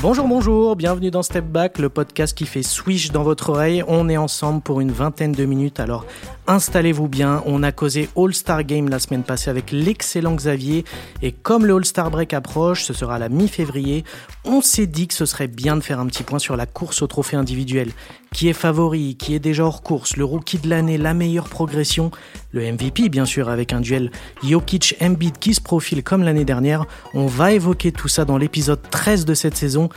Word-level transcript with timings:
Bonjour, 0.00 0.28
bonjour, 0.28 0.76
bienvenue 0.76 1.10
dans 1.10 1.24
Step 1.24 1.44
Back, 1.44 1.80
le 1.80 1.88
podcast 1.88 2.38
qui 2.38 2.46
fait 2.46 2.62
swish 2.62 3.10
dans 3.10 3.24
votre 3.24 3.50
oreille. 3.50 3.82
On 3.88 4.08
est 4.08 4.16
ensemble 4.16 4.62
pour 4.62 4.80
une 4.80 4.92
vingtaine 4.92 5.32
de 5.32 5.44
minutes, 5.44 5.80
alors 5.80 6.06
installez-vous 6.46 7.08
bien. 7.08 7.42
On 7.46 7.64
a 7.64 7.72
causé 7.72 8.08
All-Star 8.16 8.62
Game 8.62 8.88
la 8.88 9.00
semaine 9.00 9.24
passée 9.24 9.50
avec 9.50 9.72
l'excellent 9.72 10.36
Xavier, 10.36 10.84
et 11.20 11.32
comme 11.32 11.66
le 11.66 11.74
All-Star 11.74 12.12
Break 12.12 12.32
approche, 12.32 12.84
ce 12.84 12.92
sera 12.92 13.18
la 13.18 13.28
mi-février, 13.28 14.04
on 14.44 14.60
s'est 14.60 14.86
dit 14.86 15.08
que 15.08 15.14
ce 15.14 15.26
serait 15.26 15.48
bien 15.48 15.76
de 15.76 15.80
faire 15.80 15.98
un 15.98 16.06
petit 16.06 16.22
point 16.22 16.38
sur 16.38 16.56
la 16.56 16.66
course 16.66 17.02
au 17.02 17.08
trophée 17.08 17.36
individuel. 17.36 17.90
Qui 18.38 18.46
est 18.46 18.52
favori, 18.52 19.16
qui 19.16 19.34
est 19.34 19.40
déjà 19.40 19.64
hors 19.64 19.82
course, 19.82 20.16
le 20.16 20.24
rookie 20.24 20.58
de 20.58 20.68
l'année, 20.70 20.96
la 20.96 21.12
meilleure 21.12 21.48
progression, 21.48 22.12
le 22.52 22.60
MVP 22.70 23.08
bien 23.08 23.24
sûr 23.24 23.48
avec 23.48 23.72
un 23.72 23.80
duel 23.80 24.12
Jokic-Embiid 24.44 25.40
qui 25.40 25.54
se 25.54 25.60
profile 25.60 26.04
comme 26.04 26.22
l'année 26.22 26.44
dernière. 26.44 26.84
On 27.14 27.26
va 27.26 27.50
évoquer 27.50 27.90
tout 27.90 28.06
ça 28.06 28.24
dans 28.24 28.38
l'épisode 28.38 28.78
13 28.92 29.24
de 29.24 29.34
cette 29.34 29.56
saison. 29.56 29.88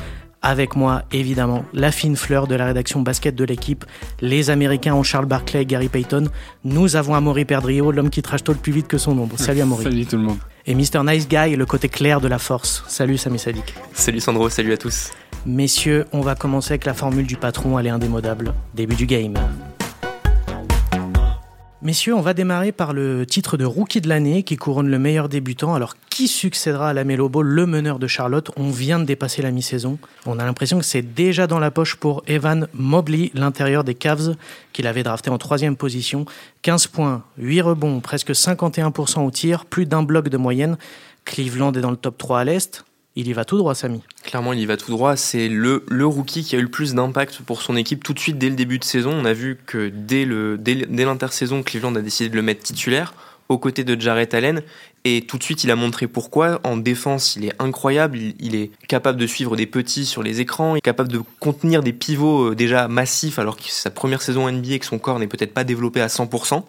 Avec 0.41 0.75
moi, 0.75 1.03
évidemment, 1.11 1.65
la 1.71 1.91
fine 1.91 2.15
fleur 2.15 2.47
de 2.47 2.55
la 2.55 2.65
rédaction 2.65 3.01
basket 3.01 3.35
de 3.35 3.43
l'équipe, 3.43 3.85
les 4.21 4.49
Américains 4.49 4.95
ont 4.95 5.03
Charles 5.03 5.27
Barclay 5.27 5.61
et 5.61 5.65
Gary 5.67 5.89
Payton. 5.89 6.23
Nous 6.63 6.95
avons 6.95 7.13
Amaury 7.13 7.45
Perdrio, 7.45 7.91
l'homme 7.91 8.09
qui 8.09 8.23
trash 8.23 8.43
talk 8.43 8.57
plus 8.57 8.73
vite 8.73 8.87
que 8.87 8.97
son 8.97 9.19
ombre. 9.19 9.35
Salut 9.37 9.61
Amaury. 9.61 9.83
Salut 9.83 10.05
tout 10.07 10.17
le 10.17 10.23
monde. 10.23 10.39
Et 10.65 10.73
Mr. 10.73 11.03
Nice 11.05 11.27
Guy, 11.27 11.55
le 11.55 11.65
côté 11.67 11.89
clair 11.89 12.19
de 12.19 12.27
la 12.27 12.39
force. 12.39 12.83
Salut 12.87 13.19
Sami 13.19 13.37
Sadik. 13.37 13.75
Salut 13.93 14.19
Sandro, 14.19 14.49
salut 14.49 14.73
à 14.73 14.77
tous. 14.77 15.11
Messieurs, 15.47 16.05
on 16.13 16.21
va 16.21 16.35
commencer 16.35 16.73
avec 16.73 16.85
la 16.85 16.93
formule 16.93 17.25
du 17.25 17.35
patron, 17.35 17.79
elle 17.79 17.87
est 17.87 17.89
indémodable. 17.89 18.53
Début 18.75 18.95
du 18.95 19.07
game. 19.07 19.33
Messieurs, 21.81 22.13
on 22.13 22.21
va 22.21 22.35
démarrer 22.35 22.71
par 22.71 22.93
le 22.93 23.25
titre 23.25 23.57
de 23.57 23.65
rookie 23.65 24.01
de 24.01 24.07
l'année 24.07 24.43
qui 24.43 24.55
couronne 24.55 24.87
le 24.87 24.99
meilleur 24.99 25.29
débutant. 25.29 25.73
Alors, 25.73 25.95
qui 26.11 26.27
succédera 26.27 26.89
à 26.89 26.93
la 26.93 27.03
Ball, 27.03 27.47
le 27.47 27.65
meneur 27.65 27.97
de 27.97 28.05
Charlotte? 28.05 28.51
On 28.55 28.69
vient 28.69 28.99
de 28.99 29.05
dépasser 29.05 29.41
la 29.41 29.49
mi-saison. 29.49 29.97
On 30.27 30.37
a 30.37 30.45
l'impression 30.45 30.77
que 30.77 30.85
c'est 30.85 31.01
déjà 31.01 31.47
dans 31.47 31.57
la 31.57 31.71
poche 31.71 31.95
pour 31.95 32.21
Evan 32.27 32.67
Mobley, 32.75 33.31
l'intérieur 33.33 33.83
des 33.83 33.95
Cavs, 33.95 34.35
qu'il 34.73 34.85
avait 34.85 35.01
drafté 35.01 35.31
en 35.31 35.39
troisième 35.39 35.75
position. 35.75 36.25
15 36.61 36.85
points, 36.85 37.23
8 37.39 37.61
rebonds, 37.61 37.99
presque 37.99 38.29
51% 38.29 39.25
au 39.25 39.31
tir, 39.31 39.65
plus 39.65 39.87
d'un 39.87 40.03
bloc 40.03 40.29
de 40.29 40.37
moyenne. 40.37 40.77
Cleveland 41.25 41.71
est 41.71 41.81
dans 41.81 41.89
le 41.89 41.97
top 41.97 42.19
3 42.19 42.41
à 42.41 42.43
l'Est. 42.43 42.85
Il 43.17 43.27
y 43.27 43.33
va 43.33 43.43
tout 43.43 43.57
droit, 43.57 43.75
Samy. 43.75 44.01
Clairement, 44.23 44.53
il 44.53 44.59
y 44.59 44.65
va 44.65 44.77
tout 44.77 44.91
droit. 44.91 45.17
C'est 45.17 45.49
le, 45.49 45.83
le 45.89 46.05
rookie 46.05 46.43
qui 46.43 46.55
a 46.55 46.59
eu 46.59 46.63
le 46.63 46.69
plus 46.69 46.93
d'impact 46.93 47.41
pour 47.41 47.61
son 47.61 47.75
équipe 47.75 48.03
tout 48.03 48.13
de 48.13 48.19
suite 48.19 48.37
dès 48.37 48.49
le 48.49 48.55
début 48.55 48.79
de 48.79 48.85
saison. 48.85 49.11
On 49.11 49.25
a 49.25 49.33
vu 49.33 49.57
que 49.65 49.89
dès, 49.89 50.23
le, 50.23 50.57
dès, 50.57 50.75
l'intersaison, 50.75 51.61
Cleveland 51.61 51.95
a 51.95 52.01
décidé 52.01 52.29
de 52.29 52.35
le 52.35 52.41
mettre 52.41 52.63
titulaire 52.63 53.13
aux 53.49 53.57
côtés 53.57 53.83
de 53.83 53.99
Jarrett 53.99 54.33
Allen. 54.33 54.61
Et 55.03 55.25
tout 55.27 55.37
de 55.37 55.43
suite, 55.43 55.65
il 55.65 55.71
a 55.71 55.75
montré 55.75 56.07
pourquoi. 56.07 56.61
En 56.63 56.77
défense, 56.77 57.35
il 57.35 57.43
est 57.43 57.53
incroyable. 57.59 58.17
Il, 58.17 58.35
il, 58.39 58.55
est 58.55 58.71
capable 58.87 59.19
de 59.19 59.27
suivre 59.27 59.57
des 59.57 59.65
petits 59.65 60.05
sur 60.05 60.23
les 60.23 60.39
écrans. 60.39 60.75
Il 60.75 60.77
est 60.77 60.81
capable 60.81 61.11
de 61.11 61.19
contenir 61.41 61.83
des 61.83 61.91
pivots 61.91 62.55
déjà 62.55 62.87
massifs 62.87 63.39
alors 63.39 63.57
que 63.57 63.63
c'est 63.63 63.81
sa 63.81 63.89
première 63.89 64.21
saison 64.21 64.49
NBA 64.49 64.75
et 64.75 64.79
que 64.79 64.85
son 64.85 64.99
corps 64.99 65.19
n'est 65.19 65.27
peut-être 65.27 65.53
pas 65.53 65.65
développé 65.65 65.99
à 65.99 66.07
100%. 66.07 66.63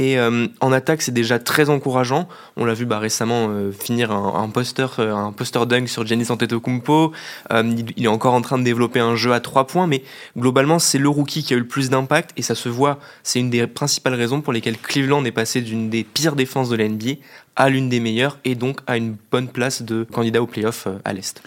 Et 0.00 0.18
euh, 0.18 0.46
en 0.60 0.72
attaque, 0.72 1.02
c'est 1.02 1.12
déjà 1.12 1.38
très 1.38 1.68
encourageant. 1.68 2.26
On 2.56 2.64
l'a 2.64 2.72
vu 2.72 2.86
bah, 2.86 2.98
récemment 2.98 3.48
euh, 3.50 3.70
finir 3.70 4.10
un, 4.12 4.42
un, 4.42 4.48
poster, 4.48 4.98
euh, 4.98 5.14
un 5.14 5.30
poster 5.30 5.66
dunk 5.66 5.88
sur 5.88 6.06
Giannis 6.06 6.30
Antetokounmpo. 6.30 7.12
Il, 7.50 7.84
il, 7.98 8.04
est 8.04 8.08
encore 8.08 8.32
en 8.32 8.40
train 8.40 8.56
de 8.56 8.64
développer 8.64 8.98
un 8.98 9.14
jeu 9.14 9.34
à 9.34 9.40
trois 9.40 9.66
points, 9.66 9.86
mais 9.86 10.02
globalement, 10.38 10.78
c'est 10.78 10.96
le 10.96 11.10
rookie 11.10 11.42
qui 11.42 11.52
a 11.52 11.58
eu 11.58 11.60
le 11.60 11.66
plus 11.66 11.90
d'impact 11.90 12.30
et 12.38 12.42
ça 12.42 12.54
se 12.54 12.70
voit. 12.70 12.98
C'est 13.24 13.40
une 13.40 13.50
des 13.50 13.66
principales 13.66 14.14
raisons 14.14 14.40
pour 14.40 14.54
lesquelles 14.54 14.78
Cleveland 14.78 15.22
est 15.26 15.32
passé 15.32 15.60
d'une 15.60 15.90
des 15.90 16.02
pires 16.02 16.34
défenses 16.34 16.70
de 16.70 16.76
la 16.76 16.88
NBA 16.88 17.16
à 17.56 17.68
l'une 17.68 17.90
des 17.90 18.00
meilleures 18.00 18.38
et 18.46 18.54
donc 18.54 18.80
à 18.86 18.96
une 18.96 19.16
bonne 19.30 19.48
place 19.48 19.82
de 19.82 20.04
candidat 20.04 20.40
au 20.40 20.46
playoff 20.46 20.88
à 21.04 21.12
l'est. 21.12 21.42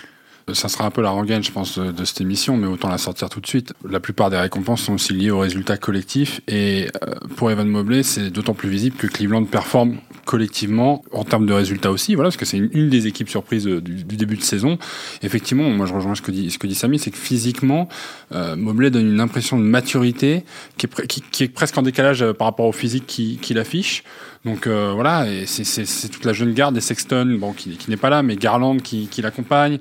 Ça 0.51 0.67
sera 0.67 0.85
un 0.85 0.91
peu 0.91 1.01
la 1.01 1.11
rengaine, 1.11 1.43
je 1.43 1.51
pense, 1.51 1.79
de, 1.79 1.91
de, 1.91 2.03
cette 2.05 2.19
émission, 2.19 2.57
mais 2.57 2.67
autant 2.67 2.89
la 2.89 2.97
sortir 2.97 3.29
tout 3.29 3.39
de 3.39 3.47
suite. 3.47 3.73
La 3.87 3.99
plupart 3.99 4.29
des 4.29 4.37
récompenses 4.37 4.81
sont 4.81 4.95
aussi 4.95 5.13
liées 5.13 5.31
aux 5.31 5.39
résultats 5.39 5.77
collectifs. 5.77 6.41
Et 6.47 6.89
euh, 7.03 7.13
pour 7.37 7.49
Evan 7.49 7.67
Mobley, 7.67 8.03
c'est 8.03 8.29
d'autant 8.29 8.53
plus 8.53 8.69
visible 8.69 8.97
que 8.97 9.07
Cleveland 9.07 9.45
performe 9.45 9.97
collectivement 10.25 11.03
en 11.11 11.23
termes 11.23 11.45
de 11.45 11.53
résultats 11.53 11.91
aussi, 11.91 12.15
voilà, 12.15 12.29
parce 12.29 12.37
que 12.37 12.45
c'est 12.45 12.57
une, 12.57 12.89
des 12.89 13.07
équipes 13.07 13.29
surprises 13.29 13.65
du, 13.65 14.03
du, 14.03 14.15
début 14.15 14.37
de 14.37 14.41
saison. 14.41 14.77
Effectivement, 15.21 15.69
moi 15.69 15.85
je 15.85 15.93
rejoins 15.93 16.15
ce 16.15 16.21
que 16.21 16.31
dit, 16.31 16.49
ce 16.49 16.57
que 16.57 16.67
dit 16.67 16.75
Samy, 16.75 16.97
c'est 16.97 17.11
que 17.11 17.17
physiquement, 17.17 17.89
euh, 18.31 18.55
Mobley 18.55 18.89
donne 18.89 19.07
une 19.07 19.19
impression 19.19 19.57
de 19.57 19.63
maturité 19.63 20.45
qui 20.77 20.85
est, 20.85 21.07
qui, 21.07 21.21
qui 21.21 21.43
est 21.43 21.49
presque 21.49 21.77
en 21.77 21.81
décalage 21.81 22.25
par 22.33 22.47
rapport 22.47 22.67
au 22.67 22.71
physique 22.71 23.05
qu'il 23.05 23.39
qui 23.39 23.57
affiche. 23.57 24.03
Donc 24.45 24.67
euh, 24.67 24.91
voilà, 24.93 25.25
c'est 25.45 26.09
toute 26.09 26.25
la 26.25 26.33
jeune 26.33 26.53
garde, 26.53 26.75
et 26.75 26.81
Sexton, 26.81 27.37
bon, 27.39 27.53
qui, 27.53 27.77
n'est 27.87 27.97
pas 27.97 28.09
là, 28.09 28.23
mais 28.23 28.35
Garland 28.35 28.77
qui, 28.77 29.07
qui 29.07 29.21
l'accompagne. 29.21 29.79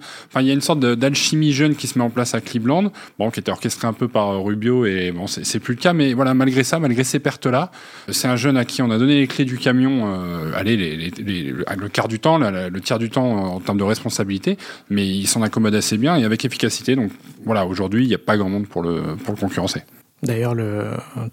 A 0.52 0.54
une 0.54 0.60
sorte 0.60 0.80
d'alchimie 0.80 1.52
jeune 1.52 1.74
qui 1.74 1.86
se 1.86 1.98
met 1.98 2.04
en 2.04 2.10
place 2.10 2.34
à 2.34 2.40
Cleveland, 2.40 2.92
bon, 3.18 3.30
qui 3.30 3.40
était 3.40 3.50
orchestrée 3.50 3.86
un 3.88 3.92
peu 3.92 4.08
par 4.08 4.42
Rubio, 4.42 4.86
et 4.86 5.12
bon, 5.12 5.26
c'est 5.26 5.60
plus 5.60 5.74
le 5.74 5.80
cas, 5.80 5.92
mais 5.92 6.14
voilà, 6.14 6.34
malgré 6.34 6.64
ça, 6.64 6.78
malgré 6.78 7.04
ces 7.04 7.18
pertes-là, 7.18 7.70
c'est 8.08 8.28
un 8.28 8.36
jeune 8.36 8.56
à 8.56 8.64
qui 8.64 8.82
on 8.82 8.90
a 8.90 8.98
donné 8.98 9.20
les 9.20 9.26
clés 9.26 9.44
du 9.44 9.58
camion, 9.58 10.02
euh, 10.06 10.62
le 10.62 11.88
quart 11.88 12.08
du 12.08 12.18
temps, 12.18 12.38
le 12.38 12.80
tiers 12.80 12.98
du 12.98 13.10
temps 13.10 13.54
en 13.54 13.60
termes 13.60 13.78
de 13.78 13.84
responsabilité, 13.84 14.58
mais 14.90 15.06
il 15.06 15.26
s'en 15.26 15.42
accommode 15.42 15.74
assez 15.74 15.98
bien 15.98 16.16
et 16.16 16.24
avec 16.24 16.44
efficacité. 16.44 16.96
Donc 16.96 17.10
voilà, 17.44 17.66
aujourd'hui, 17.66 18.04
il 18.04 18.08
n'y 18.08 18.14
a 18.14 18.18
pas 18.18 18.36
grand 18.36 18.48
monde 18.48 18.66
pour 18.66 18.82
le, 18.82 19.16
pour 19.24 19.34
le 19.34 19.40
concurrencer. 19.40 19.82
D'ailleurs, 20.22 20.54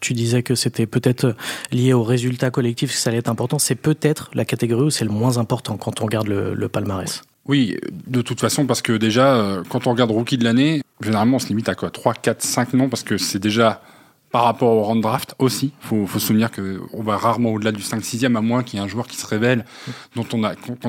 tu 0.01 0.13
disais 0.13 0.41
que 0.41 0.55
c'était 0.55 0.87
peut-être 0.87 1.35
lié 1.71 1.93
au 1.93 2.03
résultat 2.03 2.49
collectif, 2.49 2.91
que 2.91 2.97
ça 2.97 3.11
allait 3.11 3.19
être 3.19 3.29
important. 3.29 3.59
C'est 3.59 3.75
peut-être 3.75 4.31
la 4.33 4.45
catégorie 4.45 4.85
où 4.85 4.89
c'est 4.89 5.05
le 5.05 5.11
moins 5.11 5.37
important 5.37 5.77
quand 5.77 6.01
on 6.01 6.05
regarde 6.05 6.27
le, 6.27 6.69
palmarès. 6.69 7.21
Oui, 7.49 7.77
de 8.07 8.21
toute 8.21 8.39
façon, 8.39 8.65
parce 8.65 8.81
que 8.81 8.93
déjà, 8.93 9.63
quand 9.69 9.87
on 9.87 9.91
regarde 9.91 10.11
rookie 10.11 10.37
de 10.37 10.43
l'année, 10.43 10.83
généralement, 11.01 11.37
on 11.37 11.39
se 11.39 11.47
limite 11.47 11.67
à 11.67 11.75
quoi 11.75 11.89
3, 11.89 12.13
4, 12.13 12.41
5 12.41 12.73
noms, 12.73 12.89
parce 12.89 13.03
que 13.03 13.17
c'est 13.17 13.39
déjà 13.39 13.81
par 14.31 14.43
rapport 14.43 14.69
au 14.69 14.83
round 14.83 15.01
draft 15.01 15.33
aussi. 15.39 15.71
Il 15.81 15.87
faut, 15.87 16.05
faut 16.05 16.19
se 16.19 16.27
souvenir 16.27 16.51
qu'on 16.51 17.01
va 17.01 17.17
rarement 17.17 17.49
au-delà 17.49 17.71
du 17.71 17.81
5-6e, 17.81 18.35
à 18.37 18.41
moins 18.41 18.63
qu'il 18.63 18.77
y 18.77 18.81
ait 18.81 18.85
un 18.85 18.87
joueur 18.87 19.07
qui 19.07 19.17
se 19.17 19.25
révèle, 19.25 19.65
dont 20.15 20.25
on 20.33 20.37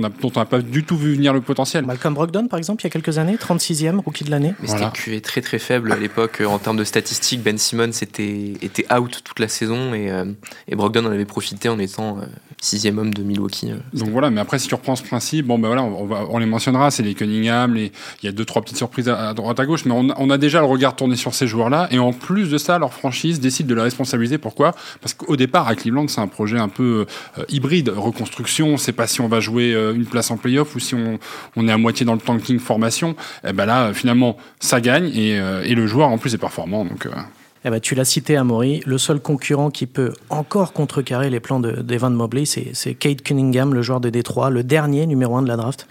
n'a 0.01 0.45
pas 0.45 0.61
du 0.61 0.85
tout 0.85 0.97
vu 0.97 1.15
venir 1.15 1.33
le 1.33 1.41
potentiel. 1.41 1.87
Malcolm 1.87 2.15
Brogdon, 2.15 2.49
par 2.49 2.59
exemple, 2.59 2.83
il 2.83 2.85
y 2.85 2.89
a 2.89 2.91
quelques 2.91 3.19
années, 3.19 3.37
36e, 3.37 3.99
rookie 3.99 4.25
de 4.25 4.31
l'année. 4.31 4.55
Mais 4.61 4.69
voilà. 4.69 4.93
c'était 4.95 5.11
QV 5.11 5.21
très 5.23 5.41
très 5.41 5.59
faible 5.59 5.93
à 5.93 5.97
l'époque. 5.97 6.43
En 6.47 6.59
termes 6.59 6.77
de 6.77 6.85
statistiques, 6.85 7.43
Ben 7.43 7.57
Simmons 7.57 7.91
était, 8.03 8.55
était 8.61 8.87
out 8.93 9.23
toute 9.25 9.39
la 9.39 9.49
saison 9.49 9.95
et, 9.95 10.11
euh, 10.11 10.27
et 10.69 10.77
Brogdon 10.77 11.07
en 11.07 11.11
avait 11.11 11.25
profité 11.25 11.69
en 11.69 11.79
étant 11.79 12.19
euh, 12.19 12.27
sixième 12.61 12.99
homme 12.99 13.15
de 13.15 13.23
Milwaukee. 13.23 13.71
Euh, 13.71 13.77
Donc 13.95 14.09
voilà, 14.09 14.31
mais 14.31 14.41
après, 14.41 14.59
si 14.59 14.69
tu 14.69 14.75
reprends 14.75 14.97
ce 14.97 15.03
principe, 15.03 15.47
bon 15.47 15.59
ben 15.59 15.69
voilà, 15.69 15.83
on, 15.83 16.07
va, 16.07 16.27
on 16.31 16.39
les 16.39 16.47
mentionnera, 16.47 16.91
c'est 16.91 17.03
les 17.03 17.15
Cunningham, 17.15 17.75
les, 17.75 17.93
il 18.23 18.27
y 18.27 18.29
a 18.29 18.33
deux, 18.33 18.45
trois 18.45 18.63
petites 18.63 18.79
surprises 18.79 19.09
à, 19.09 19.29
à 19.31 19.35
droite 19.35 19.61
à 19.61 19.67
gauche, 19.67 19.85
mais 19.85 19.93
on, 19.93 20.09
on 20.17 20.31
a 20.31 20.39
déjà 20.39 20.61
le 20.61 20.67
regard 20.67 20.97
tourné 20.97 21.17
sur 21.17 21.35
ces 21.35 21.47
joueurs-là, 21.47 21.89
et 21.91 21.99
en 21.99 22.13
plus 22.13 22.51
de 22.51 22.59
ça, 22.59 22.79
leur 22.79 22.93
franchise 22.93 23.41
décide 23.41 23.67
de 23.67 23.75
la 23.75 23.83
responsabiliser 23.83 24.01
responsabiliser. 24.01 24.39
Pourquoi? 24.39 24.75
Parce 25.01 25.15
qu'au 25.15 25.37
départ, 25.37 25.69
à 25.69 25.75
Cleveland, 25.75 26.09
c'est 26.09 26.21
un 26.21 26.27
projet 26.27 26.59
un 26.59 26.69
peu 26.69 27.07
euh, 27.39 27.45
hybride, 27.49 27.91
reconstruction. 27.91 28.77
C'est 28.77 28.93
pas 28.93 29.07
si 29.07 29.21
on 29.21 29.29
va 29.29 29.41
jouer 29.41 29.75
euh, 29.75 29.95
une 29.95 30.07
place 30.07 30.31
en 30.31 30.37
playoff 30.37 30.75
ou 30.75 30.81
si 30.81 30.95
on, 30.95 31.19
on, 31.57 31.69
est 31.69 31.73
à 31.73 31.79
moitié 31.79 32.07
dans 32.07 32.15
le 32.15 32.21
tanking 32.21 32.59
formation. 32.59 33.15
Et 33.47 33.53
ben 33.53 33.67
là, 33.67 33.93
finalement, 33.93 34.37
ça 34.59 34.81
gagne 34.81 35.11
et, 35.15 35.39
euh, 35.39 35.63
et 35.65 35.75
le 35.75 35.87
joueur 35.87 36.09
en 36.09 36.19
plus 36.19 36.35
est 36.35 36.39
performant. 36.39 36.85
Donc 36.85 37.07
eh 37.65 37.71
ben, 37.71 37.81
tu 37.81 37.95
l'as 37.95 38.05
cité, 38.05 38.37
Amaury. 38.37 38.83
Le 38.87 38.99
seul 38.99 39.21
concurrent 39.21 39.71
qui 39.71 39.87
peut 39.87 40.13
encore 40.31 40.73
contrecarrer 40.73 41.31
les 41.31 41.41
plans 41.41 41.61
d'Evan 41.61 42.11
de, 42.11 42.17
Mobley, 42.17 42.45
c'est 42.45 42.95
Kate 42.95 43.23
Cunningham, 43.23 43.75
le 43.75 43.83
joueur 43.83 44.01
de 44.01 44.09
Détroit, 44.09 44.51
le 44.51 44.65
dernier 44.65 45.07
numéro 45.07 45.37
un 45.37 45.43
de 45.43 45.49
la 45.49 45.57
draft. 45.57 45.87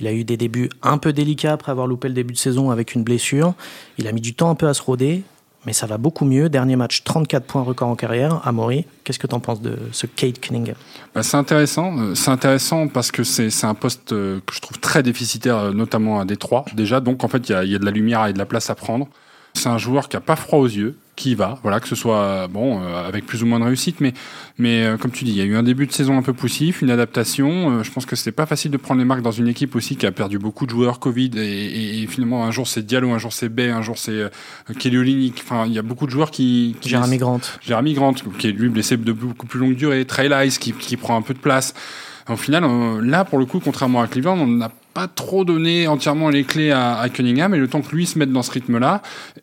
Il 0.00 0.06
a 0.06 0.12
eu 0.12 0.24
des 0.24 0.36
débuts 0.36 0.70
un 0.82 0.98
peu 0.98 1.12
délicats 1.12 1.52
après 1.52 1.70
avoir 1.70 1.86
loupé 1.86 2.08
le 2.08 2.14
début 2.14 2.34
de 2.34 2.38
saison 2.38 2.70
avec 2.70 2.94
une 2.94 3.04
blessure. 3.04 3.54
Il 3.96 4.08
a 4.08 4.12
mis 4.12 4.20
du 4.20 4.34
temps 4.34 4.50
un 4.50 4.54
peu 4.54 4.68
à 4.68 4.74
se 4.74 4.82
roder 4.82 5.22
mais 5.66 5.72
ça 5.72 5.86
va 5.86 5.98
beaucoup 5.98 6.24
mieux. 6.24 6.48
Dernier 6.48 6.76
match, 6.76 7.04
34 7.04 7.46
points 7.46 7.62
record 7.62 7.88
en 7.88 7.96
carrière. 7.96 8.46
Amaury, 8.46 8.84
qu'est-ce 9.02 9.18
que 9.18 9.26
tu 9.26 9.34
en 9.34 9.40
penses 9.40 9.60
de 9.60 9.78
ce 9.92 10.06
Kate 10.06 10.38
Cunningham? 10.40 10.74
Bah, 11.14 11.22
C'est 11.22 11.36
intéressant. 11.36 12.14
C'est 12.14 12.30
intéressant 12.30 12.88
parce 12.88 13.10
que 13.10 13.24
c'est 13.24 13.64
un 13.64 13.74
poste 13.74 14.10
que 14.10 14.40
je 14.52 14.60
trouve 14.60 14.78
très 14.78 15.02
déficitaire, 15.02 15.72
notamment 15.72 16.20
à 16.20 16.24
Détroit. 16.24 16.64
Déjà, 16.74 17.00
donc 17.00 17.24
en 17.24 17.28
fait, 17.28 17.48
il 17.48 17.52
y 17.52 17.54
a, 17.54 17.64
y 17.64 17.74
a, 17.74 17.78
de 17.78 17.84
la 17.84 17.90
lumière 17.90 18.26
et 18.26 18.32
de 18.32 18.38
la 18.38 18.46
place 18.46 18.70
à 18.70 18.74
prendre. 18.74 19.08
C'est 19.54 19.68
un 19.68 19.78
joueur 19.78 20.08
qui 20.08 20.16
a 20.16 20.20
pas 20.20 20.36
froid 20.36 20.58
aux 20.58 20.66
yeux, 20.66 20.96
qui 21.16 21.34
va, 21.34 21.58
voilà, 21.62 21.80
que 21.80 21.88
ce 21.88 21.94
soit 21.94 22.48
bon 22.48 22.82
euh, 22.82 23.06
avec 23.06 23.26
plus 23.26 23.42
ou 23.42 23.46
moins 23.46 23.60
de 23.60 23.64
réussite, 23.64 24.00
mais 24.00 24.12
mais 24.58 24.84
euh, 24.84 24.96
comme 24.96 25.10
tu 25.10 25.24
dis, 25.24 25.30
il 25.32 25.36
y 25.36 25.40
a 25.40 25.44
eu 25.44 25.56
un 25.56 25.62
début 25.62 25.86
de 25.86 25.92
saison 25.92 26.16
un 26.18 26.22
peu 26.22 26.32
poussif, 26.32 26.82
une 26.82 26.90
adaptation. 26.90 27.70
Euh, 27.70 27.82
je 27.82 27.90
pense 27.90 28.06
que 28.06 28.16
c'était 28.16 28.32
pas 28.32 28.46
facile 28.46 28.70
de 28.70 28.76
prendre 28.76 28.98
les 28.98 29.04
marques 29.04 29.22
dans 29.22 29.30
une 29.30 29.48
équipe 29.48 29.76
aussi 29.76 29.96
qui 29.96 30.06
a 30.06 30.12
perdu 30.12 30.38
beaucoup 30.38 30.66
de 30.66 30.70
joueurs 30.70 30.98
Covid 30.98 31.30
et, 31.36 31.40
et, 31.40 32.02
et 32.02 32.06
finalement 32.06 32.44
un 32.44 32.50
jour 32.50 32.66
c'est 32.66 32.84
Diallo, 32.84 33.12
un 33.12 33.18
jour 33.18 33.32
c'est 33.32 33.48
Bay, 33.48 33.70
un 33.70 33.82
jour 33.82 33.98
c'est 33.98 34.12
euh, 34.12 34.28
Kelly. 34.78 35.32
Enfin, 35.38 35.64
il 35.66 35.72
y 35.72 35.78
a 35.78 35.82
beaucoup 35.82 36.06
de 36.06 36.10
joueurs 36.10 36.30
qui, 36.30 36.76
qui 36.80 36.88
Jeremy 36.88 37.18
Grant, 37.18 37.40
Jeremy 37.60 37.94
Grant, 37.94 38.14
qui 38.38 38.48
est 38.48 38.52
lui 38.52 38.68
blessé 38.68 38.96
de 38.96 39.12
beaucoup 39.12 39.46
plus 39.46 39.60
longue 39.60 39.76
durée, 39.76 40.04
Trey 40.04 40.28
Lyles 40.28 40.58
qui 40.58 40.72
qui 40.72 40.96
prend 40.96 41.16
un 41.16 41.22
peu 41.22 41.34
de 41.34 41.38
place. 41.38 41.74
Au 42.28 42.36
final, 42.36 42.64
là 43.02 43.24
pour 43.24 43.38
le 43.38 43.44
coup, 43.44 43.60
contrairement 43.60 44.00
à 44.00 44.06
Cleveland, 44.06 44.38
on 44.38 44.46
n'a 44.46 44.70
pas 44.94 45.08
trop 45.08 45.44
donné 45.44 45.88
entièrement 45.88 46.30
les 46.30 46.44
clés 46.44 46.70
à, 46.70 46.98
à 46.98 47.08
Cunningham 47.08 47.54
et 47.54 47.58
le 47.58 47.68
temps 47.68 47.82
que 47.82 47.94
lui 47.94 48.06
se 48.06 48.18
mette 48.18 48.30
dans 48.30 48.42
ce 48.42 48.52
rythme-là, 48.52 49.02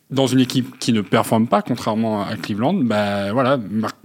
dans 0.10 0.28
une 0.28 0.40
équipe 0.40 0.78
qui 0.80 0.92
ne 0.92 1.02
performe 1.02 1.48
pas, 1.48 1.62
contrairement 1.62 2.24
à 2.24 2.36
Cleveland, 2.36 2.74
bah 2.74 3.32
voilà. 3.32 3.58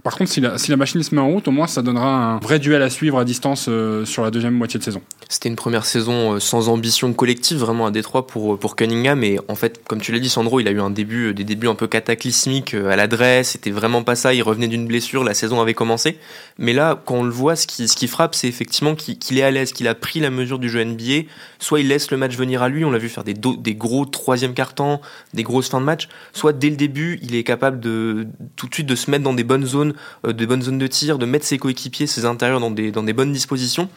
Par 0.03 0.15
contre, 0.15 0.31
si 0.31 0.39
la, 0.39 0.57
si 0.57 0.71
la 0.71 0.77
machine 0.77 1.03
se 1.03 1.13
met 1.13 1.21
en 1.21 1.29
route, 1.29 1.47
au 1.47 1.51
moins 1.51 1.67
ça 1.67 1.81
donnera 1.81 2.07
un 2.07 2.39
vrai 2.39 2.59
duel 2.59 2.81
à 2.81 2.89
suivre 2.89 3.19
à 3.19 3.25
distance 3.25 3.67
euh, 3.67 4.05
sur 4.05 4.23
la 4.23 4.31
deuxième 4.31 4.53
moitié 4.53 4.79
de 4.79 4.83
saison. 4.83 5.01
C'était 5.27 5.49
une 5.49 5.57
première 5.57 5.85
saison 5.85 6.35
euh, 6.35 6.39
sans 6.39 6.69
ambition 6.69 7.11
collective, 7.13 7.57
vraiment 7.57 7.85
à 7.85 7.91
Détroit 7.91 8.25
pour, 8.25 8.53
euh, 8.53 8.57
pour 8.57 8.75
Cunningham. 8.75 9.23
Et 9.23 9.37
en 9.49 9.55
fait, 9.55 9.81
comme 9.85 9.99
tu 9.99 10.13
l'as 10.13 10.19
dit, 10.19 10.29
Sandro, 10.29 10.59
il 10.61 10.67
a 10.67 10.71
eu 10.71 10.79
un 10.79 10.89
début, 10.89 11.33
des 11.33 11.43
débuts 11.43 11.67
un 11.67 11.75
peu 11.75 11.87
cataclysmiques 11.87 12.73
à 12.73 12.95
l'adresse. 12.95 13.51
C'était 13.51 13.71
vraiment 13.71 14.03
pas 14.03 14.15
ça. 14.15 14.33
Il 14.33 14.43
revenait 14.43 14.69
d'une 14.69 14.87
blessure, 14.87 15.25
la 15.25 15.33
saison 15.33 15.59
avait 15.61 15.73
commencé. 15.73 16.17
Mais 16.57 16.71
là, 16.73 17.01
quand 17.05 17.15
on 17.15 17.23
le 17.23 17.31
voit, 17.31 17.57
ce 17.57 17.67
qui, 17.67 17.87
ce 17.87 17.97
qui 17.97 18.07
frappe, 18.07 18.35
c'est 18.35 18.47
effectivement 18.47 18.95
qu'il 18.95 19.37
est 19.37 19.43
à 19.43 19.51
l'aise, 19.51 19.73
qu'il 19.73 19.87
a 19.87 19.95
pris 19.95 20.21
la 20.21 20.29
mesure 20.29 20.59
du 20.59 20.69
jeu 20.69 20.83
NBA. 20.83 21.23
Soit 21.59 21.79
il 21.79 21.87
laisse 21.87 22.11
le 22.11 22.17
match 22.17 22.35
venir 22.35 22.61
à 22.61 22.69
lui, 22.69 22.85
on 22.85 22.91
l'a 22.91 22.97
vu 22.97 23.09
faire 23.09 23.23
des, 23.23 23.35
gros 23.75 24.05
troisième 24.05 24.53
quart-temps, 24.53 25.01
des 25.33 25.43
grosses 25.43 25.69
fins 25.69 25.79
de 25.79 25.85
match. 25.85 26.07
Soit 26.33 26.53
dès 26.53 26.69
le 26.69 26.75
début, 26.75 27.19
il 27.21 27.35
est 27.35 27.43
capable 27.43 27.79
de 27.79 28.27
tout 28.55 28.67
de 28.67 28.73
suite 28.73 28.87
de 28.87 28.95
se 28.95 29.09
mettre 29.11 29.23
dans 29.23 29.33
des 29.33 29.43
bonnes 29.43 29.65
zones, 29.65 29.93
euh, 30.25 30.33
des 30.33 30.45
bonnes 30.45 30.61
zones 30.61 30.77
de 30.77 30.87
tir, 30.87 31.17
de 31.17 31.25
mettre 31.25 31.45
ses 31.45 31.57
coéquipiers, 31.57 32.07
ses 32.07 32.25
intérieurs 32.25 32.59
dans 32.59 32.71
des, 32.71 32.91
dans 32.91 33.03
des 33.03 33.13
bonnes 33.13 33.31
dispositions. 33.31 33.89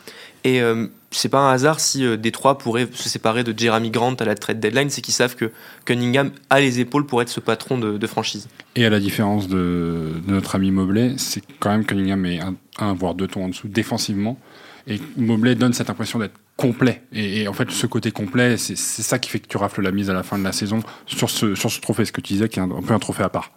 Et 0.44 0.62
euh, 0.62 0.86
c'est 1.10 1.28
pas 1.28 1.40
un 1.40 1.52
hasard 1.52 1.80
si 1.80 2.04
euh, 2.04 2.16
Détroit 2.16 2.56
pourrait 2.58 2.88
se 2.92 3.08
séparer 3.08 3.44
de 3.44 3.56
Jeremy 3.56 3.90
Grant 3.90 4.14
à 4.14 4.24
la 4.24 4.34
trade 4.34 4.60
deadline, 4.60 4.88
c'est 4.90 5.02
qu'ils 5.02 5.14
savent 5.14 5.36
que 5.36 5.50
Cunningham 5.84 6.30
a 6.48 6.60
les 6.60 6.80
épaules 6.80 7.06
pour 7.06 7.20
être 7.20 7.28
ce 7.28 7.40
patron 7.40 7.78
de, 7.78 8.06
franchise. 8.06 8.48
Et 8.76 8.86
à 8.86 8.90
la 8.90 9.00
différence 9.00 9.48
de, 9.48 10.12
notre 10.26 10.54
ami 10.54 10.70
Mobley, 10.70 11.14
c'est 11.18 11.42
quand 11.58 11.70
même 11.70 11.84
Cunningham 11.84 12.24
est 12.26 12.40
un, 12.40 12.54
un 12.78 12.94
voire 12.94 13.14
deux 13.14 13.26
tons 13.26 13.44
en 13.44 13.48
dessous 13.48 13.68
défensivement. 13.68 14.38
Et 14.86 14.98
Mobley 15.16 15.54
donne 15.54 15.72
cette 15.72 15.90
impression 15.90 16.18
d'être 16.18 16.34
complet. 16.60 17.02
Et, 17.12 17.48
en 17.48 17.54
fait, 17.54 17.70
ce 17.70 17.86
côté 17.86 18.10
complet, 18.10 18.58
c'est 18.58 18.76
ça 18.76 19.18
qui 19.18 19.30
fait 19.30 19.40
que 19.40 19.48
tu 19.48 19.56
rafles 19.56 19.80
la 19.82 19.92
mise 19.92 20.10
à 20.10 20.12
la 20.12 20.22
fin 20.22 20.38
de 20.38 20.44
la 20.44 20.52
saison 20.52 20.80
sur 21.06 21.30
ce, 21.30 21.54
sur 21.54 21.70
ce 21.70 21.80
trophée, 21.80 22.04
ce 22.04 22.12
que 22.12 22.20
tu 22.20 22.34
disais, 22.34 22.48
qui 22.50 22.58
est 22.58 22.62
un 22.62 22.68
peu 22.68 22.92
un 22.92 22.98
trophée 22.98 23.22
à 23.22 23.30
part. 23.30 23.50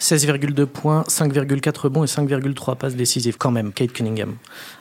16,2 0.00 0.66
points, 0.66 1.02
5,4 1.08 1.80
rebonds 1.80 2.04
et 2.04 2.06
5,3 2.06 2.76
passes 2.76 2.94
décisives 2.94 3.36
quand 3.38 3.50
même, 3.50 3.72
Kate 3.72 3.92
Cunningham, 3.92 4.34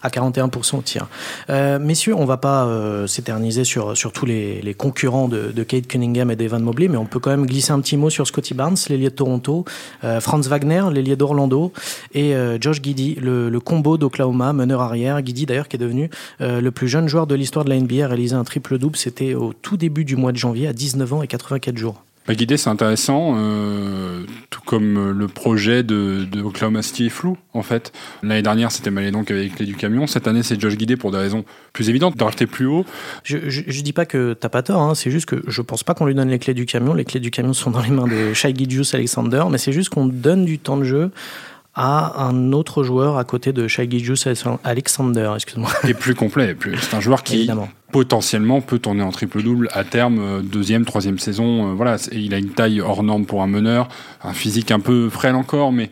à 0.04 0.10
41% 0.10 0.78
au 0.78 0.82
tir. 0.82 1.08
Euh, 1.50 1.80
messieurs, 1.80 2.16
on 2.16 2.26
va 2.26 2.38
pas 2.38 2.66
euh, 2.66 3.08
s'éterniser 3.08 3.64
sur, 3.64 3.98
sur 3.98 4.12
tous 4.12 4.26
les, 4.26 4.62
les 4.62 4.74
concurrents 4.74 5.28
de, 5.28 5.52
de, 5.52 5.64
Kate 5.64 5.88
Cunningham 5.88 6.32
et 6.32 6.36
d'Evan 6.36 6.62
Mobley, 6.62 6.88
mais 6.88 6.98
on 6.98 7.06
peut 7.06 7.20
quand 7.20 7.32
même 7.32 7.46
glisser 7.46 7.72
un 7.72 7.80
petit 7.80 7.98
mot 7.98 8.10
sur 8.10 8.28
Scotty 8.28 8.54
Barnes, 8.54 8.78
l'ailier 8.90 9.10
de 9.10 9.16
Toronto, 9.16 9.66
euh, 10.04 10.20
Franz 10.20 10.50
Wagner, 10.50 10.84
l'ailier 10.92 11.16
d'Orlando, 11.16 11.74
et 12.14 12.36
euh, 12.36 12.58
Josh 12.60 12.82
Giddy, 12.82 13.16
le, 13.16 13.50
le 13.50 13.60
combo 13.60 13.98
d'Oklahoma, 13.98 14.54
meneur 14.54 14.82
arrière. 14.82 15.24
Giddy 15.26 15.46
d'ailleurs 15.46 15.68
qui 15.68 15.76
est 15.76 15.80
devenu 15.80 16.10
euh, 16.42 16.62
le 16.62 16.72
plus 16.72 16.88
jeune 16.88 17.08
joueur 17.08 17.28
de 17.28 17.36
l'histoire 17.36 17.66
de 17.66 17.70
la 17.70 17.80
NBA 17.80 18.06
à 18.06 18.08
réaliser 18.08 18.36
un 18.36 18.44
triple-double, 18.44 18.96
c'était 18.96 19.34
au 19.34 19.54
tout 19.54 19.78
début 19.78 20.06
du 20.06 20.16
mois 20.16 20.32
de 20.32 20.38
janvier, 20.38 20.68
à 20.68 20.74
19 20.74 21.14
ans 21.14 21.24
et 21.24 21.28
84 21.28 21.78
jours. 21.78 22.04
Guidée, 22.36 22.58
c'est 22.58 22.70
intéressant, 22.70 23.36
euh, 23.38 24.24
tout 24.50 24.62
comme 24.66 25.12
le 25.12 25.28
projet 25.28 25.84
de, 25.84 26.26
de, 26.30 26.42
Oklahoma 26.42 26.82
City 26.82 27.06
est 27.06 27.10
flou, 27.10 27.38
en 27.54 27.62
fait. 27.62 27.94
L'année 28.24 28.42
dernière, 28.42 28.72
c'était 28.72 28.92
Malédon 28.92 29.24
qui 29.24 29.34
avait 29.34 29.44
les 29.44 29.50
clés 29.50 29.66
du 29.66 29.76
camion. 29.76 30.08
Cette 30.08 30.28
année, 30.28 30.44
c'est 30.44 30.60
Josh 30.60 30.76
Guidé 30.76 30.98
pour 30.98 31.12
des 31.12 31.18
raisons 31.18 31.46
plus 31.74 31.90
évidentes, 31.90 32.16
de 32.18 32.46
plus 32.46 32.66
haut. 32.66 32.86
Je, 33.24 33.38
je, 33.50 33.82
dis 33.82 33.94
pas 33.94 34.06
que 34.06 34.34
t'as 34.34 34.50
pas 34.50 34.64
tort, 34.64 34.82
hein, 34.82 34.96
c'est 34.96 35.12
juste 35.12 35.26
que 35.26 35.42
je 35.48 35.62
pense 35.62 35.84
pas 35.84 35.94
qu'on 35.94 36.06
lui 36.06 36.16
donne 36.16 36.30
les 36.30 36.40
clés 36.40 36.54
du 36.54 36.66
camion. 36.66 36.94
Les 36.94 37.06
clés 37.06 37.20
du 37.20 37.32
camion 37.32 37.54
sont 37.54 37.72
dans 37.72 37.82
les 37.82 37.90
mains 37.90 38.08
de 38.08 38.34
Shai 38.34 38.54
Gilgeous 38.56 38.94
Alexander, 38.94 39.44
mais 39.50 39.58
c'est 39.58 39.72
juste 39.72 39.90
qu'on 39.90 40.06
donne 40.06 40.46
du 40.46 40.60
temps 40.60 40.78
de 40.78 40.84
jeu 40.84 41.12
à 41.74 42.24
un 42.24 42.54
autre 42.54 42.84
joueur 42.84 43.18
à 43.18 43.24
côté 43.24 43.54
de 43.54 43.68
Shai 43.68 43.88
Gilgeous 43.90 44.28
Alexander, 44.64 45.32
excuse-moi. 45.36 45.70
Et 45.88 45.94
plus 45.94 46.16
complet, 46.16 46.56
c'est 46.82 46.96
un 46.96 47.00
joueur 47.00 47.24
qui, 47.24 47.36
Évidemment 47.36 47.70
potentiellement 47.92 48.62
peut 48.62 48.80
tourner 48.80 49.04
en 49.04 49.12
triple-double 49.12 49.70
à 49.74 49.84
terme, 49.84 50.20
euh, 50.20 50.42
deuxième, 50.42 50.86
troisième 50.86 51.20
saison. 51.20 51.72
Euh, 51.72 51.74
voilà, 51.74 51.98
il 52.12 52.34
a 52.34 52.38
une 52.38 52.50
taille 52.50 52.82
hors 52.82 53.04
norme 53.04 53.26
pour 53.26 53.42
un 53.42 53.48
meneur, 53.48 53.88
un 54.24 54.34
physique 54.34 54.72
un 54.72 54.80
peu 54.80 55.10
frêle 55.10 55.36
encore, 55.36 55.72
mais 55.72 55.90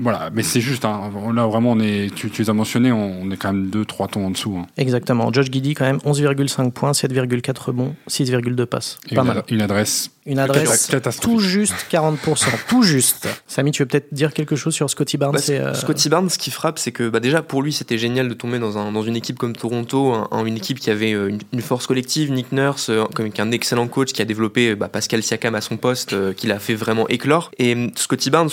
voilà, 0.00 0.30
mais 0.32 0.42
c'est 0.42 0.60
juste, 0.60 0.84
hein, 0.84 1.10
là 1.34 1.46
vraiment, 1.46 1.72
on 1.72 1.80
est, 1.80 2.14
tu, 2.14 2.30
tu 2.30 2.42
les 2.42 2.50
as 2.50 2.52
mentionné, 2.52 2.92
on, 2.92 3.30
est 3.30 3.36
quand 3.36 3.52
même 3.52 3.70
2-3 3.70 4.10
tons 4.10 4.26
en 4.26 4.30
dessous. 4.30 4.56
Hein. 4.58 4.66
Exactement. 4.76 5.32
Josh 5.32 5.50
Giddy, 5.50 5.74
quand 5.74 5.84
même, 5.84 5.98
11,5 5.98 6.72
points, 6.72 6.92
7,4 6.92 7.58
rebonds, 7.58 7.94
6,2 8.08 8.66
passes. 8.66 8.98
Pas 9.14 9.22
une, 9.22 9.26
mal. 9.26 9.42
Une 9.48 9.62
adresse. 9.62 10.10
Une 10.26 10.38
adresse 10.38 10.90
tout 11.20 11.38
juste 11.38 11.86
40%. 11.90 12.46
tout 12.68 12.82
juste. 12.82 13.28
Samy, 13.46 13.70
tu 13.70 13.82
veux 13.82 13.86
peut-être 13.86 14.12
dire 14.12 14.34
quelque 14.34 14.56
chose 14.56 14.74
sur 14.74 14.90
Scotty 14.90 15.16
Barnes 15.16 15.34
bah, 15.34 15.40
euh, 15.50 15.74
Scotty 15.74 16.08
Barnes, 16.08 16.28
ce 16.28 16.38
qui 16.38 16.50
frappe, 16.50 16.78
c'est 16.78 16.92
que 16.92 17.08
bah, 17.08 17.20
déjà 17.20 17.42
pour 17.42 17.62
lui, 17.62 17.72
c'était 17.72 17.98
génial 17.98 18.28
de 18.28 18.34
tomber 18.34 18.58
dans, 18.58 18.76
un, 18.76 18.92
dans 18.92 19.02
une 19.02 19.16
équipe 19.16 19.38
comme 19.38 19.54
Toronto, 19.54 20.14
une 20.44 20.56
équipe 20.56 20.80
qui 20.80 20.90
avait 20.90 21.05
euh, 21.14 21.30
une, 21.52 21.60
force 21.60 21.86
collective. 21.86 22.32
Nick 22.32 22.52
Nurse, 22.52 22.88
euh, 22.90 23.04
comme 23.14 23.30
un 23.38 23.50
excellent 23.52 23.88
coach 23.88 24.12
qui 24.12 24.22
a 24.22 24.24
développé 24.24 24.74
bah, 24.74 24.88
Pascal 24.88 25.22
Siakam 25.22 25.54
à 25.54 25.60
son 25.60 25.76
poste, 25.76 26.34
qui 26.34 26.46
l'a 26.46 26.58
fait 26.58 26.74
vraiment 26.74 27.08
éclore. 27.08 27.50
Et 27.58 27.90
Scotty 27.96 28.30
Barnes, 28.30 28.50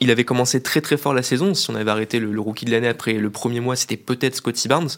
il 0.00 0.10
avait 0.10 0.24
commencé 0.24 0.62
très 0.62 0.80
très 0.80 0.96
fort 0.96 1.14
la 1.14 1.22
saison. 1.22 1.54
Si 1.54 1.70
on 1.70 1.74
avait 1.74 1.90
arrêté 1.90 2.18
le, 2.18 2.40
rookie 2.40 2.64
de 2.64 2.70
l'année 2.70 2.88
après 2.88 3.14
le 3.14 3.30
premier 3.30 3.60
mois, 3.60 3.76
c'était 3.76 3.96
peut-être 3.96 4.36
Scotty 4.36 4.68
Barnes. 4.68 4.90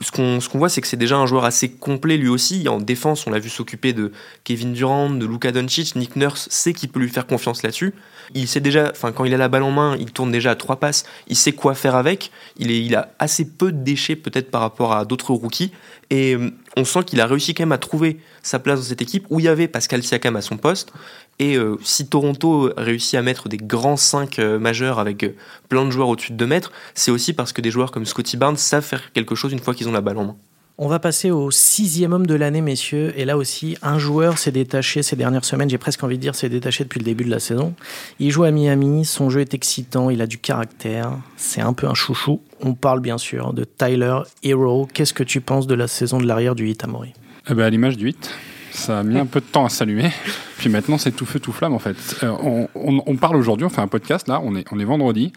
Ce 0.00 0.10
qu'on 0.10 0.40
ce 0.40 0.48
voit, 0.56 0.68
c'est 0.68 0.80
que 0.80 0.86
c'est 0.86 0.96
déjà 0.96 1.16
un 1.16 1.26
joueur 1.26 1.44
assez 1.44 1.70
complet 1.70 2.16
lui 2.16 2.28
aussi. 2.28 2.68
En 2.68 2.78
défense, 2.78 3.26
on 3.26 3.30
l'a 3.30 3.38
vu 3.38 3.48
s'occuper 3.48 3.92
de 3.92 4.12
Kevin 4.44 4.72
Durant, 4.72 5.10
de 5.10 5.26
Luka 5.26 5.52
Doncic. 5.52 5.96
Nick 5.96 6.16
Nurse 6.16 6.48
sait 6.50 6.72
qu'il 6.72 6.88
peut 6.88 7.00
lui 7.00 7.08
faire 7.08 7.26
confiance 7.26 7.62
là-dessus. 7.62 7.94
Il 8.34 8.48
sait 8.48 8.60
déjà, 8.60 8.90
enfin 8.90 9.12
quand 9.12 9.24
il 9.24 9.34
a 9.34 9.36
la 9.36 9.48
balle 9.48 9.62
en 9.62 9.70
main, 9.70 9.96
il 9.98 10.12
tourne 10.12 10.30
déjà 10.30 10.52
à 10.52 10.54
trois 10.56 10.76
passes. 10.76 11.04
Il 11.28 11.36
sait 11.36 11.52
quoi 11.52 11.74
faire 11.74 11.94
avec. 11.94 12.30
Il, 12.56 12.70
est, 12.70 12.82
il 12.84 12.94
a 12.94 13.12
assez 13.18 13.44
peu 13.44 13.72
de 13.72 13.82
déchets 13.82 14.16
peut-être 14.16 14.50
par 14.50 14.60
rapport 14.60 14.92
à 14.92 15.04
d'autres 15.04 15.32
rookies. 15.32 15.72
Et 16.10 16.34
euh, 16.34 16.50
on 16.76 16.84
sent 16.84 17.04
qu'il 17.04 17.20
a 17.20 17.26
réussi 17.26 17.54
quand 17.54 17.62
même 17.62 17.72
à 17.72 17.78
trouver 17.78 18.18
sa 18.42 18.58
place 18.58 18.80
dans 18.80 18.86
cette 18.86 19.02
équipe 19.02 19.26
où 19.30 19.40
il 19.40 19.44
y 19.44 19.48
avait 19.48 19.68
Pascal 19.68 20.02
Siakam 20.02 20.36
à 20.36 20.42
son 20.42 20.56
poste. 20.56 20.92
Et 21.38 21.56
euh, 21.56 21.76
si 21.82 22.06
Toronto 22.06 22.72
réussit 22.76 23.14
à 23.14 23.22
mettre 23.22 23.48
des 23.48 23.56
grands 23.56 23.96
5 23.96 24.38
euh, 24.38 24.58
majeurs 24.58 24.98
avec 24.98 25.24
plein 25.68 25.84
de 25.84 25.90
joueurs 25.90 26.08
au-dessus 26.08 26.32
de 26.32 26.36
2 26.36 26.46
mètres, 26.46 26.72
c'est 26.94 27.10
aussi 27.10 27.32
parce 27.32 27.52
que 27.52 27.60
des 27.60 27.70
joueurs 27.70 27.90
comme 27.90 28.06
Scotty 28.06 28.36
Barnes 28.36 28.56
savent 28.56 28.84
faire 28.84 29.12
quelque 29.12 29.34
chose 29.34 29.52
une 29.52 29.58
fois 29.58 29.74
qu'ils 29.74 29.88
ont 29.88 29.92
la 29.92 30.00
balle 30.00 30.18
en 30.18 30.24
main. 30.24 30.36
On 30.78 30.88
va 30.88 30.98
passer 30.98 31.30
au 31.30 31.50
sixième 31.50 32.14
homme 32.14 32.26
de 32.26 32.34
l'année, 32.34 32.62
messieurs. 32.62 33.12
Et 33.16 33.26
là 33.26 33.36
aussi, 33.36 33.76
un 33.82 33.98
joueur 33.98 34.38
s'est 34.38 34.52
détaché 34.52 35.02
ces 35.02 35.16
dernières 35.16 35.44
semaines. 35.44 35.68
J'ai 35.68 35.76
presque 35.76 36.02
envie 36.02 36.16
de 36.16 36.22
dire 36.22 36.34
s'est 36.34 36.48
détaché 36.48 36.84
depuis 36.84 36.98
le 36.98 37.04
début 37.04 37.24
de 37.24 37.30
la 37.30 37.40
saison. 37.40 37.74
Il 38.18 38.30
joue 38.30 38.44
à 38.44 38.50
Miami. 38.50 39.04
Son 39.04 39.28
jeu 39.28 39.40
est 39.40 39.52
excitant. 39.52 40.08
Il 40.08 40.22
a 40.22 40.26
du 40.26 40.38
caractère. 40.38 41.12
C'est 41.36 41.60
un 41.60 41.74
peu 41.74 41.86
un 41.86 41.94
chouchou. 41.94 42.40
On 42.62 42.72
parle 42.72 43.00
bien 43.00 43.18
sûr 43.18 43.52
de 43.52 43.64
Tyler 43.64 44.20
Hero. 44.42 44.88
Qu'est-ce 44.92 45.12
que 45.12 45.22
tu 45.22 45.42
penses 45.42 45.66
de 45.66 45.74
la 45.74 45.88
saison 45.88 46.18
de 46.18 46.26
l'arrière 46.26 46.54
du 46.54 46.64
8 46.64 46.84
Amori 46.84 47.12
eh 47.50 47.54
ben, 47.54 47.64
À 47.64 47.70
l'image 47.70 47.98
du 47.98 48.06
8, 48.06 48.30
ça 48.72 49.00
a 49.00 49.02
mis 49.02 49.18
un 49.18 49.26
peu 49.26 49.40
de 49.40 49.46
temps 49.46 49.66
à 49.66 49.68
s'allumer. 49.68 50.10
Puis 50.56 50.70
maintenant, 50.70 50.96
c'est 50.96 51.12
tout 51.12 51.26
feu, 51.26 51.38
tout 51.38 51.52
flamme, 51.52 51.74
en 51.74 51.78
fait. 51.78 51.96
Euh, 52.22 52.66
on, 52.74 53.16
parle 53.16 53.36
aujourd'hui, 53.36 53.66
on 53.66 53.70
fait 53.70 53.82
un 53.82 53.88
podcast, 53.88 54.26
là, 54.26 54.40
on 54.42 54.56
est, 54.56 54.64
on 54.72 54.80
est 54.80 54.84
vendredi. 54.84 55.32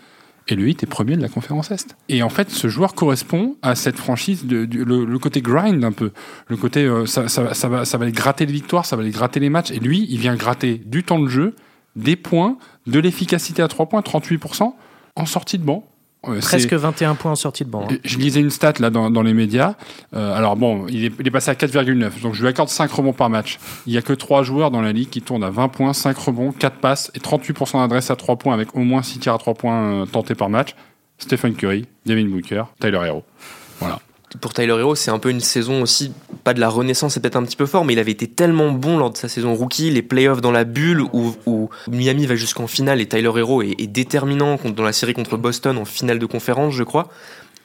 Et 0.48 0.56
le 0.56 0.64
8 0.64 0.84
est 0.84 0.88
premier 0.88 1.16
de 1.18 1.22
la 1.22 1.30
conférence 1.30 1.72
Est. 1.72 1.96
Et 2.08 2.22
en 2.22 2.30
fait, 2.30 2.52
ce 2.52 2.68
joueur 2.68 2.94
correspond 2.94 3.58
à 3.64 3.74
cette 3.74 3.98
franchise, 3.98 4.46
de, 4.46 4.68
le, 4.84 5.20
côté 5.20 5.42
grind 5.42 5.84
un 5.84 5.92
peu. 5.92 6.12
Le 6.48 6.58
côté, 6.58 6.84
euh, 6.84 7.08
ça, 7.08 7.28
ça, 7.28 7.54
ça, 7.56 7.68
va, 7.68 7.84
ça 7.84 7.98
va 7.98 8.04
aller 8.04 8.12
gratter 8.12 8.46
les 8.46 8.54
victoires, 8.54 8.86
ça 8.86 8.96
va 8.96 9.02
aller 9.02 9.12
gratter 9.12 9.40
les 9.40 9.50
matchs. 9.50 9.72
Et 9.72 9.80
lui, 9.80 10.06
il 10.10 10.20
vient 10.20 10.36
gratter 10.36 10.78
du 10.86 11.04
temps 11.04 11.20
de 11.20 11.28
jeu, 11.28 11.56
des 11.96 12.16
points, 12.16 12.58
de 12.86 13.00
l'efficacité 13.00 13.64
à 13.64 13.68
3 13.68 13.88
points, 13.88 14.02
38%, 14.02 14.74
en 15.16 15.26
sortie 15.26 15.58
de 15.58 15.64
banc. 15.64 15.88
Presque 16.42 16.74
21 16.74 17.16
points 17.16 17.32
en 17.32 17.36
sortie 17.36 17.66
de 17.66 17.70
banc. 17.70 17.88
Hein. 17.90 17.98
Je 18.04 18.18
lisais 18.18 18.40
une 18.40 18.50
stat 18.50 18.74
là 18.80 18.90
dans, 18.90 19.22
les 19.22 19.34
médias. 19.34 19.76
Euh, 20.16 20.36
alors 20.36 20.56
bon, 20.56 20.86
il 20.88 21.06
est, 21.06 21.14
il 21.20 21.28
est 21.28 21.32
passé 21.32 21.52
à 21.52 21.54
4,9. 21.54 22.22
Donc 22.22 22.34
je 22.34 22.42
lui 22.42 22.48
accorde 22.48 22.70
5 22.70 22.92
rebonds 22.92 23.14
par 23.14 23.30
match. 23.30 23.60
Il 23.88 23.94
y 23.94 23.98
a 23.98 24.02
que 24.02 24.14
3 24.14 24.44
joueurs 24.44 24.72
dans 24.72 24.82
la 24.82 24.92
ligue 24.92 25.10
qui 25.10 25.22
tournent 25.22 25.44
à 25.44 25.50
20 25.50 25.70
points, 25.70 25.94
5 25.94 26.18
rebonds, 26.18 26.52
4 26.52 26.78
passes 26.78 27.12
et 27.16 27.20
38% 27.20 27.80
d'adresse 27.80 28.12
à 28.12 28.16
3 28.16 28.38
points 28.38 28.54
avec 28.54 28.76
au 28.76 28.80
moins 28.80 29.04
6 29.04 29.20
tirs 29.20 29.34
à 29.34 29.38
3 29.38 29.54
points 29.54 30.02
euh, 30.02 30.06
tentés 30.06 30.36
par 30.36 30.50
match. 30.50 30.76
Stephen 31.18 31.56
Curry, 31.56 31.86
Devin 32.06 32.26
Booker, 32.26 32.64
Tyler 32.80 33.02
Hero. 33.06 33.24
Voilà 33.80 34.00
pour 34.42 34.54
Tyler 34.54 34.76
Hero, 34.80 34.96
c'est 34.96 35.12
un 35.12 35.20
peu 35.20 35.30
une 35.30 35.40
saison 35.40 35.82
aussi, 35.82 36.12
pas 36.44 36.54
de 36.54 36.60
la 36.60 36.70
renaissance, 36.70 37.14
c'est 37.14 37.20
peut-être 37.20 37.36
un 37.36 37.44
petit 37.44 37.56
peu 37.56 37.66
fort, 37.66 37.86
mais 37.86 37.94
il 37.94 38.00
avait 38.00 38.12
été 38.12 38.28
tellement 38.28 38.72
bon 38.72 38.98
lors 38.98 39.12
de 39.12 39.18
sa 39.18 39.28
saison 39.28 39.54
rookie, 39.54 39.90
les 39.90 40.02
playoffs 40.02 40.42
dans 40.42 40.52
la 40.52 40.64
bulle 40.64 41.02
où, 41.14 41.70
Miami 41.88 42.26
va 42.26 42.36
jusqu'en 42.36 42.68
finale 42.68 43.02
et 43.02 43.08
Tyler 43.08 43.32
Hero 43.36 43.62
est, 43.62 43.88
déterminant 43.88 44.58
dans 44.76 44.84
la 44.84 44.94
série 44.94 45.14
contre 45.14 45.38
Boston 45.38 45.78
en 45.78 45.86
finale 45.86 46.20
de 46.20 46.26
conférence, 46.26 46.74
je 46.74 46.84
crois. 46.84 47.10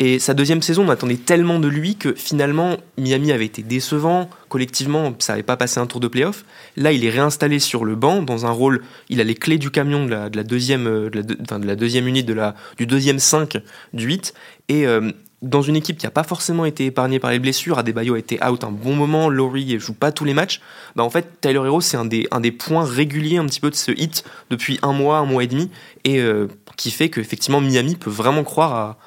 Et 0.02 0.18
sa 0.18 0.32
deuxième 0.32 0.62
saison, 0.62 0.86
on 0.86 0.90
attendait 0.90 1.16
tellement 1.16 1.58
de 1.58 1.68
lui 1.68 1.96
que 1.96 2.14
finalement, 2.14 2.78
Miami 2.96 3.32
avait 3.32 3.44
été 3.44 3.62
décevant. 3.62 4.30
Collectivement, 4.48 5.12
ça 5.18 5.34
n'avait 5.34 5.42
pas 5.42 5.58
passé 5.58 5.78
un 5.78 5.86
tour 5.86 6.00
de 6.00 6.08
playoff. 6.08 6.46
Là, 6.78 6.92
il 6.92 7.04
est 7.04 7.10
réinstallé 7.10 7.58
sur 7.58 7.84
le 7.84 7.96
banc 7.96 8.22
dans 8.22 8.46
un 8.46 8.50
rôle. 8.50 8.82
Il 9.10 9.20
a 9.20 9.24
les 9.24 9.34
clés 9.34 9.58
du 9.58 9.70
camion 9.70 10.06
de 10.06 10.10
la, 10.10 10.30
deuxième, 10.42 10.84
de 10.84 11.66
la, 11.66 11.76
deuxième 11.76 12.08
unité, 12.08 12.26
de 12.26 12.32
la, 12.32 12.54
du 12.78 12.86
deuxième 12.86 13.18
5 13.18 13.58
du 13.92 14.06
8. 14.06 14.32
Et 14.70 14.86
euh, 14.86 15.12
dans 15.42 15.62
une 15.62 15.76
équipe 15.76 15.96
qui 15.96 16.06
n'a 16.06 16.10
pas 16.10 16.22
forcément 16.22 16.64
été 16.64 16.86
épargnée 16.86 17.18
par 17.18 17.30
les 17.30 17.38
blessures, 17.38 17.78
Adebayo 17.78 18.14
a 18.14 18.18
été 18.18 18.38
out 18.44 18.62
un 18.62 18.70
bon 18.70 18.94
moment, 18.94 19.28
Laurie 19.28 19.78
joue 19.78 19.94
pas 19.94 20.12
tous 20.12 20.24
les 20.24 20.34
matchs, 20.34 20.60
bah 20.96 21.02
en 21.02 21.10
fait 21.10 21.40
Tyler 21.40 21.62
Hero 21.64 21.80
c'est 21.80 21.96
un 21.96 22.04
des, 22.04 22.26
un 22.30 22.40
des 22.40 22.52
points 22.52 22.84
réguliers 22.84 23.38
un 23.38 23.46
petit 23.46 23.60
peu 23.60 23.70
de 23.70 23.74
ce 23.74 23.92
hit 23.92 24.24
depuis 24.50 24.78
un 24.82 24.92
mois, 24.92 25.18
un 25.18 25.24
mois 25.24 25.42
et 25.42 25.46
demi, 25.46 25.70
et 26.04 26.20
euh, 26.20 26.48
qui 26.76 26.90
fait 26.90 27.10
qu'effectivement 27.10 27.60
Miami 27.60 27.96
peut 27.96 28.10
vraiment 28.10 28.44
croire 28.44 28.74
à, 28.74 28.98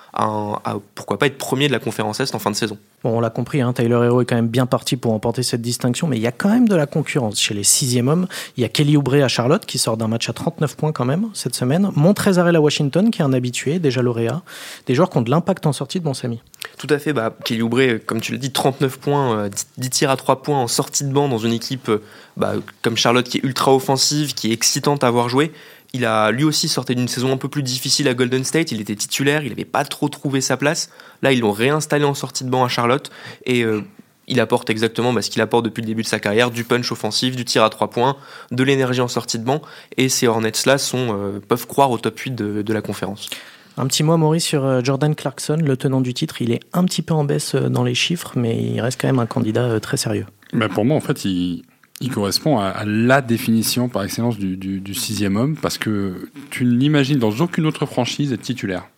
pourquoi 0.95 1.17
pas 1.17 1.27
être 1.27 1.37
premier 1.37 1.67
de 1.67 1.73
la 1.73 1.79
conférence 1.79 2.19
Est 2.19 2.35
en 2.35 2.39
fin 2.39 2.51
de 2.51 2.55
saison. 2.55 2.77
Bon, 3.03 3.17
on 3.17 3.19
l'a 3.19 3.29
compris, 3.29 3.61
hein, 3.61 3.73
Tyler 3.73 3.99
Hero 4.05 4.21
est 4.21 4.25
quand 4.25 4.35
même 4.35 4.47
bien 4.47 4.65
parti 4.65 4.95
pour 4.95 5.11
emporter 5.11 5.43
cette 5.43 5.61
distinction, 5.61 6.07
mais 6.07 6.17
il 6.17 6.21
y 6.21 6.27
a 6.27 6.31
quand 6.31 6.49
même 6.49 6.69
de 6.69 6.75
la 6.75 6.85
concurrence 6.85 7.39
chez 7.39 7.53
les 7.53 7.63
sixième 7.63 8.07
hommes. 8.07 8.27
Il 8.55 8.61
y 8.61 8.63
a 8.63 8.69
Kelly 8.69 8.95
Oubre 8.95 9.15
à 9.15 9.27
Charlotte 9.27 9.65
qui 9.65 9.77
sort 9.77 9.97
d'un 9.97 10.07
match 10.07 10.29
à 10.29 10.33
39 10.33 10.77
points 10.77 10.91
quand 10.91 11.03
même 11.05 11.29
cette 11.33 11.55
semaine. 11.55 11.89
Montrezarel 11.95 12.55
à 12.55 12.61
Washington 12.61 13.11
qui 13.11 13.21
est 13.21 13.25
un 13.25 13.33
habitué, 13.33 13.79
déjà 13.79 14.01
lauréat. 14.01 14.41
Des 14.85 14.95
joueurs 14.95 15.09
qui 15.09 15.17
ont 15.17 15.21
de 15.21 15.31
l'impact 15.31 15.65
en 15.65 15.73
sortie 15.73 15.99
de 15.99 16.05
bon 16.05 16.13
Samy. 16.13 16.41
Tout 16.77 16.87
à 16.89 16.99
fait. 16.99 17.11
Bah, 17.11 17.35
Kelly 17.43 17.61
Oubre, 17.61 17.97
comme 18.05 18.21
tu 18.21 18.31
l'as 18.31 18.37
dit, 18.37 18.51
39 18.51 18.99
points, 18.99 19.49
10 19.49 19.85
euh, 19.85 19.89
tirs 19.89 20.09
à 20.09 20.15
3 20.15 20.41
points 20.41 20.59
en 20.59 20.67
sortie 20.67 21.03
de 21.03 21.11
banc 21.11 21.27
dans 21.27 21.39
une 21.39 21.53
équipe 21.53 21.89
euh, 21.89 22.01
bah, 22.37 22.53
comme 22.81 22.95
Charlotte 22.97 23.27
qui 23.27 23.39
est 23.39 23.43
ultra 23.43 23.73
offensive, 23.73 24.33
qui 24.33 24.49
est 24.49 24.53
excitante 24.53 25.03
à 25.03 25.07
avoir 25.07 25.27
joué. 25.27 25.51
Il 25.95 26.05
a 26.05 26.31
lui 26.31 26.43
aussi 26.43 26.67
sorti 26.67 26.95
d'une 26.95 27.07
saison 27.07 27.31
un 27.31 27.37
peu 27.37 27.49
plus 27.49 27.61
difficile 27.61 28.07
à 28.07 28.15
Golden 28.15 28.43
State. 28.43 28.71
Il 28.71 28.81
était 28.81 28.95
titulaire, 28.95 29.43
il 29.43 29.49
n'avait 29.49 29.63
pas 29.63 29.85
trop 29.85 30.09
trouvé 30.09 30.41
sa 30.41 30.57
place. 30.57 30.89
Là, 31.21 31.31
ils 31.31 31.39
l'ont 31.39 31.51
réinstallé 31.51 32.03
en 32.03 32.15
sortie 32.15 32.43
de 32.43 32.49
banc 32.49 32.65
à 32.65 32.67
Charlotte 32.67 33.11
et 33.45 33.63
euh, 33.63 33.83
il 34.27 34.39
apporte 34.39 34.71
exactement 34.71 35.13
bah, 35.13 35.21
ce 35.21 35.29
qu'il 35.29 35.43
apporte 35.43 35.65
depuis 35.65 35.81
le 35.81 35.87
début 35.87 36.01
de 36.01 36.07
sa 36.07 36.19
carrière 36.19 36.49
du 36.49 36.63
punch 36.63 36.91
offensif, 36.91 37.35
du 37.35 37.45
tir 37.45 37.63
à 37.63 37.69
trois 37.69 37.91
points, 37.91 38.15
de 38.49 38.63
l'énergie 38.63 39.01
en 39.01 39.07
sortie 39.07 39.37
de 39.37 39.43
banc. 39.43 39.61
Et 39.97 40.09
ces 40.09 40.25
Hornets-là 40.27 40.77
euh, 40.95 41.39
peuvent 41.47 41.67
croire 41.67 41.91
au 41.91 41.99
top 41.99 42.17
8 42.17 42.31
de, 42.31 42.73
la 42.73 42.81
conférence. 42.81 43.29
Un 43.77 43.85
petit 43.85 44.01
mot, 44.01 44.17
Maurice, 44.17 44.45
sur 44.45 44.65
euh, 44.65 44.81
Jordan 44.83 45.13
Clarkson, 45.13 45.59
le 45.63 45.77
tenant 45.77 46.01
du 46.01 46.15
titre. 46.15 46.41
Il 46.41 46.51
est 46.51 46.61
un 46.73 46.85
petit 46.85 47.03
peu 47.03 47.13
en 47.13 47.23
baisse 47.23 47.53
dans 47.53 47.83
les 47.83 47.93
chiffres, 47.93 48.31
mais 48.35 48.59
il 48.59 48.81
reste 48.81 48.99
quand 48.99 49.07
même 49.07 49.19
un 49.19 49.27
candidat 49.27 49.79
très 49.79 49.97
sérieux. 49.97 50.25
Mais 50.53 50.69
pour 50.69 50.85
moi, 50.85 50.97
en 50.97 51.01
fait, 51.01 51.23
il, 51.23 51.63
il 52.03 52.11
correspond 52.11 52.59
à, 52.59 52.83
la 52.85 53.21
définition 53.21 53.87
par 53.87 54.03
excellence 54.03 54.37
du, 54.37 54.57
du, 54.57 54.93
sixième 54.93 55.37
homme, 55.37 55.55
parce 55.55 55.77
que 55.77 56.29
tu 56.49 56.65
ne 56.65 56.71
l'imagines 56.71 57.17
dans 57.17 57.31
aucune 57.31 57.65
autre 57.65 57.85
franchise 57.85 58.33
être 58.33 58.41
titulaire 58.41 58.89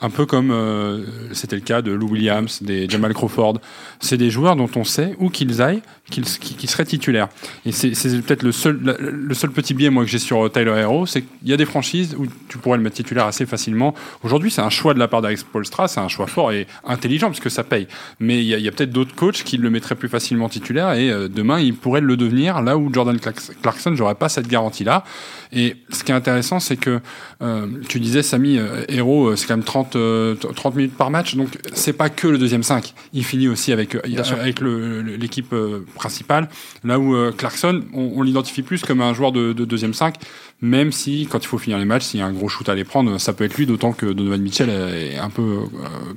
un 0.00 0.10
peu 0.10 0.26
comme 0.26 0.50
euh, 0.50 1.04
c'était 1.32 1.56
le 1.56 1.62
cas 1.62 1.82
de 1.82 1.92
Lou 1.92 2.08
Williams, 2.08 2.62
des 2.62 2.88
Jamal 2.88 3.14
Crawford. 3.14 3.58
C'est 4.00 4.16
des 4.16 4.30
joueurs 4.30 4.56
dont 4.56 4.70
on 4.76 4.84
sait 4.84 5.14
où 5.18 5.28
qu'ils 5.30 5.60
aillent, 5.60 5.82
qu'ils 6.10 6.26
seraient 6.70 6.84
titulaires. 6.84 7.28
Et 7.66 7.72
c'est 7.72 7.92
peut-être 8.22 8.42
le 8.42 8.52
seul, 8.52 8.78
le 9.00 9.34
seul 9.34 9.50
petit 9.50 9.74
biais 9.74 9.90
moi 9.90 10.04
que 10.04 10.10
j'ai 10.10 10.18
sur 10.18 10.50
Tyler 10.50 10.74
Hero, 10.78 11.06
c'est 11.06 11.22
qu'il 11.22 11.48
y 11.48 11.52
a 11.52 11.56
des 11.56 11.66
franchises 11.66 12.14
où 12.18 12.26
tu 12.48 12.58
pourrais 12.58 12.78
le 12.78 12.84
mettre 12.84 12.96
titulaire 12.96 13.26
assez 13.26 13.44
facilement. 13.46 13.94
Aujourd'hui, 14.22 14.50
c'est 14.50 14.62
un 14.62 14.70
choix 14.70 14.94
de 14.94 14.98
la 14.98 15.08
part 15.08 15.20
d'Alex 15.20 15.44
Polstra, 15.44 15.88
c'est 15.88 16.00
un 16.00 16.08
choix 16.08 16.26
fort 16.26 16.52
et 16.52 16.66
intelligent 16.84 17.28
parce 17.28 17.40
que 17.40 17.50
ça 17.50 17.64
paye. 17.64 17.88
Mais 18.20 18.38
il 18.38 18.48
y 18.48 18.68
a, 18.68 18.72
peut-être 18.72 18.90
d'autres 18.90 19.14
coachs 19.14 19.42
qui 19.42 19.56
le 19.56 19.70
mettraient 19.70 19.96
plus 19.96 20.08
facilement 20.08 20.48
titulaire 20.48 20.92
et 20.92 21.10
euh, 21.10 21.28
demain, 21.28 21.60
il 21.60 21.74
pourrait 21.74 22.00
le 22.00 22.16
devenir 22.16 22.62
là 22.62 22.78
où 22.78 22.92
Jordan 22.92 23.18
Clarkson, 23.62 23.94
j'aurais 23.94 24.14
pas 24.14 24.28
cette 24.28 24.48
garantie-là. 24.48 25.04
Et 25.52 25.76
ce 25.90 26.04
qui 26.04 26.12
est 26.12 26.14
intéressant, 26.14 26.60
c'est 26.60 26.76
que 26.76 27.00
euh, 27.42 27.66
tu 27.88 28.00
disais, 28.00 28.22
Samy, 28.22 28.58
Hero, 28.88 29.34
c'est 29.36 29.46
quand 29.46 29.56
même 29.56 29.64
30 29.64 29.87
30, 29.90 29.96
euh, 29.96 30.70
minutes 30.74 30.96
par 30.96 31.10
match. 31.10 31.34
Donc 31.34 31.58
c'est 31.72 31.92
pas 31.92 32.08
que 32.10 32.28
le 32.28 32.38
deuxième 32.38 32.62
5. 32.62 32.94
Il 33.12 33.24
finit 33.24 33.48
aussi 33.48 33.72
avec, 33.72 33.94
euh, 33.94 34.00
avec 34.40 34.60
l'équipe 34.60 35.52
euh, 35.52 35.84
principale. 35.94 36.48
Là 36.84 36.98
où 36.98 37.14
Clarkson, 37.32 37.82
on, 37.92 38.22
l'identifie 38.22 38.62
plus 38.62 38.82
comme 38.82 39.00
un 39.00 39.14
joueur 39.14 39.32
de, 39.32 39.52
deuxième 39.52 39.94
5. 39.94 40.16
Même 40.60 40.90
si, 40.90 41.28
quand 41.30 41.38
il 41.38 41.46
faut 41.46 41.58
finir 41.58 41.78
les 41.78 41.84
matchs, 41.84 42.04
s'il 42.04 42.20
y 42.20 42.22
a 42.22 42.26
un 42.26 42.32
gros 42.32 42.48
shoot 42.48 42.68
à 42.68 42.74
les 42.74 42.84
prendre, 42.84 43.18
ça 43.18 43.32
peut 43.32 43.44
être 43.44 43.56
lui, 43.56 43.66
d'autant 43.66 43.92
que 43.92 44.06
Donovan 44.06 44.40
Mitchell 44.40 44.70
est 44.70 45.16
un 45.18 45.30
peu 45.30 45.60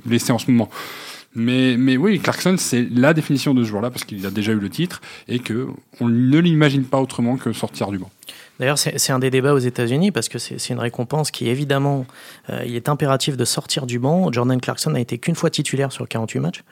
blessé 0.04 0.32
en 0.32 0.38
ce 0.38 0.50
moment. 0.50 0.68
Mais, 1.34 1.76
mais 1.78 1.96
oui, 1.96 2.18
Clarkson, 2.20 2.56
c'est 2.58 2.86
la 2.92 3.14
définition 3.14 3.54
de 3.54 3.64
ce 3.64 3.68
joueur-là 3.68 3.90
parce 3.90 4.04
qu'il 4.04 4.24
a 4.26 4.30
déjà 4.30 4.52
eu 4.52 4.58
le 4.58 4.68
titre 4.68 5.00
et 5.28 5.38
que 5.38 5.68
on 6.00 6.08
ne 6.08 6.38
l'imagine 6.38 6.84
pas 6.84 7.00
autrement 7.00 7.36
que 7.36 7.52
sortir 7.52 7.90
du 7.90 7.98
banc. 7.98 8.10
D'ailleurs, 8.62 8.78
c'est 8.78 9.10
un 9.10 9.18
des 9.18 9.30
débats 9.30 9.54
aux 9.54 9.58
États-Unis 9.58 10.12
parce 10.12 10.28
que 10.28 10.38
c'est 10.38 10.68
une 10.68 10.78
récompense 10.78 11.32
qui, 11.32 11.48
évidemment, 11.48 12.06
euh, 12.48 12.62
il 12.64 12.76
est 12.76 12.88
impératif 12.88 13.36
de 13.36 13.44
sortir 13.44 13.86
du 13.86 13.98
banc. 13.98 14.30
Jordan 14.30 14.60
Clarkson 14.60 14.90
n'a 14.90 15.00
été 15.00 15.18
qu'une 15.18 15.34
fois 15.34 15.50
titulaire 15.50 15.90
sur 15.90 16.06
48 16.06 16.38
matchs. 16.38 16.62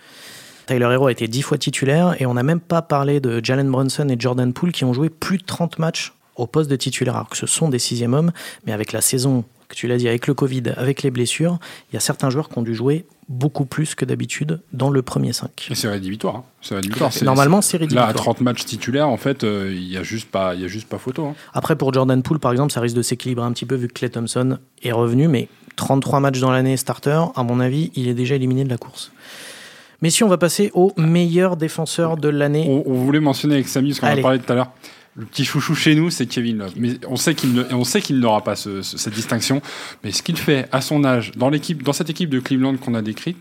Tyler 0.69 0.87
Hero 0.93 1.09
a 1.09 1.11
été 1.11 1.27
10 1.27 1.43
fois 1.43 1.59
titulaire 1.59 2.15
et 2.23 2.27
on 2.27 2.35
n'a 2.35 2.45
même 2.45 2.61
pas 2.61 2.81
parlé 2.81 3.19
de 3.19 3.45
Jalen 3.45 3.69
Brunson 3.69 4.09
et 4.09 4.15
Jordan 4.17 4.53
Poole 4.53 4.71
qui 4.71 4.85
ont 4.85 4.93
joué 4.93 5.11
plus 5.11 5.39
de 5.39 5.43
30 5.43 5.81
matchs 5.81 6.15
au 6.37 6.47
poste 6.47 6.71
de 6.71 6.77
titulaire, 6.77 7.17
alors 7.17 7.29
que 7.29 7.37
ce 7.37 7.49
sont 7.49 7.69
des 7.69 7.81
sixième 7.81 8.15
hommes, 8.15 8.31
mais 8.67 8.73
avec 8.73 8.93
la 8.93 9.01
saison 9.01 9.43
tu 9.75 9.87
l'as 9.87 9.97
dit, 9.97 10.09
avec 10.09 10.27
le 10.27 10.35
Covid, 10.35 10.63
avec 10.77 11.03
les 11.03 11.11
blessures, 11.11 11.59
il 11.91 11.95
y 11.95 11.97
a 11.97 12.01
certains 12.01 12.31
joueurs 12.31 12.49
qui 12.49 12.59
ont 12.59 12.63
dû 12.63 12.75
jouer 12.75 13.07
beaucoup 13.29 13.65
plus 13.65 13.95
que 13.95 14.05
d'habitude 14.05 14.61
dans 14.73 14.91
le 14.91 15.03
premier 15.03 15.33
5. 15.33 15.69
Et 15.71 15.75
c'est 15.75 15.89
rédhibitoire. 15.89 16.37
Hein. 16.37 16.45
C'est 16.61 16.75
rédhibitoire. 16.75 17.13
Normalement, 17.23 17.63
c'est 17.63 17.77
rédhibitoire. 17.77 18.09
Là, 18.09 18.13
à 18.13 18.15
30 18.15 18.41
matchs 18.41 18.65
titulaires, 18.65 19.09
en 19.09 19.17
fait, 19.17 19.45
euh, 19.45 19.73
il 19.73 19.89
n'y 19.89 19.97
a, 19.97 20.03
juste 20.03 20.31
pas, 20.31 20.55
y 20.55 20.65
a 20.65 20.69
juste 20.69 20.89
pas 20.89 20.99
photo. 20.99 21.27
Hein. 21.27 21.35
Après, 21.55 21.77
pour 21.77 21.93
Jordan 21.93 22.23
Poole, 22.23 22.41
par 22.41 22.51
exemple, 22.51 22.73
ça 22.73 22.81
risque 22.81 22.97
de 22.97 23.03
s'équilibrer 23.03 23.47
un 23.47 23.53
petit 23.53 23.67
peu 23.67 23.77
vu 23.77 23.87
que 23.87 23.93
Clay 23.93 24.11
Thompson 24.11 24.59
est 24.83 24.93
revenu, 24.93 25.29
mais 25.29 25.49
33 25.77 26.21
matchs 26.21 26.41
dans 26.41 26.51
l'année 26.51 26.77
starter, 26.77 27.23
à 27.37 27.43
mon 27.45 27.61
avis, 27.61 27.93
il 27.95 28.09
est 28.09 28.15
déjà 28.15 28.35
éliminé 28.35 28.65
de 28.65 28.69
la 28.69 28.79
course. 28.79 29.13
Mais 30.03 30.11
si 30.11 30.25
on 30.25 30.29
va 30.29 30.39
passer 30.39 30.71
au 30.75 30.93
meilleur 30.97 31.57
défenseur 31.57 32.17
de 32.17 32.29
l'année. 32.29 32.83
On, 32.87 32.95
voulait 32.95 33.21
mentionner 33.21 33.55
avec 33.55 33.69
Samy, 33.69 33.95
ce 33.95 34.01
qu'on 34.01 34.07
a 34.07 34.17
parlé 34.17 34.39
tout 34.39 34.51
à 34.51 34.57
l'heure, 34.57 34.73
le 35.17 35.27
petit 35.27 35.45
chouchou 35.45 35.75
chez 35.75 35.97
nous, 35.97 36.09
c'est 36.09 36.27
Kevin 36.27 36.59
Love. 36.59 36.73
Mais 36.77 36.93
on 37.09 37.17
sait 37.17 37.35
qu'il 37.35 37.53
ne, 37.53 37.65
on 37.73 37.83
sait 37.83 38.01
qu'il 38.01 38.21
n'aura 38.21 38.45
pas 38.45 38.55
cette 38.55 39.13
distinction. 39.13 39.61
Mais 40.05 40.13
ce 40.13 40.23
qu'il 40.23 40.37
fait 40.37 40.69
à 40.71 40.81
son 40.81 41.05
âge, 41.05 41.33
dans 41.37 41.51
l'équipe, 41.51 41.83
dans 41.83 41.93
cette 41.93 42.11
équipe 42.11 42.31
de 42.31 42.39
Cleveland 42.39 42.77
qu'on 42.77 42.95
a 42.95 43.03
décrite, 43.03 43.37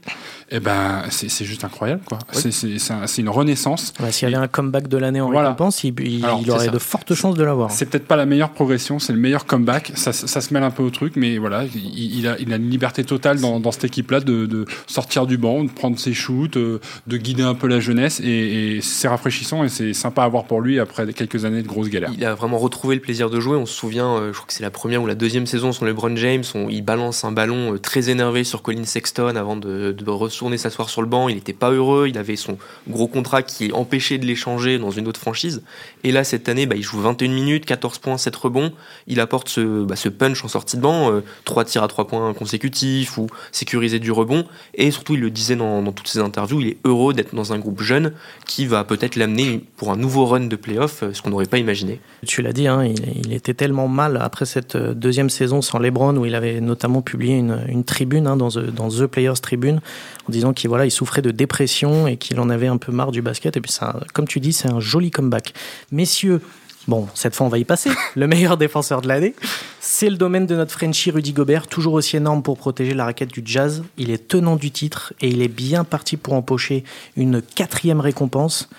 eh 0.50 0.60
ben, 0.60 1.04
c'est 1.10 1.46
juste 1.46 1.64
incroyable, 1.64 2.02
quoi. 2.06 2.18
C'est 2.32 3.22
une 3.22 3.30
renaissance. 3.30 3.94
S'il 4.10 4.30
y 4.30 4.34
avait 4.34 4.44
un 4.44 4.48
comeback 4.48 4.88
de 4.88 4.98
l'année 4.98 5.22
en 5.22 5.30
récompense, 5.30 5.84
il, 5.84 5.94
il, 6.00 6.26
aurait 6.52 6.70
de 6.70 6.80
fortes 6.80 7.14
chances 7.14 7.36
de 7.36 7.44
l'avoir. 7.44 7.70
C'est 7.70 7.86
peut-être 7.86 8.08
pas 8.08 8.16
la 8.16 8.26
meilleure 8.26 8.52
progression, 8.52 8.98
c'est 8.98 9.14
le 9.14 9.20
meilleur 9.20 9.46
comeback. 9.46 9.92
Ça, 9.96 10.12
ça, 10.12 10.42
se 10.42 10.54
mêle 10.54 10.64
un 10.64 10.72
peu 10.72 10.82
au 10.82 10.90
truc, 10.90 11.14
mais 11.16 11.38
voilà, 11.38 11.66
il, 11.66 12.28
a, 12.28 12.40
il 12.40 12.52
a 12.52 12.56
une 12.56 12.70
liberté 12.70 13.04
totale 13.04 13.40
dans, 13.40 13.60
dans 13.60 13.72
cette 13.72 13.86
équipe-là 13.86 14.22
de, 14.22 14.48
de, 14.48 14.66
sortir 14.88 15.28
du 15.28 15.38
banc, 15.38 15.64
de 15.64 15.70
prendre 15.70 16.00
ses 16.00 16.14
shoots, 16.14 16.58
euh, 16.58 16.80
de 17.06 17.18
guider 17.18 17.44
un 17.44 17.56
peu 17.56 17.68
la 17.68 17.80
jeunesse, 17.80 18.20
et, 18.24 18.78
et 18.78 18.82
c'est 18.82 19.08
rafraîchissant 19.08 19.64
et 19.64 19.70
c'est 19.70 19.94
sympa 19.94 20.24
à 20.24 20.28
voir 20.28 20.46
pour 20.46 20.62
lui 20.62 20.80
après 20.80 21.12
quelques 21.14 21.46
années 21.46 21.62
de 21.62 21.68
grosses 21.70 21.90
galères. 21.90 22.12
Il 22.14 22.26
a 22.26 22.36
vraiment 22.36 22.58
retrouvé 22.58 22.96
le 22.96 23.02
plaisir 23.02 23.30
de 23.30 23.40
jouer. 23.40 23.58
On 23.58 23.66
se 23.66 23.74
souvient, 23.74 24.16
euh, 24.16 24.34
je 24.34 24.38
crois 24.38 24.48
que 24.48 24.54
c'est 24.54 24.64
la 24.64 24.72
première 24.72 25.02
ou 25.02 25.08
la 25.08 25.16
deuxième 25.16 25.46
saison 25.46 25.72
sur 25.72 25.86
LeBron 25.86 26.16
James, 26.16 26.44
il 26.70 26.82
balance 26.82 27.24
un 27.24 27.32
ballon 27.32 27.74
euh, 27.74 27.78
très 27.78 28.10
énervé 28.10 28.44
sur 28.44 28.62
Colin 28.62 28.86
Sexton 28.86 29.36
avant 29.36 29.56
de, 29.56 29.96
retourner 30.08 30.58
s'asseoir 30.58 30.90
sur 30.90 31.02
le 31.02 31.08
banc. 31.08 31.30
Il 31.30 31.36
n'était 31.36 31.54
pas 31.54 31.72
heureux. 31.72 32.08
Il 32.08 32.18
avait 32.18 32.36
son 32.36 32.58
gros 32.88 33.08
contrat 33.08 33.44
qui 33.44 33.72
empêchait 33.72 34.18
de 34.18 34.26
l'échanger 34.26 34.80
dans 34.80 34.92
une 34.92 35.08
autre 35.08 35.20
franchise. 35.20 35.62
Et 36.04 36.12
là, 36.12 36.24
cette 36.24 36.50
année, 36.50 36.66
bah, 36.66 36.76
il 36.76 36.84
joue 36.84 37.00
21 37.00 37.30
minutes, 37.30 37.66
14 37.66 38.00
points, 38.00 38.18
7 38.18 38.36
rebonds. 38.36 38.72
Il 39.08 39.20
apporte 39.20 39.50
ce, 39.50 39.84
bah, 39.84 39.96
ce 39.96 40.10
punch 40.10 40.44
en 40.44 40.48
sortie 40.48 40.78
de 40.78 40.82
banc, 40.82 41.12
euh, 41.12 41.22
3 41.46 41.66
tirs 41.66 41.84
à 41.84 41.88
3 41.88 42.08
points 42.08 42.34
consécutifs 42.34 43.18
ou 43.18 43.28
sécuriser 43.52 44.00
du 44.00 44.12
rebond. 44.12 44.46
Et 44.74 44.92
surtout, 44.92 45.14
il 45.14 45.22
le 45.22 45.30
disait 45.30 45.56
dans, 45.56 45.84
toutes 45.92 46.08
ses 46.08 46.20
interviews, 46.20 46.62
il 46.62 46.68
est 46.70 46.78
heureux 46.86 47.14
d'être 47.14 47.36
dans 47.36 47.54
un 47.54 47.60
groupe 47.60 47.82
jeune 47.82 48.14
qui 48.46 48.66
va 48.66 48.84
peut-être 48.84 49.16
l'amener 49.16 49.64
pour 49.78 49.92
un 49.92 49.98
nouveau 49.98 50.26
run 50.26 50.42
de 50.42 50.56
playoff, 50.56 51.04
ce 51.14 51.22
qu'on 51.22 51.30
n'aurait 51.30 51.46
pas 51.50 51.58
imaginé. 51.58 52.00
Tu 52.26 52.42
l'as 52.42 52.54
dit, 52.54 52.68
hein, 52.68 52.84
il, 52.84 53.34
était 53.34 53.54
tellement 53.54 53.88
mal 53.88 54.18
après 54.22 54.46
cette 54.46 54.76
euh, 54.76 54.94
deuxième 54.94 55.30
saison 55.30 55.62
sans 55.62 55.80
LeBron, 55.80 56.16
où 56.16 56.26
il 56.26 56.36
avait 56.36 56.62
notamment 56.62 57.02
publié 57.02 57.36
une, 57.38 57.84
tribune 57.84 58.28
hein, 58.28 58.38
dans, 58.38 58.50
The, 58.50 58.70
dans 58.70 58.90
The 58.90 59.06
Players 59.06 59.42
Tribune, 59.42 59.82
en 60.28 60.32
disant 60.32 60.54
qu'il 60.54 60.70
voilà, 60.70 60.86
il 60.86 60.92
souffrait 60.92 61.22
de 61.22 61.32
dépression 61.32 62.08
et 62.08 62.18
qu'il 62.18 62.40
en 62.40 62.50
avait 62.50 62.68
un 62.68 62.78
peu 62.78 62.92
marre 62.92 63.12
du 63.12 63.22
basket. 63.22 63.58
Et 63.58 63.62
puis, 63.62 63.74
comme 64.14 64.28
tu 64.28 64.40
dis, 64.40 64.54
c'est 64.54 64.70
un 64.70 64.80
joli 64.80 65.12
comeback. 65.12 65.54
Messieurs, 65.92 66.42
Bon, 66.88 67.08
cette 67.14 67.36
fois, 67.36 67.46
on 67.46 67.50
va 67.50 67.60
y 67.60 67.66
passer. 67.66 67.92
Le 68.16 68.26
meilleur 68.26 68.58
défenseur 68.58 69.02
de 69.02 69.08
l'année, 69.08 69.36
c'est 69.80 70.10
le 70.10 70.18
domaine 70.18 70.48
de 70.48 70.56
notre 70.56 70.72
Frenchie 70.72 71.12
Rudy 71.12 71.34
Gobert, 71.34 71.68
toujours 71.68 71.94
aussi 71.94 72.18
énorme 72.18 72.42
pour 72.42 72.58
protéger 72.58 72.96
la 72.96 73.06
raquette 73.06 73.30
du 73.30 73.44
Jazz. 73.46 73.84
Il 73.98 74.10
est 74.10 74.28
tenant 74.28 74.56
du 74.56 74.72
titre 74.72 75.14
et 75.22 75.28
il 75.28 75.44
est 75.44 75.50
bien 75.50 75.84
parti 75.84 76.18
pour 76.18 76.34
empocher 76.34 76.84
une 77.16 77.44
quatrième 77.44 78.00
récompense. 78.00 78.70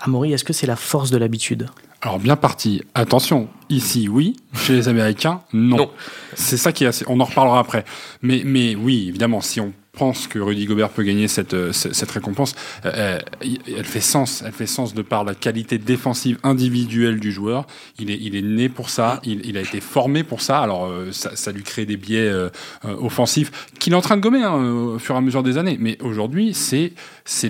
Amaury, 0.00 0.32
est-ce 0.32 0.44
que 0.44 0.52
c'est 0.52 0.66
la 0.66 0.76
force 0.76 1.10
de 1.10 1.16
l'habitude? 1.16 1.68
Alors 2.00 2.18
bien 2.20 2.36
parti. 2.36 2.82
Attention, 2.94 3.48
ici 3.68 4.08
oui, 4.08 4.36
chez 4.54 4.74
les 4.74 4.88
Américains 4.88 5.40
non. 5.52 5.90
C'est 6.34 6.56
ça 6.56 6.72
qui 6.72 6.84
est 6.84 6.86
assez. 6.86 7.04
On 7.08 7.18
en 7.18 7.24
reparlera 7.24 7.58
après. 7.58 7.84
Mais 8.22 8.42
mais 8.44 8.76
oui, 8.76 9.08
évidemment, 9.08 9.40
si 9.40 9.60
on 9.60 9.72
pense 9.98 10.28
que 10.28 10.38
Rudy 10.38 10.64
Gobert 10.64 10.90
peut 10.90 11.02
gagner 11.02 11.28
cette, 11.28 11.54
euh, 11.54 11.72
récompense, 12.14 12.54
euh, 12.84 12.92
euh, 12.94 13.18
elle 13.76 13.84
fait 13.84 14.00
sens. 14.00 14.42
Elle 14.46 14.52
fait 14.52 14.66
sens 14.66 14.94
de 14.94 15.02
par 15.02 15.24
la 15.24 15.34
qualité 15.34 15.76
défensive 15.78 16.38
individuelle 16.44 17.18
du 17.18 17.32
joueur. 17.32 17.66
Il 17.98 18.10
est, 18.10 18.42
né 18.42 18.68
pour 18.68 18.88
ça. 18.88 19.20
Il, 19.24 19.56
a 19.56 19.60
été 19.60 19.80
formé 19.80 20.22
pour 20.22 20.40
ça. 20.40 20.60
Alors, 20.60 20.90
ça, 21.10 21.52
lui 21.52 21.62
crée 21.62 21.84
des 21.84 21.96
biais 21.96 22.32
offensifs 22.84 23.50
qu'il 23.78 23.92
est 23.92 23.96
en 23.96 24.00
train 24.00 24.16
de 24.16 24.22
gommer 24.22 24.42
hein, 24.42 24.54
au 24.54 24.98
fur 24.98 25.14
et 25.16 25.18
à 25.18 25.20
mesure 25.20 25.42
des 25.42 25.58
années. 25.58 25.76
Mais 25.80 25.98
aujourd'hui, 26.00 26.54
c'est 26.54 26.92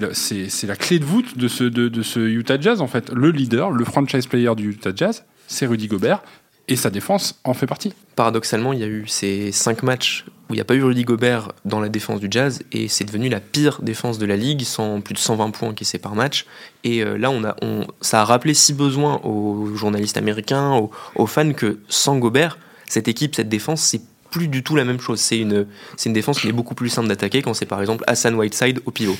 la 0.00 0.76
clé 0.76 0.98
de 0.98 1.04
voûte 1.04 1.36
de 1.36 1.48
ce, 1.48 1.64
de 1.64 2.02
ce 2.02 2.20
Utah 2.20 2.58
Jazz, 2.58 2.80
en 2.80 2.88
fait. 2.88 3.12
Le 3.12 3.30
leader, 3.30 3.70
le 3.70 3.84
franchise 3.84 4.26
player 4.26 4.54
du 4.56 4.70
Utah 4.70 4.92
Jazz, 4.94 5.24
c'est 5.46 5.66
Rudy 5.66 5.86
Gobert. 5.86 6.22
Et 6.70 6.76
sa 6.76 6.90
défense 6.90 7.40
en 7.44 7.54
fait 7.54 7.66
partie. 7.66 7.94
Paradoxalement, 8.14 8.74
il 8.74 8.80
y 8.80 8.84
a 8.84 8.86
eu 8.86 9.06
ces 9.06 9.52
cinq 9.52 9.82
matchs 9.82 10.26
où 10.48 10.54
il 10.54 10.56
n'y 10.56 10.60
a 10.60 10.64
pas 10.64 10.74
eu 10.74 10.82
Rudy 10.82 11.04
Gobert 11.04 11.52
dans 11.64 11.80
la 11.80 11.88
défense 11.88 12.20
du 12.20 12.28
Jazz 12.30 12.62
et 12.72 12.88
c'est 12.88 13.04
devenu 13.04 13.28
la 13.28 13.40
pire 13.40 13.80
défense 13.82 14.18
de 14.18 14.26
la 14.26 14.36
ligue, 14.36 14.62
sans 14.62 15.00
plus 15.00 15.14
de 15.14 15.18
120 15.18 15.50
points 15.50 15.68
encaissés 15.68 15.98
par 15.98 16.14
match. 16.14 16.46
Et 16.84 17.02
euh, 17.02 17.18
là, 17.18 17.30
on 17.30 17.44
a, 17.44 17.56
on, 17.62 17.86
ça 18.00 18.22
a 18.22 18.24
rappelé 18.24 18.54
si 18.54 18.72
besoin 18.72 19.20
aux 19.24 19.74
journalistes 19.74 20.16
américains, 20.16 20.72
aux, 20.72 20.90
aux 21.16 21.26
fans, 21.26 21.52
que 21.52 21.80
sans 21.88 22.18
Gobert, 22.18 22.58
cette 22.86 23.08
équipe, 23.08 23.34
cette 23.34 23.48
défense, 23.48 23.82
c'est 23.82 24.00
plus 24.30 24.48
du 24.48 24.62
tout 24.62 24.76
la 24.76 24.84
même 24.84 25.00
chose. 25.00 25.20
C'est 25.20 25.38
une, 25.38 25.66
c'est 25.96 26.08
une 26.08 26.14
défense 26.14 26.40
qui 26.40 26.48
est 26.48 26.52
beaucoup 26.52 26.74
plus 26.74 26.88
simple 26.88 27.08
d'attaquer 27.08 27.42
quand 27.42 27.54
c'est 27.54 27.66
par 27.66 27.80
exemple 27.80 28.04
Hassan 28.06 28.34
Whiteside 28.34 28.80
au 28.86 28.90
pivot. 28.90 29.16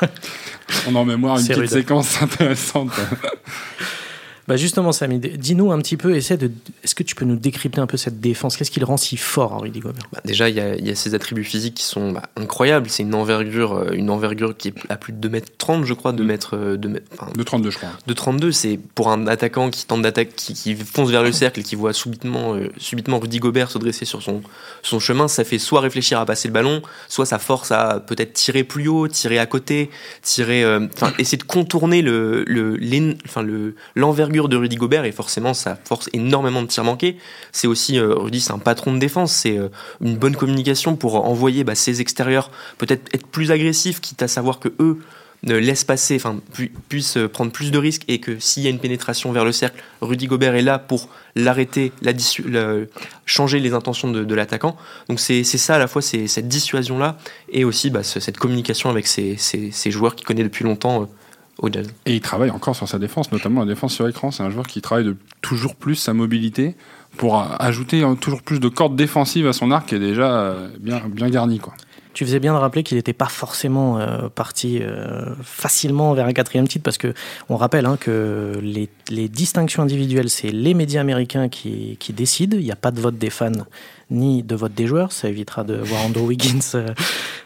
On 0.88 0.96
a 0.96 0.98
en 0.98 1.04
mémoire 1.04 1.38
une 1.38 1.46
petite 1.46 1.70
séquence 1.70 2.20
intéressante. 2.22 2.90
Bah 4.46 4.56
justement, 4.56 4.92
Samy, 4.92 5.18
dis-nous 5.18 5.72
un 5.72 5.78
petit 5.78 5.96
peu, 5.96 6.14
essaie 6.16 6.36
de, 6.36 6.50
est-ce 6.82 6.94
que 6.94 7.02
tu 7.02 7.14
peux 7.14 7.24
nous 7.24 7.36
décrypter 7.36 7.80
un 7.80 7.86
peu 7.86 7.96
cette 7.96 8.20
défense? 8.20 8.56
Qu'est-ce 8.56 8.70
qui 8.70 8.78
le 8.78 8.84
rend 8.84 8.98
si 8.98 9.16
fort, 9.16 9.62
Rudy 9.62 9.80
Gobert 9.80 10.02
bah 10.12 10.20
Déjà, 10.24 10.50
il 10.50 10.56
y, 10.56 10.60
a, 10.60 10.76
y 10.76 10.90
a 10.90 10.94
ses 10.94 11.14
attributs 11.14 11.44
physiques 11.44 11.74
qui 11.74 11.84
sont 11.84 12.12
bah, 12.12 12.24
incroyables. 12.36 12.90
C'est 12.90 13.04
une 13.04 13.14
envergure, 13.14 13.72
euh, 13.72 13.92
une 13.92 14.10
envergure 14.10 14.54
qui 14.54 14.68
est 14.68 14.74
à 14.90 14.96
plus 14.96 15.14
de 15.14 15.28
2m30, 15.28 15.84
je 15.84 15.94
crois, 15.94 16.12
de 16.12 16.22
mètres. 16.22 16.56
Euh, 16.56 16.76
de, 16.76 16.88
de 16.88 17.42
32, 17.42 17.70
je 17.70 17.78
crois. 17.78 17.88
De 18.06 18.12
32, 18.12 18.52
c'est 18.52 18.78
pour 18.94 19.10
un 19.10 19.26
attaquant 19.26 19.70
qui 19.70 19.86
tente 19.86 20.02
d'attaquer, 20.02 20.32
qui, 20.34 20.74
fonce 20.74 21.10
vers 21.10 21.22
le 21.22 21.32
cercle 21.32 21.60
et 21.60 21.62
qui 21.62 21.74
voit 21.74 21.94
subitement, 21.94 22.54
euh, 22.54 22.68
subitement 22.76 23.18
Rudy 23.20 23.38
Gobert 23.38 23.70
se 23.70 23.78
dresser 23.78 24.04
sur 24.04 24.22
son, 24.22 24.42
son 24.82 25.00
chemin. 25.00 25.26
Ça 25.26 25.44
fait 25.44 25.58
soit 25.58 25.80
réfléchir 25.80 26.20
à 26.20 26.26
passer 26.26 26.48
le 26.48 26.54
ballon, 26.54 26.82
soit 27.08 27.24
ça 27.24 27.38
force 27.38 27.72
à 27.72 28.00
peut-être 28.00 28.34
tirer 28.34 28.62
plus 28.62 28.88
haut, 28.88 29.08
tirer 29.08 29.38
à 29.38 29.46
côté, 29.46 29.90
tirer, 30.20 30.64
enfin, 30.94 31.12
essayer 31.18 31.38
de 31.38 31.44
contourner 31.44 32.02
le, 32.02 32.44
le, 32.46 32.76
de 34.42 34.56
Rudy 34.56 34.76
Gobert 34.76 35.04
et 35.04 35.12
forcément 35.12 35.54
ça 35.54 35.78
force 35.84 36.10
énormément 36.12 36.62
de 36.62 36.66
tirs 36.66 36.84
manqués. 36.84 37.16
C'est 37.52 37.66
aussi, 37.66 37.98
euh, 37.98 38.14
Rudy, 38.14 38.40
c'est 38.40 38.52
un 38.52 38.58
patron 38.58 38.92
de 38.92 38.98
défense, 38.98 39.32
c'est 39.32 39.56
euh, 39.56 39.68
une 40.00 40.16
bonne 40.16 40.36
communication 40.36 40.96
pour 40.96 41.24
envoyer 41.24 41.64
bah, 41.64 41.74
ses 41.74 42.00
extérieurs 42.00 42.50
peut-être 42.78 43.14
être 43.14 43.26
plus 43.26 43.50
agressifs, 43.50 44.00
quitte 44.00 44.22
à 44.22 44.28
savoir 44.28 44.58
que 44.58 44.68
eux 44.80 44.98
ne 45.44 45.56
laissent 45.56 45.84
passer, 45.84 46.16
enfin 46.16 46.40
puissent 46.88 47.16
euh, 47.16 47.28
prendre 47.28 47.52
plus 47.52 47.70
de 47.70 47.78
risques 47.78 48.04
et 48.08 48.18
que 48.18 48.38
s'il 48.38 48.62
y 48.62 48.66
a 48.66 48.70
une 48.70 48.78
pénétration 48.78 49.30
vers 49.32 49.44
le 49.44 49.52
cercle, 49.52 49.82
Rudy 50.00 50.26
Gobert 50.26 50.54
est 50.54 50.62
là 50.62 50.78
pour 50.78 51.08
l'arrêter, 51.36 51.92
la, 52.02 52.12
changer 53.26 53.60
les 53.60 53.74
intentions 53.74 54.10
de, 54.10 54.34
l'attaquant. 54.34 54.76
Donc 55.08 55.20
c'est 55.20 55.44
ça 55.44 55.76
à 55.76 55.78
la 55.78 55.86
fois, 55.86 56.02
c'est 56.02 56.26
cette 56.26 56.48
dissuasion 56.48 56.98
là 56.98 57.18
et 57.50 57.64
aussi 57.64 57.90
bah, 57.90 58.02
cette 58.02 58.38
communication 58.38 58.90
avec 58.90 59.06
ces, 59.06 59.36
joueurs 59.86 60.16
qui 60.16 60.24
connaît 60.24 60.44
depuis 60.44 60.64
longtemps. 60.64 61.08
Et 62.06 62.14
il 62.14 62.20
travaille 62.20 62.50
encore 62.50 62.74
sur 62.74 62.88
sa 62.88 62.98
défense, 62.98 63.30
notamment 63.32 63.60
la 63.60 63.66
défense 63.66 63.94
sur 63.94 64.08
écran. 64.08 64.30
C'est 64.30 64.42
un 64.42 64.50
joueur 64.50 64.66
qui 64.66 64.80
travaille 64.80 65.04
de 65.04 65.16
toujours 65.40 65.76
plus 65.76 65.94
sa 65.94 66.12
mobilité 66.12 66.74
pour 67.16 67.40
ajouter 67.60 68.02
toujours 68.20 68.42
plus 68.42 68.58
de 68.58 68.68
cordes 68.68 68.96
défensives 68.96 69.46
à 69.46 69.52
son 69.52 69.70
arc 69.70 69.88
qui 69.88 69.94
est 69.94 70.00
déjà 70.00 70.40
euh, 70.40 70.68
bien, 70.80 71.02
bien 71.06 71.30
garni. 71.30 71.60
Quoi. 71.60 71.74
Tu 72.14 72.24
faisais 72.24 72.38
bien 72.38 72.54
de 72.54 72.58
rappeler 72.58 72.84
qu'il 72.84 72.96
n'était 72.96 73.12
pas 73.12 73.26
forcément 73.26 73.98
euh, 73.98 74.28
parti 74.28 74.78
euh, 74.80 75.34
facilement 75.42 76.14
vers 76.14 76.26
un 76.26 76.32
quatrième 76.32 76.68
titre 76.68 76.84
parce 76.84 76.96
que 76.96 77.12
on 77.48 77.56
rappelle 77.56 77.86
hein, 77.86 77.96
que 77.98 78.58
les, 78.62 79.28
distinctions 79.28 79.82
individuelles, 79.82 80.30
c'est 80.30 80.50
les 80.50 80.74
médias 80.74 81.00
américains 81.00 81.48
qui, 81.48 81.96
qui 81.98 82.12
décident. 82.12 82.56
Il 82.56 82.64
n'y 82.64 82.70
a 82.70 82.76
pas 82.76 82.92
de 82.92 83.00
vote 83.00 83.18
des 83.18 83.30
fans 83.30 83.50
ni 84.10 84.42
de 84.44 84.54
vote 84.54 84.74
des 84.74 84.86
joueurs. 84.86 85.10
Ça 85.10 85.28
évitera 85.28 85.64
de 85.64 85.74
voir 85.74 86.04
Andrew 86.06 86.26
Wiggins 86.26 86.60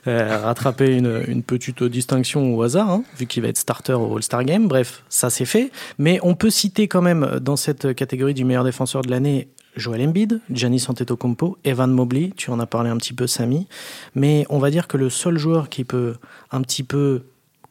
euh, 0.07 0.39
rattraper 0.43 0.95
une, 0.95 1.25
une, 1.27 1.43
petite 1.43 1.83
distinction 1.83 2.55
au 2.55 2.63
hasard, 2.63 2.91
hein, 2.91 3.05
vu 3.19 3.27
qu'il 3.27 3.43
va 3.43 3.49
être 3.49 3.59
starter 3.59 3.95
au 3.95 4.17
All-Star 4.17 4.45
Game. 4.45 4.69
Bref, 4.69 5.03
ça 5.09 5.31
c'est 5.31 5.47
fait. 5.47 5.71
Mais 5.99 6.21
on 6.23 6.35
peut 6.35 6.51
citer 6.51 6.89
quand 6.89 7.03
même 7.03 7.39
dans 7.41 7.57
cette 7.57 7.95
catégorie 7.95 8.35
du 8.35 8.45
meilleur 8.45 8.65
défenseur 8.65 9.01
de 9.03 9.11
l'année 9.11 9.49
Joel 9.79 10.03
Embiid, 10.03 10.41
Giannis 10.51 10.87
Antetokounmpo, 10.89 11.57
Evan 11.65 11.91
Mobley, 11.91 12.33
tu 12.37 12.51
en 12.51 12.59
as 12.61 12.67
parlé 12.67 12.91
un 12.91 12.97
petit 12.97 13.15
peu 13.15 13.27
Samy, 13.27 13.67
mais 14.15 14.45
on 14.51 14.59
va 14.59 14.71
dire 14.71 14.89
que 14.89 14.97
le 14.97 15.09
seul 15.09 15.39
joueur 15.39 15.69
qui 15.69 15.85
peut 15.85 16.17
un 16.51 16.61
petit 16.63 16.83
peu 16.83 17.23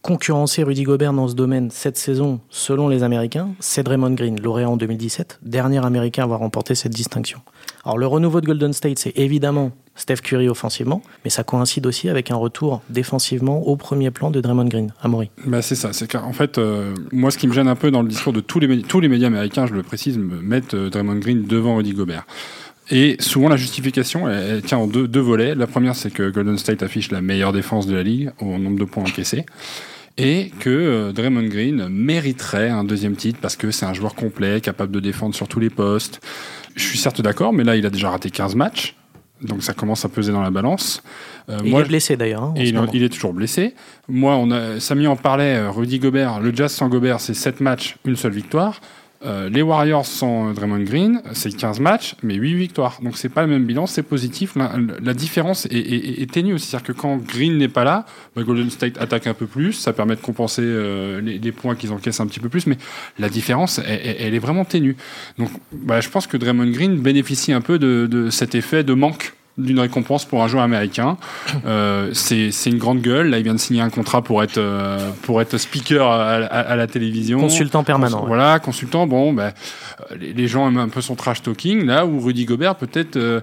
concurrencer 0.01 0.63
Rudy 0.63 0.83
Gobert 0.83 1.11
dans 1.11 1.27
ce 1.27 1.35
domaine 1.35 1.69
cette 1.69 1.97
saison, 1.97 2.39
selon 2.49 2.87
les 2.87 3.03
Américains, 3.03 3.49
c'est 3.59 3.83
Draymond 3.83 4.11
Green, 4.11 4.39
lauréat 4.39 4.69
en 4.69 4.77
2017, 4.77 5.39
dernier 5.41 5.85
Américain 5.85 6.21
à 6.21 6.25
avoir 6.25 6.39
remporté 6.39 6.75
cette 6.75 6.93
distinction. 6.93 7.41
Alors 7.83 7.97
le 7.97 8.07
renouveau 8.07 8.39
de 8.39 8.45
Golden 8.45 8.71
State, 8.71 8.99
c'est 8.99 9.17
évidemment 9.17 9.71
Steph 9.97 10.17
Curry 10.17 10.47
offensivement, 10.47 11.01
mais 11.23 11.29
ça 11.29 11.43
coïncide 11.43 11.85
aussi 11.85 12.09
avec 12.09 12.31
un 12.31 12.35
retour 12.35 12.81
défensivement 12.89 13.67
au 13.67 13.75
premier 13.75 14.11
plan 14.11 14.31
de 14.31 14.39
Draymond 14.39 14.65
Green, 14.65 14.93
à. 15.01 15.07
Bah 15.45 15.61
c'est 15.61 15.75
ça, 15.75 15.93
c'est 15.93 16.09
qu'en 16.09 16.33
fait, 16.33 16.57
euh, 16.57 16.93
moi 17.11 17.31
ce 17.31 17.37
qui 17.37 17.47
me 17.47 17.53
gêne 17.53 17.67
un 17.67 17.75
peu 17.75 17.91
dans 17.91 18.01
le 18.01 18.07
discours 18.07 18.33
de 18.33 18.39
tous 18.39 18.59
les, 18.59 18.81
tous 18.81 18.99
les 18.99 19.07
médias 19.07 19.27
américains, 19.27 19.65
je 19.65 19.73
le 19.73 19.83
précise, 19.83 20.17
me 20.17 20.41
mettent 20.41 20.73
euh, 20.73 20.89
Draymond 20.89 21.19
Green 21.19 21.43
devant 21.45 21.75
Rudy 21.75 21.93
Gobert. 21.93 22.25
Et 22.89 23.17
souvent 23.19 23.49
la 23.49 23.57
justification, 23.57 24.29
elle, 24.29 24.61
tient 24.61 24.77
en 24.77 24.87
deux, 24.87 25.07
deux 25.07 25.19
volets. 25.19 25.55
La 25.55 25.67
première, 25.67 25.95
c'est 25.95 26.11
que 26.11 26.29
Golden 26.29 26.57
State 26.57 26.83
affiche 26.83 27.11
la 27.11 27.21
meilleure 27.21 27.51
défense 27.51 27.85
de 27.85 27.95
la 27.95 28.03
ligue 28.03 28.31
au 28.39 28.57
nombre 28.57 28.79
de 28.79 28.85
points 28.85 29.03
encaissés 29.03 29.45
et 30.17 30.51
que 30.59 30.69
euh, 30.69 31.11
Draymond 31.11 31.47
Green 31.47 31.87
mériterait 31.89 32.69
un 32.69 32.83
deuxième 32.83 33.15
titre 33.15 33.39
parce 33.41 33.55
que 33.55 33.71
c'est 33.71 33.85
un 33.85 33.93
joueur 33.93 34.15
complet, 34.15 34.61
capable 34.61 34.91
de 34.91 34.99
défendre 34.99 35.35
sur 35.35 35.47
tous 35.47 35.59
les 35.59 35.69
postes. 35.69 36.21
Je 36.75 36.83
suis 36.83 36.97
certes 36.97 37.21
d'accord, 37.21 37.53
mais 37.53 37.63
là, 37.63 37.75
il 37.75 37.85
a 37.85 37.89
déjà 37.89 38.09
raté 38.09 38.29
15 38.29 38.55
matchs. 38.55 38.96
Donc 39.41 39.63
ça 39.63 39.73
commence 39.73 40.03
à 40.03 40.09
peser 40.09 40.31
dans 40.31 40.41
la 40.41 40.49
balance. 40.49 41.03
Euh, 41.49 41.59
il 41.63 41.75
est 41.75 41.83
blessé 41.83 42.17
d'ailleurs. 42.17 42.43
Hein, 42.43 42.53
et 42.55 42.67
il, 42.67 43.03
est 43.03 43.09
toujours 43.09 43.33
blessé. 43.33 43.75
Moi, 44.07 44.35
on 44.35 44.51
a, 44.51 44.79
Samy 44.79 45.07
en 45.07 45.15
parlait, 45.15 45.57
euh, 45.57 45.71
Rudy 45.71 45.99
Gobert, 45.99 46.39
le 46.39 46.53
Jazz 46.53 46.71
sans 46.71 46.89
Gobert, 46.89 47.19
c'est 47.19 47.33
7 47.33 47.61
matchs, 47.61 47.97
une 48.05 48.15
seule 48.15 48.31
victoire. 48.31 48.81
Euh, 49.25 49.49
les 49.49 49.61
Warriors 49.61 50.05
sans 50.05 50.53
Draymond 50.53 50.83
Green, 50.83 51.21
c'est 51.33 51.55
15 51.55 51.79
matchs, 51.79 52.15
mais 52.21 52.35
8 52.35 52.53
victoires. 52.55 52.99
Donc 53.01 53.17
c'est 53.17 53.29
pas 53.29 53.41
le 53.41 53.47
même 53.47 53.65
bilan, 53.65 53.87
c'est 53.87 54.03
positif. 54.03 54.55
La, 55.01 55.13
différence 55.13 55.65
est, 55.71 56.31
ténue 56.31 56.53
aussi. 56.53 56.67
C'est-à-dire 56.67 56.87
que 56.87 56.91
quand 56.93 57.17
Green 57.17 57.57
n'est 57.57 57.67
pas 57.67 57.83
là, 57.83 58.05
bah, 58.35 58.43
Golden 58.43 58.69
State 58.69 58.97
attaque 58.99 59.27
un 59.27 59.33
peu 59.33 59.47
plus, 59.47 59.73
ça 59.73 59.93
permet 59.93 60.15
de 60.15 60.21
compenser 60.21 60.61
euh, 60.63 61.21
les, 61.21 61.51
points 61.51 61.75
qu'ils 61.75 61.91
encaissent 61.91 62.19
un 62.19 62.27
petit 62.27 62.39
peu 62.39 62.49
plus, 62.49 62.67
mais 62.67 62.77
la 63.17 63.29
différence, 63.29 63.79
elle, 63.79 64.35
est 64.35 64.39
vraiment 64.39 64.65
ténue. 64.65 64.95
Donc 65.37 65.49
bah, 65.71 65.99
je 66.01 66.09
pense 66.09 66.27
que 66.27 66.37
Draymond 66.37 66.71
Green 66.71 66.97
bénéficie 66.97 67.53
un 67.53 67.61
peu 67.61 67.79
de 67.79 68.29
cet 68.29 68.53
effet 68.53 68.83
de 68.83 68.93
manque 68.93 69.36
d'une 69.57 69.79
récompense 69.79 70.25
pour 70.25 70.43
un 70.43 70.47
joueur 70.47 70.63
américain. 70.63 71.17
Euh, 71.65 72.11
c'est 72.13 72.51
une 72.65 72.77
grande 72.77 73.01
gueule. 73.01 73.29
Là, 73.29 73.37
il 73.37 73.43
vient 73.43 73.55
de 73.55 73.59
signer 73.59 73.81
un 73.81 73.89
contrat 73.89 74.21
pour 74.21 74.43
être, 74.43 74.57
euh, 74.57 75.09
pour 75.23 75.41
être 75.41 75.57
speaker 75.57 76.07
à, 76.09 76.75
la 76.75 76.87
télévision. 76.87 77.39
Consultant 77.39 77.83
permanent. 77.83 78.25
Voilà, 78.25 78.59
consultant. 78.59 79.07
Bon, 79.07 79.33
ben, 79.33 79.51
les 80.19 80.47
gens 80.47 80.67
aiment 80.67 80.77
un 80.77 80.89
peu 80.89 81.01
son 81.01 81.15
trash 81.15 81.41
talking. 81.41 81.85
Là 81.85 82.05
où 82.05 82.19
Rudy 82.19 82.45
Gobert 82.45 82.75
peut-être 82.75 83.17
euh, 83.17 83.41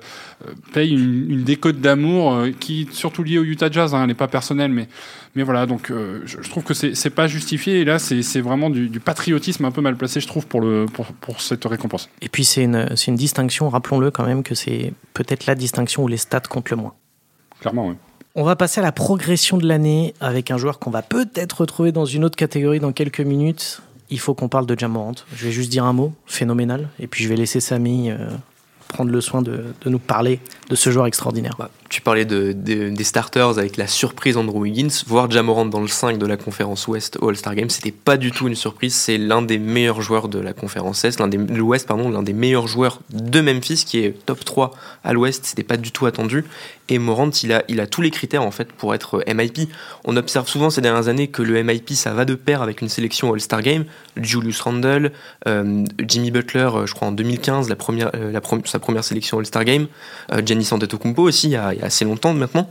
paye 0.72 0.92
une, 0.92 1.30
une 1.30 1.44
décote 1.44 1.80
d'amour 1.80 2.46
qui, 2.60 2.88
surtout 2.92 3.22
liée 3.22 3.38
au 3.38 3.44
Utah 3.44 3.70
Jazz, 3.70 3.94
hein, 3.94 4.02
elle 4.02 4.08
n'est 4.08 4.14
pas 4.14 4.28
personnelle, 4.28 4.70
mais 4.70 4.88
mais 5.36 5.42
voilà, 5.42 5.66
donc 5.66 5.90
euh, 5.90 6.20
je, 6.26 6.48
trouve 6.48 6.62
que 6.62 6.74
c'est 6.74 7.10
pas 7.10 7.26
justifié. 7.26 7.80
Et 7.80 7.84
là, 7.84 7.98
c'est 7.98 8.40
vraiment 8.40 8.70
du, 8.70 9.00
patriotisme 9.00 9.64
un 9.64 9.72
peu 9.72 9.80
mal 9.80 9.96
placé, 9.96 10.20
je 10.20 10.28
trouve, 10.28 10.46
pour, 10.46 10.60
le, 10.60 10.86
pour, 10.86 11.06
pour 11.06 11.40
cette 11.40 11.64
récompense. 11.64 12.08
Et 12.20 12.28
puis, 12.28 12.44
c'est 12.44 12.62
une, 12.62 12.88
une 13.06 13.16
distinction, 13.16 13.68
rappelons-le 13.68 14.10
quand 14.10 14.24
même, 14.24 14.44
que 14.44 14.54
c'est 14.54 14.92
peut-être 15.12 15.46
la 15.46 15.56
distinction 15.56 16.04
où 16.04 16.08
les 16.08 16.18
stats 16.18 16.40
comptent 16.40 16.70
le 16.70 16.76
moins. 16.76 16.94
Clairement, 17.60 17.88
oui. 17.88 17.94
On 18.36 18.44
va 18.44 18.56
passer 18.56 18.80
à 18.80 18.82
la 18.82 18.92
progression 18.92 19.58
de 19.58 19.66
l'année 19.66 20.14
avec 20.20 20.50
un 20.50 20.56
joueur 20.56 20.78
qu'on 20.78 20.90
va 20.90 21.02
peut-être 21.02 21.60
retrouver 21.60 21.92
dans 21.92 22.04
une 22.04 22.24
autre 22.24 22.36
catégorie 22.36 22.80
dans 22.80 22.92
quelques 22.92 23.20
minutes. 23.20 23.80
Il 24.14 24.20
faut 24.20 24.33
qu'on 24.33 24.48
parle 24.48 24.64
de 24.66 24.79
Jamorant. 24.79 25.16
Je 25.35 25.44
vais 25.44 25.50
juste 25.50 25.70
dire 25.70 25.85
un 25.85 25.92
mot, 25.92 26.12
phénoménal. 26.24 26.88
Et 27.00 27.09
puis 27.09 27.24
je 27.24 27.29
vais 27.29 27.35
laisser 27.35 27.59
Samy 27.59 28.12
euh, 28.12 28.29
prendre 28.87 29.11
le 29.11 29.20
soin 29.20 29.42
de, 29.42 29.74
nous 29.87 29.98
parler 29.98 30.38
de 30.70 30.77
ce 30.77 30.90
joueur 30.90 31.07
extraordinaire. 31.07 31.57
Bah, 31.59 31.68
tu 31.88 32.01
parlais 32.01 32.25
de, 32.25 32.53
des 32.53 33.05
starters 33.05 33.59
avec 33.59 33.77
la 33.77 33.87
surprise 33.87 34.37
Andrew 34.37 34.61
Wiggins. 34.61 34.88
Voir 35.07 35.31
Jamorant 35.31 35.66
dans 35.66 35.81
le 35.81 35.88
5 35.88 36.18
de 36.18 36.27
la 36.27 36.37
conférence 36.37 36.88
Ouest 36.88 37.18
au 37.20 37.29
All-Star 37.29 37.55
Game, 37.55 37.70
c'était 37.70 37.92
pas 37.92 38.16
du 38.16 38.33
tout 38.33 38.49
une 38.49 38.55
surprise. 38.55 38.94
C'est 38.94 39.18
l'un 39.18 39.42
des 39.42 39.59
meilleurs 39.59 40.03
joueurs 40.03 40.29
de 40.29 40.38
la 40.38 40.53
conférence 40.53 41.05
Est, 41.05 41.20
l'un 41.20 41.29
des 41.29 41.37
l'Ouest, 41.37 41.87
pardon, 41.87 42.09
l'un 42.11 42.23
des 42.23 42.33
meilleurs 42.33 42.66
joueurs 42.66 43.01
de 43.11 43.40
Memphis 43.40 43.85
qui 43.87 43.99
est 43.99 44.14
top 44.27 44.44
3 44.44 44.73
à 45.05 45.12
l'Ouest. 45.12 45.44
C'était 45.44 45.62
pas 45.62 45.77
du 45.77 45.92
tout 45.92 46.07
attendu. 46.07 46.44
Et 46.88 46.99
Morant, 46.99 47.31
il 47.42 47.53
a, 47.53 47.64
il 47.68 47.81
a 47.81 47.87
tous 47.87 48.03
les 48.03 48.11
critères 48.11 48.42
en 48.42 48.51
fait 48.51 48.70
pour 48.70 48.94
être 48.94 49.25
MIP. 49.27 49.70
On 50.05 50.16
observe 50.16 50.47
souvent 50.49 50.68
ces 50.68 50.83
dernières 50.83 51.09
années 51.09 51.29
que 51.29 51.42
le 51.42 51.62
MIP 51.62 51.92
ça 51.92 52.12
va 52.12 52.25
de 52.25 52.35
pair 52.35 52.61
avec 52.61 52.83
une 52.83 52.90
sélection 52.90 53.33
All-Star 53.33 53.62
Game. 53.62 53.85
Julius 54.16 54.61
Randle, 54.61 55.12
euh, 55.49 55.85
Jimmy 56.07 56.31
Butler, 56.31 56.68
euh, 56.75 56.87
je 56.87 56.94
crois 56.94 57.09
en 57.09 57.12
2015, 57.12 57.68
la 57.68 57.77
première, 57.77 58.11
euh, 58.14 58.38
sa 58.64 58.79
première 58.79 59.03
sélection 59.05 59.38
All-Star 59.38 59.64
Game. 59.64 59.87
Giannis 60.44 60.68
Antetokounmpo 60.73 61.23
aussi, 61.23 61.57
a, 61.57 61.73
il 61.74 61.80
y 61.80 61.82
a 61.82 61.87
assez 61.87 62.04
longtemps 62.04 62.34
maintenant. 62.34 62.68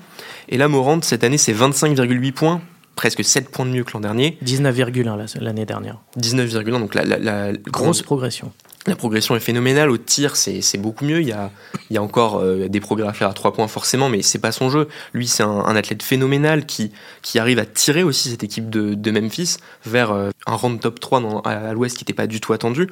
Et 0.50 0.58
là, 0.58 0.68
Morant, 0.68 1.02
cette 1.02 1.24
année, 1.24 1.38
c'est 1.38 1.54
25,8 1.54 2.32
points, 2.32 2.62
presque 2.96 3.24
7 3.24 3.50
points 3.50 3.66
de 3.66 3.72
mieux 3.72 3.84
que 3.84 3.92
l'an 3.94 4.00
dernier. 4.00 4.38
19,1 4.44 5.40
l'année 5.42 5.66
dernière. 5.66 6.00
19,1, 6.20 6.72
donc 6.72 6.96
la, 6.96 7.06
la, 7.06 7.54
grosse 7.54 8.02
progression. 8.02 8.52
La 8.86 8.96
progression 8.98 9.36
est 9.38 9.40
phénoménale. 9.40 9.90
Au 9.90 9.98
tir, 9.98 10.36
c'est 10.36 10.78
beaucoup 10.78 11.06
mieux. 11.06 11.22
Il 11.22 11.28
y 11.28 11.32
a, 11.32 11.52
il 11.90 11.94
y 11.94 11.98
a 11.98 12.04
encore 12.04 12.40
euh, 12.40 12.68
des 12.68 12.82
progrès 12.82 13.08
à 13.08 13.14
faire 13.14 13.30
à 13.30 13.34
3 13.34 13.54
points 13.54 13.70
forcément, 13.70 14.10
mais 14.10 14.22
c'est 14.22 14.40
pas 14.40 14.52
son 14.52 14.70
jeu. 14.70 14.90
Lui, 15.14 15.28
c'est 15.28 15.44
un, 15.44 15.76
athlète 15.76 16.04
phénoménal 16.04 16.66
qui, 16.66 16.92
qui 17.22 17.40
arrive 17.40 17.60
à 17.60 17.66
tirer 17.66 18.04
aussi 18.04 18.30
cette 18.30 18.44
équipe 18.44 18.70
de, 18.70 18.94
de 18.94 19.12
Memphis 19.12 19.56
vers 19.86 20.12
euh, 20.12 20.32
un 20.48 20.56
round 20.56 20.82
top 20.82 21.00
3 21.00 21.22
dans, 21.22 21.40
à, 21.42 21.72
l'ouest 21.74 21.96
qui 21.96 22.04
n'était 22.04 22.14
pas 22.14 22.28
du 22.28 22.42
tout 22.42 22.52
attendu. 22.52 22.90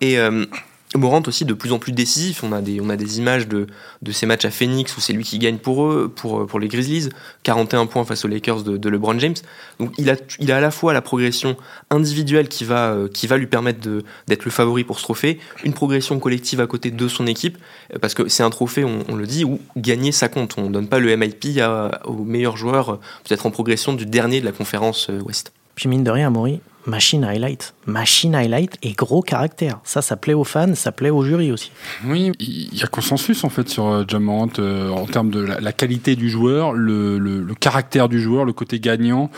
Et, 0.00 0.18
euh, 0.18 0.46
Morant 0.94 1.22
aussi 1.26 1.44
de 1.44 1.54
plus 1.54 1.72
en 1.72 1.78
plus 1.78 1.92
décisif. 1.92 2.44
On 2.44 2.52
a 2.52 2.60
des, 2.60 2.80
on 2.80 2.90
a 2.90 2.96
des 2.96 3.18
images 3.18 3.48
de, 3.48 3.66
de 4.02 4.12
ces 4.12 4.26
matchs 4.26 4.44
à 4.44 4.50
Phoenix 4.50 4.96
où 4.96 5.00
c'est 5.00 5.12
lui 5.12 5.24
qui 5.24 5.38
gagne 5.38 5.58
pour 5.58 5.84
eux, 5.84 6.12
pour, 6.14 6.46
pour 6.46 6.60
les 6.60 6.68
Grizzlies. 6.68 7.08
41 7.44 7.86
points 7.86 8.04
face 8.04 8.24
aux 8.24 8.28
Lakers 8.28 8.62
de, 8.62 8.88
LeBron 8.88 9.18
James. 9.18 9.34
Donc 9.78 9.92
il 9.98 10.10
a, 10.10 10.16
il 10.38 10.52
a 10.52 10.58
à 10.58 10.60
la 10.60 10.70
fois 10.70 10.92
la 10.92 11.00
progression 11.00 11.56
individuelle 11.90 12.48
qui 12.48 12.64
va, 12.64 12.96
qui 13.12 13.26
va 13.26 13.38
lui 13.38 13.46
permettre 13.46 13.80
d'être 14.26 14.44
le 14.44 14.50
favori 14.50 14.84
pour 14.84 14.98
ce 14.98 15.04
trophée, 15.04 15.38
une 15.64 15.72
progression 15.72 16.18
collective 16.18 16.60
à 16.60 16.66
côté 16.66 16.90
de 16.90 17.08
son 17.08 17.26
équipe, 17.26 17.58
parce 18.00 18.14
que 18.14 18.28
c'est 18.28 18.42
un 18.42 18.50
trophée, 18.50 18.84
on, 18.84 19.14
le 19.14 19.26
dit, 19.26 19.44
où 19.44 19.60
gagner 19.76 20.12
ça 20.12 20.28
compte. 20.28 20.54
On 20.58 20.68
ne 20.68 20.72
donne 20.72 20.88
pas 20.88 20.98
le 20.98 21.16
MIP 21.16 21.58
à, 21.60 22.02
aux 22.04 22.24
meilleurs 22.24 22.56
joueurs, 22.56 22.98
peut-être 23.24 23.46
en 23.46 23.50
progression 23.50 23.92
du 23.94 24.06
dernier 24.06 24.40
de 24.40 24.44
la 24.44 24.52
conférence 24.52 25.10
Ouest. 25.24 25.52
Puis 25.74 25.88
mine 25.88 26.04
de 26.04 26.10
rien, 26.10 26.26
Amaury, 26.26 26.60
machine 26.86 27.24
highlight. 27.24 27.74
Machine 27.86 28.34
highlight 28.34 28.76
et 28.82 28.92
gros 28.92 29.22
caractère. 29.22 29.80
Ça, 29.84 30.02
ça 30.02 30.16
plaît 30.16 30.34
aux 30.34 30.44
fans, 30.44 30.74
ça 30.74 30.92
plaît 30.92 31.10
au 31.10 31.24
jury 31.24 31.52
aussi. 31.52 31.70
Oui, 32.06 32.32
il 32.38 32.74
y 32.74 32.82
a 32.82 32.86
consensus 32.86 33.44
en 33.44 33.48
fait 33.48 33.68
sur 33.68 33.86
euh, 33.86 34.04
Jamorant 34.06 34.48
euh, 34.58 34.90
en 34.90 35.06
termes 35.06 35.30
de 35.30 35.40
la, 35.40 35.72
qualité 35.72 36.16
du 36.16 36.30
joueur, 36.30 36.72
le, 36.72 37.18
le, 37.18 37.54
caractère 37.54 38.08
du 38.08 38.20
joueur, 38.20 38.44
le 38.44 38.52
côté 38.52 38.80
gagnant. 38.80 39.30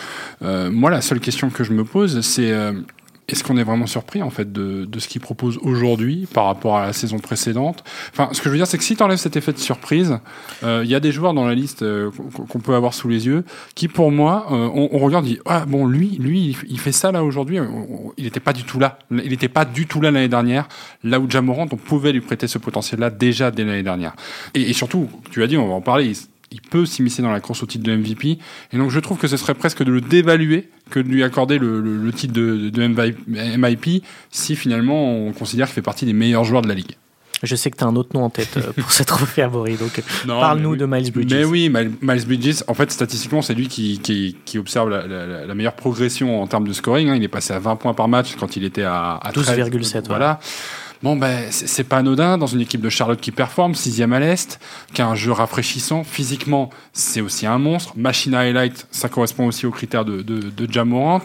Euh, 0.42 0.70
moi, 0.70 0.90
la 0.90 1.00
seule 1.00 1.20
question 1.20 1.50
que 1.50 1.64
je 1.64 1.72
me 1.72 1.84
pose, 1.84 2.20
c'est 2.20 2.52
est-ce 3.28 3.42
qu'on 3.42 3.56
est 3.56 3.64
vraiment 3.64 3.86
surpris 3.86 4.22
en 4.22 4.30
fait 4.30 4.52
de, 4.52 4.84
de 4.84 4.98
ce 4.98 5.08
qu'il 5.08 5.20
propose 5.20 5.58
aujourd'hui 5.62 6.28
par 6.32 6.44
rapport 6.44 6.76
à 6.76 6.86
la 6.86 6.92
saison 6.92 7.18
précédente? 7.18 7.82
Enfin, 8.12 8.28
ce 8.32 8.40
que 8.40 8.44
je 8.44 8.50
veux 8.50 8.56
dire, 8.56 8.66
c'est 8.66 8.76
que 8.76 8.84
si 8.84 8.96
tu 8.96 9.02
enlèves 9.02 9.18
cet 9.18 9.36
effet 9.36 9.52
de 9.52 9.58
surprise, 9.58 10.18
il 10.62 10.68
euh, 10.68 10.84
y 10.84 10.94
a 10.94 11.00
des 11.00 11.10
joueurs 11.10 11.32
dans 11.32 11.46
la 11.46 11.54
liste 11.54 11.82
euh, 11.82 12.10
qu'on 12.48 12.58
peut 12.58 12.74
avoir 12.74 12.92
sous 12.92 13.08
les 13.08 13.26
yeux 13.26 13.44
qui, 13.74 13.88
pour 13.88 14.10
moi, 14.10 14.46
euh, 14.50 14.68
on, 14.74 14.90
on, 14.92 14.98
regarde, 14.98 15.24
dit 15.24 15.38
ah 15.46 15.64
bon, 15.66 15.86
lui, 15.86 16.16
lui, 16.20 16.56
il 16.68 16.78
fait 16.78 16.92
ça 16.92 17.12
là 17.12 17.24
aujourd'hui. 17.24 17.58
Il 18.18 18.24
n'était 18.24 18.40
pas 18.40 18.52
du 18.52 18.64
tout 18.64 18.78
là. 18.78 18.98
Il 19.10 19.30
n'était 19.30 19.48
pas 19.48 19.64
du 19.64 19.86
tout 19.86 20.00
là 20.00 20.10
l'année 20.10 20.28
dernière. 20.28 20.68
Là 21.02 21.18
où 21.18 21.30
Jamorant, 21.30 21.66
on 21.70 21.76
pouvait 21.76 22.12
lui 22.12 22.20
prêter 22.20 22.46
ce 22.46 22.58
potentiel-là 22.58 23.08
déjà 23.08 23.50
dès 23.50 23.64
l'année 23.64 23.82
dernière. 23.82 24.14
Et, 24.54 24.68
et, 24.68 24.72
surtout, 24.74 25.08
tu 25.30 25.42
as 25.42 25.46
dit, 25.46 25.56
on 25.56 25.68
va 25.68 25.74
en 25.74 25.80
parler 25.80 26.12
il 26.54 26.60
peut 26.60 26.86
s'immiscer 26.86 27.20
dans 27.20 27.32
la 27.32 27.40
course 27.40 27.62
au 27.64 27.66
titre 27.66 27.84
de 27.84 27.96
MVP. 27.96 28.38
Et 28.72 28.76
donc 28.76 28.90
je 28.90 29.00
trouve 29.00 29.18
que 29.18 29.26
ce 29.26 29.36
serait 29.36 29.54
presque 29.54 29.82
de 29.82 29.90
le 29.90 30.00
dévaluer 30.00 30.68
que 30.94 31.00
de 31.00 31.08
lui 31.08 31.24
accorder 31.24 31.58
le, 31.58 31.80
le, 31.80 31.96
le 31.96 32.12
titre 32.12 32.32
de, 32.32 32.70
de, 32.70 32.86
MIP 32.86 34.04
si 34.30 34.54
finalement 34.54 35.12
on 35.12 35.32
considère 35.32 35.66
qu'il 35.66 35.74
fait 35.74 35.82
partie 35.82 36.06
des 36.06 36.12
meilleurs 36.12 36.44
joueurs 36.44 36.62
de 36.62 36.68
la 36.68 36.74
ligue. 36.74 36.92
Je 37.42 37.56
sais 37.56 37.68
que 37.68 37.76
tu 37.76 37.82
as 37.82 37.88
un 37.88 37.96
autre 37.96 38.10
nom 38.14 38.22
en 38.22 38.30
tête 38.30 38.58
pour 38.76 38.92
cette 38.92 39.08
trophée 39.08 39.42
Amaury, 39.42 39.76
donc 39.76 40.00
parle-nous 40.26 40.70
oui. 40.70 40.78
de 40.78 40.86
Miles 40.86 41.12
Bridges. 41.12 41.34
Mais 41.34 41.44
oui, 41.44 41.68
Miles 41.68 42.26
Bridges, 42.26 42.62
en 42.68 42.74
fait, 42.74 42.92
statistiquement, 42.92 43.42
c'est 43.42 43.54
lui 43.54 43.66
qui, 43.66 43.98
qui, 43.98 44.36
qui 44.44 44.56
observe 44.56 44.88
la, 44.88 45.06
la, 45.06 45.44
la, 45.46 45.54
meilleure 45.54 45.74
progression 45.74 46.40
en 46.40 46.46
termes 46.46 46.66
de 46.66 46.72
scoring. 46.72 47.08
Hein. 47.08 47.16
Il 47.16 47.24
est 47.24 47.28
passé 47.28 47.52
à 47.52 47.58
20 47.58 47.74
points 47.76 47.92
par 47.92 48.06
match 48.06 48.36
quand 48.38 48.56
il 48.56 48.64
était 48.64 48.84
à, 48.84 49.14
à 49.16 49.32
12,7. 49.32 50.04
Voilà. 50.06 50.38
Bon, 51.02 51.16
ben, 51.16 51.46
c'est 51.50 51.84
pas 51.84 51.98
anodin 51.98 52.38
dans 52.38 52.46
une 52.46 52.60
équipe 52.60 52.80
de 52.80 52.88
Charlotte 52.88 53.20
qui 53.20 53.30
performe, 53.30 53.74
sixième 53.74 54.12
à 54.12 54.20
l'Est, 54.20 54.60
qui 54.92 55.02
a 55.02 55.08
un 55.08 55.14
jeu 55.14 55.32
rafraîchissant. 55.32 56.04
Physiquement, 56.04 56.70
c'est 56.92 57.20
aussi 57.20 57.46
un 57.46 57.58
monstre. 57.58 57.92
Machine 57.96 58.34
highlight, 58.34 58.86
ça 58.90 59.08
correspond 59.08 59.46
aussi 59.46 59.66
aux 59.66 59.70
critères 59.70 60.04
de, 60.04 60.22
de, 60.22 60.50
de 60.50 60.72
Jamorant. 60.72 61.22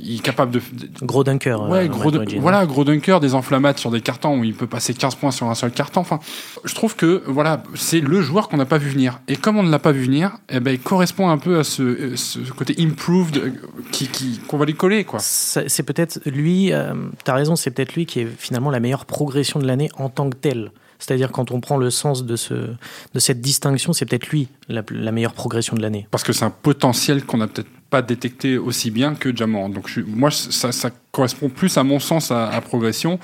Il 0.00 0.16
est 0.16 0.22
capable 0.22 0.52
de. 0.52 0.60
Gros 1.02 1.24
dunker. 1.24 1.62
Ouais, 1.62 1.84
euh, 1.84 1.88
gros 1.88 2.10
de, 2.10 2.38
voilà, 2.38 2.66
gros 2.66 2.84
dunker, 2.84 3.20
des 3.20 3.34
enflammades 3.34 3.78
sur 3.78 3.90
des 3.90 4.00
cartons 4.00 4.38
où 4.38 4.44
il 4.44 4.54
peut 4.54 4.66
passer 4.66 4.94
15 4.94 5.14
points 5.14 5.30
sur 5.30 5.48
un 5.48 5.54
seul 5.54 5.70
carton. 5.70 6.00
Enfin, 6.00 6.20
je 6.64 6.74
trouve 6.74 6.96
que, 6.96 7.22
voilà, 7.26 7.62
c'est 7.74 8.00
le 8.00 8.20
joueur 8.20 8.48
qu'on 8.48 8.56
n'a 8.56 8.66
pas 8.66 8.78
vu 8.78 8.90
venir. 8.90 9.20
Et 9.28 9.36
comme 9.36 9.56
on 9.56 9.62
ne 9.62 9.70
l'a 9.70 9.78
pas 9.78 9.92
vu 9.92 10.04
venir, 10.04 10.32
eh 10.48 10.60
ben, 10.60 10.72
il 10.72 10.80
correspond 10.80 11.28
un 11.28 11.38
peu 11.38 11.58
à 11.58 11.64
ce, 11.64 12.16
ce 12.16 12.38
côté 12.52 12.74
improved 12.78 13.52
qui, 13.90 14.08
qui, 14.08 14.40
qu'on 14.46 14.58
va 14.58 14.64
lui 14.64 14.74
coller, 14.74 15.04
quoi. 15.04 15.20
C'est 15.20 15.82
peut-être 15.82 16.20
lui, 16.26 16.72
euh, 16.72 16.94
t'as 17.24 17.34
raison, 17.34 17.56
c'est 17.56 17.70
peut-être 17.70 17.94
lui 17.94 18.06
qui 18.06 18.20
est 18.20 18.28
finalement 18.38 18.70
la 18.70 18.80
meilleure 18.80 19.06
progression 19.12 19.60
de 19.60 19.66
l'année 19.66 19.90
en 19.98 20.08
tant 20.08 20.30
que 20.30 20.36
telle. 20.36 20.72
C'est-à-dire 20.98 21.32
quand 21.32 21.50
on 21.50 21.60
prend 21.60 21.76
le 21.76 21.90
sens 21.90 22.24
de, 22.24 22.36
ce, 22.36 22.54
de 22.54 23.18
cette 23.18 23.40
distinction, 23.40 23.92
c'est 23.92 24.06
peut-être 24.06 24.28
lui 24.28 24.48
la, 24.68 24.82
meilleure 25.12 25.34
progression 25.34 25.76
de 25.76 25.82
l'année. 25.82 26.06
Parce 26.10 26.22
que 26.22 26.32
c'est 26.32 26.44
un 26.44 26.50
potentiel 26.50 27.26
qu'on 27.26 27.38
n'a 27.38 27.48
peut-être 27.48 27.68
pas 27.90 28.02
détecté 28.02 28.56
aussi 28.56 28.90
bien 28.90 29.14
que 29.14 29.36
Jamorant. 29.36 29.68
Donc 29.68 29.90
moi, 30.06 30.30
ça, 30.30 30.72
ça, 30.72 30.90
correspond 31.10 31.50
plus 31.50 31.76
à 31.76 31.82
mon 31.82 31.98
sens 31.98 32.30
à, 32.30 32.48
à 32.48 32.60
progression, 32.62 33.18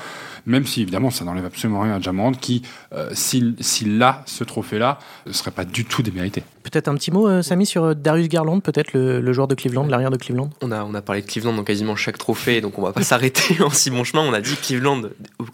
même 0.49 0.67
si 0.67 0.83
évidemment 0.83 1.11
ça 1.11 1.25
n'enlève 1.25 1.45
absolument 1.45 1.81
rien 1.81 1.95
à 1.95 2.01
Jamorant 2.01 2.33
qui, 2.33 2.63
euh, 2.93 3.11
s'il 3.13 3.55
si 3.61 3.87
a 4.03 4.23
ce 4.27 4.45
trophée-là, 4.45 4.99
ne 5.27 5.33
serait 5.33 5.51
pas 5.51 5.65
du 5.65 5.85
tout 5.85 6.03
démérité. 6.03 6.43
Peut-être 6.63 6.89
un 6.89 6.95
petit 6.95 7.11
mot, 7.11 7.29
euh, 7.29 7.43
Samy, 7.43 7.67
sur 7.67 7.95
Darius 7.95 8.29
Garland, 8.29 8.61
peut-être 8.61 8.93
le, 8.93 9.21
le, 9.21 9.33
joueur 9.33 9.49
de 9.49 9.55
Cleveland, 9.55 9.87
l'arrière 9.87 10.11
de 10.11 10.17
Cleveland? 10.17 10.51
On 10.61 10.71
a, 10.71 10.85
on 10.85 10.95
a 10.95 11.01
parlé 11.01 11.23
de 11.23 11.27
Cleveland 11.27 11.55
dans 11.55 11.65
quasiment 11.65 11.97
chaque 11.97 12.19
trophée, 12.19 12.61
donc 12.61 12.79
on 12.79 12.83
va 12.83 12.93
pas 12.93 13.03
s'arrêter 13.05 13.63
en 13.63 13.71
si 13.71 13.91
bon 13.91 14.05
chemin. 14.05 14.23
On 14.23 14.33
a 14.33 14.41
dit 14.41 14.55
Cleveland, 14.57 15.03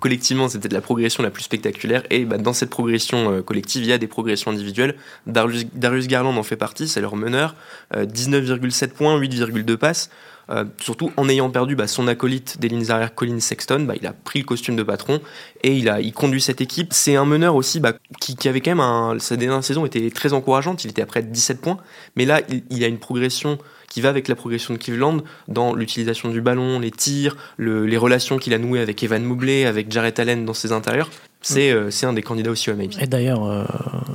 collectivement, 0.01 0.49
c'était 0.49 0.69
de 0.69 0.75
la 0.75 0.81
progression 0.81 1.23
la 1.23 1.31
plus 1.31 1.43
spectaculaire, 1.43 2.03
et 2.11 2.25
bah, 2.25 2.39
dans 2.39 2.53
cette 2.53 2.71
progression 2.71 3.33
euh, 3.33 3.43
collective, 3.43 3.83
il 3.83 3.89
y 3.89 3.93
a 3.93 3.99
des 3.99 4.07
progressions 4.07 4.51
individuelles. 4.51 4.97
Darius, 5.27 5.67
Darius 5.75 6.09
Garland 6.09 6.37
en 6.37 6.43
fait 6.43 6.57
partie, 6.57 6.89
c'est 6.89 7.01
leur 7.01 7.17
meneur, 7.17 7.55
euh, 7.95 8.07
19,7 8.07 8.89
points, 8.89 9.19
8,2 9.19 9.77
passes. 9.77 10.11
Euh, 10.51 10.65
surtout 10.79 11.11
en 11.17 11.29
ayant 11.29 11.49
perdu 11.49 11.75
bah, 11.75 11.87
son 11.87 12.07
acolyte 12.07 12.61
des 12.61 12.69
lignes 12.69 12.91
arrière 12.91 13.15
Colin 13.15 13.41
Sexton, 13.41 13.81
bah, 13.81 13.95
il 13.99 14.07
a 14.07 14.13
pris 14.13 14.41
le 14.41 14.45
costume 14.45 14.77
de 14.77 14.83
patron 14.83 15.21
et 15.63 15.75
il, 15.75 15.89
a, 15.89 16.03
conduit 16.13 16.41
cette 16.41 16.61
équipe. 16.61 16.93
C'est 16.93 17.17
un 17.17 17.25
meneur 17.25 17.55
aussi 17.55 17.81
bah, 17.81 17.95
qui, 18.21 18.49
avait 18.49 18.61
quand 18.61 18.75
même 18.75 19.21
sa 19.21 19.37
dernière 19.37 19.65
saison 19.65 19.87
était 19.87 20.11
très 20.11 20.33
encourageante, 20.33 20.85
il 20.85 20.91
était 20.91 21.03
à 21.03 21.07
près 21.07 21.23
de 21.23 21.29
17 21.29 21.61
points, 21.61 21.79
mais 22.17 22.27
là 22.27 22.43
il, 22.49 22.63
il 22.71 22.85
a 22.85 22.89
une 22.89 22.99
progression 22.99 23.59
qui 23.95 24.01
va 24.01 24.09
avec 24.09 24.27
la 24.27 24.35
progression 24.35 24.75
de 24.75 24.79
Cleveland 24.81 25.19
dans 25.47 25.73
l'utilisation 25.73 26.29
du 26.29 26.41
ballon, 26.41 26.81
les 26.81 26.91
tirs, 26.91 27.37
le, 27.59 27.87
les 27.87 27.97
relations 27.97 28.39
qu'il 28.39 28.53
a 28.53 28.59
nouées 28.59 28.81
avec 28.81 29.01
Evan 29.05 29.23
Mobley, 29.23 29.67
avec 29.67 29.89
Jarrett 29.93 30.19
Allen 30.19 30.45
dans 30.45 30.53
ses 30.53 30.73
intérieurs. 30.73 31.11
C'est 31.43 31.71
euh, 31.71 31.91
un 32.03 32.13
des 32.13 32.23
candidats 32.23 32.51
aussi 32.51 32.73
au 32.73 32.75
MIP. 32.75 33.01
Et 33.01 33.07
d'ailleurs, 33.07 33.45
euh, 33.45 33.63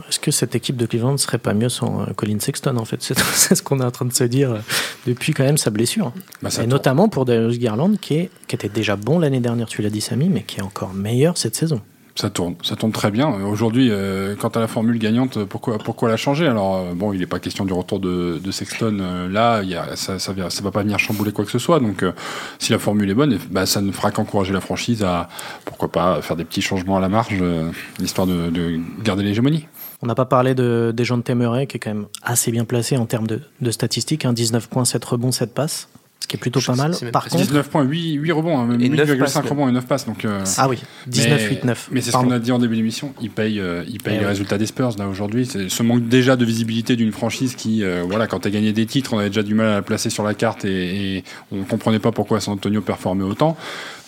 est-ce 0.09 0.19
que 0.19 0.31
cette 0.31 0.53
équipe 0.53 0.75
de 0.75 0.85
Cleveland 0.85 1.15
serait 1.15 1.37
pas 1.37 1.53
mieux 1.53 1.69
sans 1.69 2.01
euh, 2.01 2.07
Colin 2.13 2.39
Sexton 2.41 2.75
en 2.75 2.83
fait? 2.83 3.01
C'est 3.01 3.15
ce 3.55 3.63
qu'on 3.63 3.79
est 3.79 3.85
en 3.85 3.91
train 3.91 4.03
de 4.03 4.11
se 4.11 4.25
dire 4.25 4.51
euh, 4.51 4.59
depuis 5.07 5.33
quand 5.33 5.45
même 5.45 5.57
sa 5.57 5.69
blessure. 5.69 6.11
Bah, 6.41 6.49
Et 6.61 6.67
notamment 6.67 7.07
pour 7.07 7.23
Darius 7.23 7.57
Garland 7.57 7.93
qui, 8.01 8.15
est, 8.15 8.31
qui 8.49 8.55
était 8.55 8.67
déjà 8.67 8.97
bon 8.97 9.17
l'année 9.17 9.39
dernière, 9.39 9.67
tu 9.67 9.81
l'as 9.81 9.89
dit 9.89 10.01
Samy, 10.01 10.27
mais 10.27 10.43
qui 10.43 10.59
est 10.59 10.63
encore 10.63 10.93
meilleur 10.93 11.37
cette 11.37 11.55
saison. 11.55 11.79
Ça 12.19 12.29
tourne, 12.29 12.55
ça 12.63 12.75
tourne 12.75 12.91
très 12.91 13.11
bien. 13.11 13.29
Aujourd'hui, 13.29 13.87
euh, 13.91 14.35
quant 14.35 14.49
à 14.49 14.59
la 14.59 14.67
formule 14.67 14.99
gagnante, 14.99 15.41
pourquoi, 15.45 15.77
pourquoi 15.77 16.09
la 16.09 16.17
changer 16.17 16.47
Alors, 16.47 16.75
euh, 16.75 16.93
bon, 16.93 17.13
il 17.13 17.21
n'est 17.21 17.25
pas 17.25 17.39
question 17.39 17.63
du 17.63 17.71
retour 17.71 18.01
de, 18.01 18.51
Sexton. 18.51 18.97
Euh, 18.99 19.29
là, 19.29 19.61
ça, 19.95 20.19
ça, 20.19 20.33
va 20.33 20.71
pas 20.71 20.83
venir 20.83 20.99
chambouler 20.99 21.31
quoi 21.31 21.45
que 21.45 21.51
ce 21.51 21.59
soit. 21.59 21.79
Donc, 21.79 22.03
euh, 22.03 22.11
si 22.57 22.73
la 22.73 22.77
formule 22.77 23.09
est 23.09 23.13
bonne, 23.13 23.39
bah, 23.51 23.65
ça 23.65 23.79
ne 23.79 23.93
fera 23.93 24.11
qu'encourager 24.11 24.51
la 24.51 24.59
franchise 24.59 25.01
à, 25.01 25.29
pourquoi 25.63 25.93
pas, 25.93 26.21
faire 26.21 26.35
des 26.35 26.43
petits 26.43 26.61
changements 26.61 26.97
à 26.97 26.99
la 26.99 27.07
marge, 27.07 27.37
euh, 27.39 27.71
histoire 28.01 28.27
de, 28.27 28.49
de 28.49 28.81
garder 29.01 29.23
l'hégémonie. 29.23 29.67
On 30.01 30.07
n'a 30.07 30.15
pas 30.15 30.25
parlé 30.25 30.55
de, 30.55 30.91
des 30.93 31.05
gens 31.05 31.17
de 31.17 31.23
Temeray, 31.23 31.67
qui 31.67 31.77
est 31.77 31.79
quand 31.79 31.93
même 31.93 32.07
assez 32.21 32.51
bien 32.51 32.65
placé 32.65 32.97
en 32.97 33.05
termes 33.05 33.27
de, 33.27 33.71
statistiques. 33.71 34.25
Hein, 34.25 34.33
19 34.33 34.67
points, 34.67 34.83
7 34.83 35.05
rebonds, 35.05 35.31
7 35.31 35.53
passes 35.53 35.87
ce 36.21 36.27
qui 36.27 36.35
est 36.35 36.39
plutôt 36.39 36.59
pas 36.59 36.75
mal. 36.75 36.93
Par 37.13 37.27
contre, 37.29 37.43
19 37.43 37.69
points, 37.69 37.83
8, 37.83 38.13
8 38.13 38.31
rebonds, 38.33 38.59
hein, 38.59 38.67
8,5 38.77 39.47
rebonds 39.47 39.69
et 39.69 39.71
9 39.71 39.85
passes. 39.85 40.05
Donc, 40.05 40.25
euh, 40.25 40.43
ah 40.57 40.67
oui, 40.67 40.83
19, 41.07 41.41
mais, 41.41 41.49
8, 41.49 41.63
9. 41.63 41.89
Mais 41.91 42.01
c'est 42.01 42.11
ce 42.11 42.17
qu'on 42.17 42.31
a 42.31 42.39
dit 42.39 42.51
en 42.51 42.59
début 42.59 42.75
d'émission. 42.75 43.13
Il 43.21 43.29
paye, 43.29 43.59
euh, 43.59 43.83
il 43.87 44.01
paye 44.03 44.15
Eh 44.17 44.19
les 44.19 44.25
résultats 44.25 44.57
des 44.57 44.65
Spurs 44.65 44.91
là 44.97 45.07
aujourd'hui. 45.07 45.45
Ce 45.45 45.83
manque 45.83 46.07
déjà 46.07 46.35
de 46.35 46.43
visibilité 46.43 46.95
d'une 46.97 47.13
franchise 47.13 47.55
qui, 47.55 47.83
euh, 47.83 48.03
voilà, 48.05 48.27
quand 48.27 48.39
t'as 48.39 48.49
gagné 48.49 48.73
des 48.73 48.85
titres, 48.85 49.13
on 49.13 49.19
avait 49.19 49.29
déjà 49.29 49.43
du 49.43 49.53
mal 49.53 49.67
à 49.67 49.75
la 49.75 49.81
placer 49.81 50.09
sur 50.09 50.23
la 50.23 50.33
carte 50.33 50.65
et, 50.65 51.17
et 51.17 51.23
on 51.51 51.63
comprenait 51.63 51.99
pas 51.99 52.11
pourquoi 52.11 52.41
San 52.41 52.55
Antonio 52.55 52.81
performait 52.81 53.23
autant. 53.23 53.55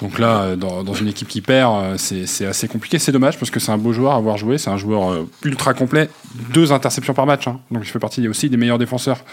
Donc 0.01 0.19
là, 0.19 0.55
dans, 0.55 0.83
dans 0.83 0.93
une 0.93 1.07
équipe 1.07 1.27
qui 1.27 1.41
perd, 1.41 1.97
c'est 1.97 2.45
assez 2.45 2.67
compliqué. 2.67 2.99
C'est 2.99 3.11
dommage 3.11 3.37
parce 3.37 3.51
que 3.51 3.59
c'est 3.59 3.71
un 3.71 3.77
beau 3.77 3.93
joueur 3.93 4.13
à 4.13 4.17
avoir 4.17 4.37
joué. 4.37 4.57
C'est 4.57 4.69
un 4.69 4.77
joueur 4.77 5.25
ultra 5.43 5.73
complet. 5.73 6.09
Deux 6.53 6.71
interceptions 6.73 7.13
par 7.13 7.25
match. 7.25 7.47
Hein. 7.47 7.59
Donc 7.69 7.83
il 7.83 7.89
fait 7.89 7.99
partie 7.99 8.27
aussi 8.27 8.49
des 8.49 8.57
meilleurs 8.57 8.79
défenseurs. 8.79 9.23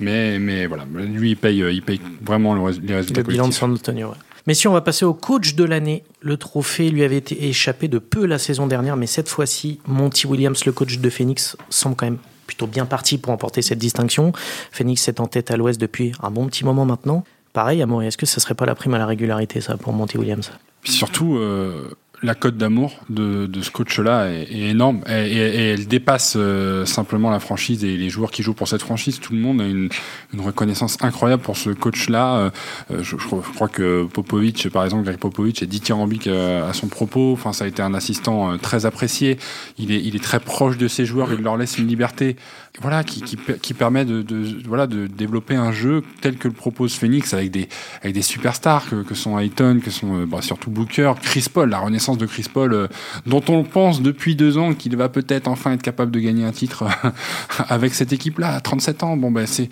Mais, 0.00 0.38
mais 0.38 0.66
voilà, 0.66 0.84
lui, 0.94 1.30
il 1.30 1.36
paye, 1.36 1.58
il 1.58 1.82
paye 1.82 2.00
vraiment 2.22 2.54
le, 2.54 2.60
les 2.80 2.94
résultats 2.94 3.20
Le 3.20 3.26
bilan 3.26 3.48
de 3.48 3.52
San 3.52 3.72
Antonio, 3.72 4.08
ouais. 4.08 4.14
Mais 4.46 4.54
si 4.54 4.68
on 4.68 4.72
va 4.72 4.80
passer 4.80 5.04
au 5.04 5.14
coach 5.14 5.56
de 5.56 5.64
l'année, 5.64 6.04
le 6.20 6.36
trophée 6.36 6.90
lui 6.90 7.02
avait 7.02 7.16
été 7.16 7.48
échappé 7.48 7.88
de 7.88 7.98
peu 7.98 8.26
la 8.26 8.38
saison 8.38 8.68
dernière, 8.68 8.96
mais 8.96 9.08
cette 9.08 9.28
fois-ci, 9.28 9.80
Monty 9.88 10.28
Williams, 10.28 10.64
le 10.64 10.72
coach 10.72 10.98
de 10.98 11.10
Phoenix, 11.10 11.56
semble 11.68 11.96
quand 11.96 12.06
même 12.06 12.18
plutôt 12.46 12.68
bien 12.68 12.86
parti 12.86 13.18
pour 13.18 13.32
emporter 13.32 13.60
cette 13.60 13.78
distinction. 13.78 14.32
Phoenix 14.70 15.08
est 15.08 15.18
en 15.18 15.26
tête 15.26 15.50
à 15.50 15.56
l'ouest 15.56 15.80
depuis 15.80 16.12
un 16.22 16.30
bon 16.30 16.46
petit 16.46 16.64
moment 16.64 16.84
maintenant. 16.84 17.24
Pareil, 17.52 17.82
Amour, 17.82 18.04
est-ce 18.04 18.16
que 18.16 18.26
ça 18.26 18.38
serait 18.38 18.54
pas 18.54 18.66
la 18.66 18.76
prime 18.76 18.94
à 18.94 18.98
la 18.98 19.06
régularité, 19.06 19.60
ça, 19.60 19.76
pour 19.76 19.92
Monty 19.92 20.16
Williams? 20.16 20.52
Puis 20.82 20.92
surtout, 20.92 21.36
euh, 21.36 21.90
la 22.22 22.34
cote 22.34 22.56
d'amour 22.56 22.92
de, 23.10 23.46
de, 23.46 23.60
ce 23.60 23.70
coach-là 23.70 24.28
est, 24.30 24.42
est, 24.50 24.70
énorme 24.70 25.02
et, 25.06 25.26
et, 25.26 25.36
et 25.36 25.68
elle 25.72 25.86
dépasse 25.86 26.34
euh, 26.36 26.86
simplement 26.86 27.30
la 27.30 27.40
franchise 27.40 27.84
et 27.84 27.96
les 27.96 28.08
joueurs 28.08 28.30
qui 28.30 28.42
jouent 28.42 28.54
pour 28.54 28.68
cette 28.68 28.82
franchise. 28.82 29.20
Tout 29.20 29.34
le 29.34 29.38
monde 29.38 29.60
a 29.60 29.66
une, 29.66 29.88
une 30.32 30.40
reconnaissance 30.40 30.96
incroyable 31.02 31.42
pour 31.42 31.56
ce 31.56 31.70
coach-là. 31.70 32.36
Euh, 32.36 32.50
je, 32.90 33.02
je, 33.02 33.16
je, 33.18 33.54
crois 33.54 33.68
que 33.68 34.04
Popovic, 34.04 34.70
par 34.70 34.84
exemple, 34.84 35.04
Greg 35.04 35.18
Popovic 35.18 35.62
est 35.62 35.66
dithyrambique 35.66 36.26
euh, 36.26 36.68
à 36.68 36.72
son 36.72 36.88
propos. 36.88 37.32
Enfin, 37.32 37.52
ça 37.52 37.64
a 37.64 37.68
été 37.68 37.82
un 37.82 37.92
assistant 37.92 38.52
euh, 38.52 38.56
très 38.56 38.86
apprécié. 38.86 39.38
Il 39.78 39.92
est, 39.92 40.00
il 40.02 40.16
est 40.16 40.22
très 40.22 40.40
proche 40.40 40.78
de 40.78 40.88
ses 40.88 41.04
joueurs. 41.04 41.32
Il 41.32 41.42
leur 41.42 41.56
laisse 41.56 41.76
une 41.76 41.86
liberté, 41.86 42.36
voilà, 42.80 43.04
qui, 43.04 43.20
qui, 43.22 43.36
qui 43.60 43.74
permet 43.74 44.04
de, 44.04 44.22
de, 44.22 44.56
voilà, 44.66 44.86
de 44.86 45.06
développer 45.06 45.54
un 45.54 45.72
jeu 45.72 46.02
tel 46.22 46.36
que 46.36 46.48
le 46.48 46.54
propose 46.54 46.94
Phoenix 46.94 47.34
avec 47.34 47.50
des, 47.50 47.68
avec 48.00 48.14
des 48.14 48.22
superstars 48.22 48.88
que, 48.88 49.02
que 49.02 49.14
sont 49.14 49.38
Ayton, 49.38 49.80
que 49.84 49.90
sont 49.90 50.24
bah, 50.24 50.40
surtout 50.40 50.70
Booker, 50.70 51.12
Chris 51.22 51.46
Paul, 51.52 51.68
la 51.68 51.78
renaissance 51.78 52.05
de 52.14 52.26
Chris 52.26 52.46
Paul, 52.52 52.72
euh, 52.72 52.86
dont 53.26 53.42
on 53.48 53.64
pense 53.64 54.00
depuis 54.02 54.36
deux 54.36 54.58
ans 54.58 54.74
qu'il 54.74 54.96
va 54.96 55.08
peut-être 55.08 55.48
enfin 55.48 55.72
être 55.72 55.82
capable 55.82 56.12
de 56.12 56.20
gagner 56.20 56.44
un 56.44 56.52
titre 56.52 56.84
avec 57.68 57.94
cette 57.94 58.12
équipe-là 58.12 58.54
à 58.54 58.60
37 58.60 59.02
ans. 59.02 59.16
Bon, 59.16 59.30
ben 59.30 59.46
c'est 59.46 59.68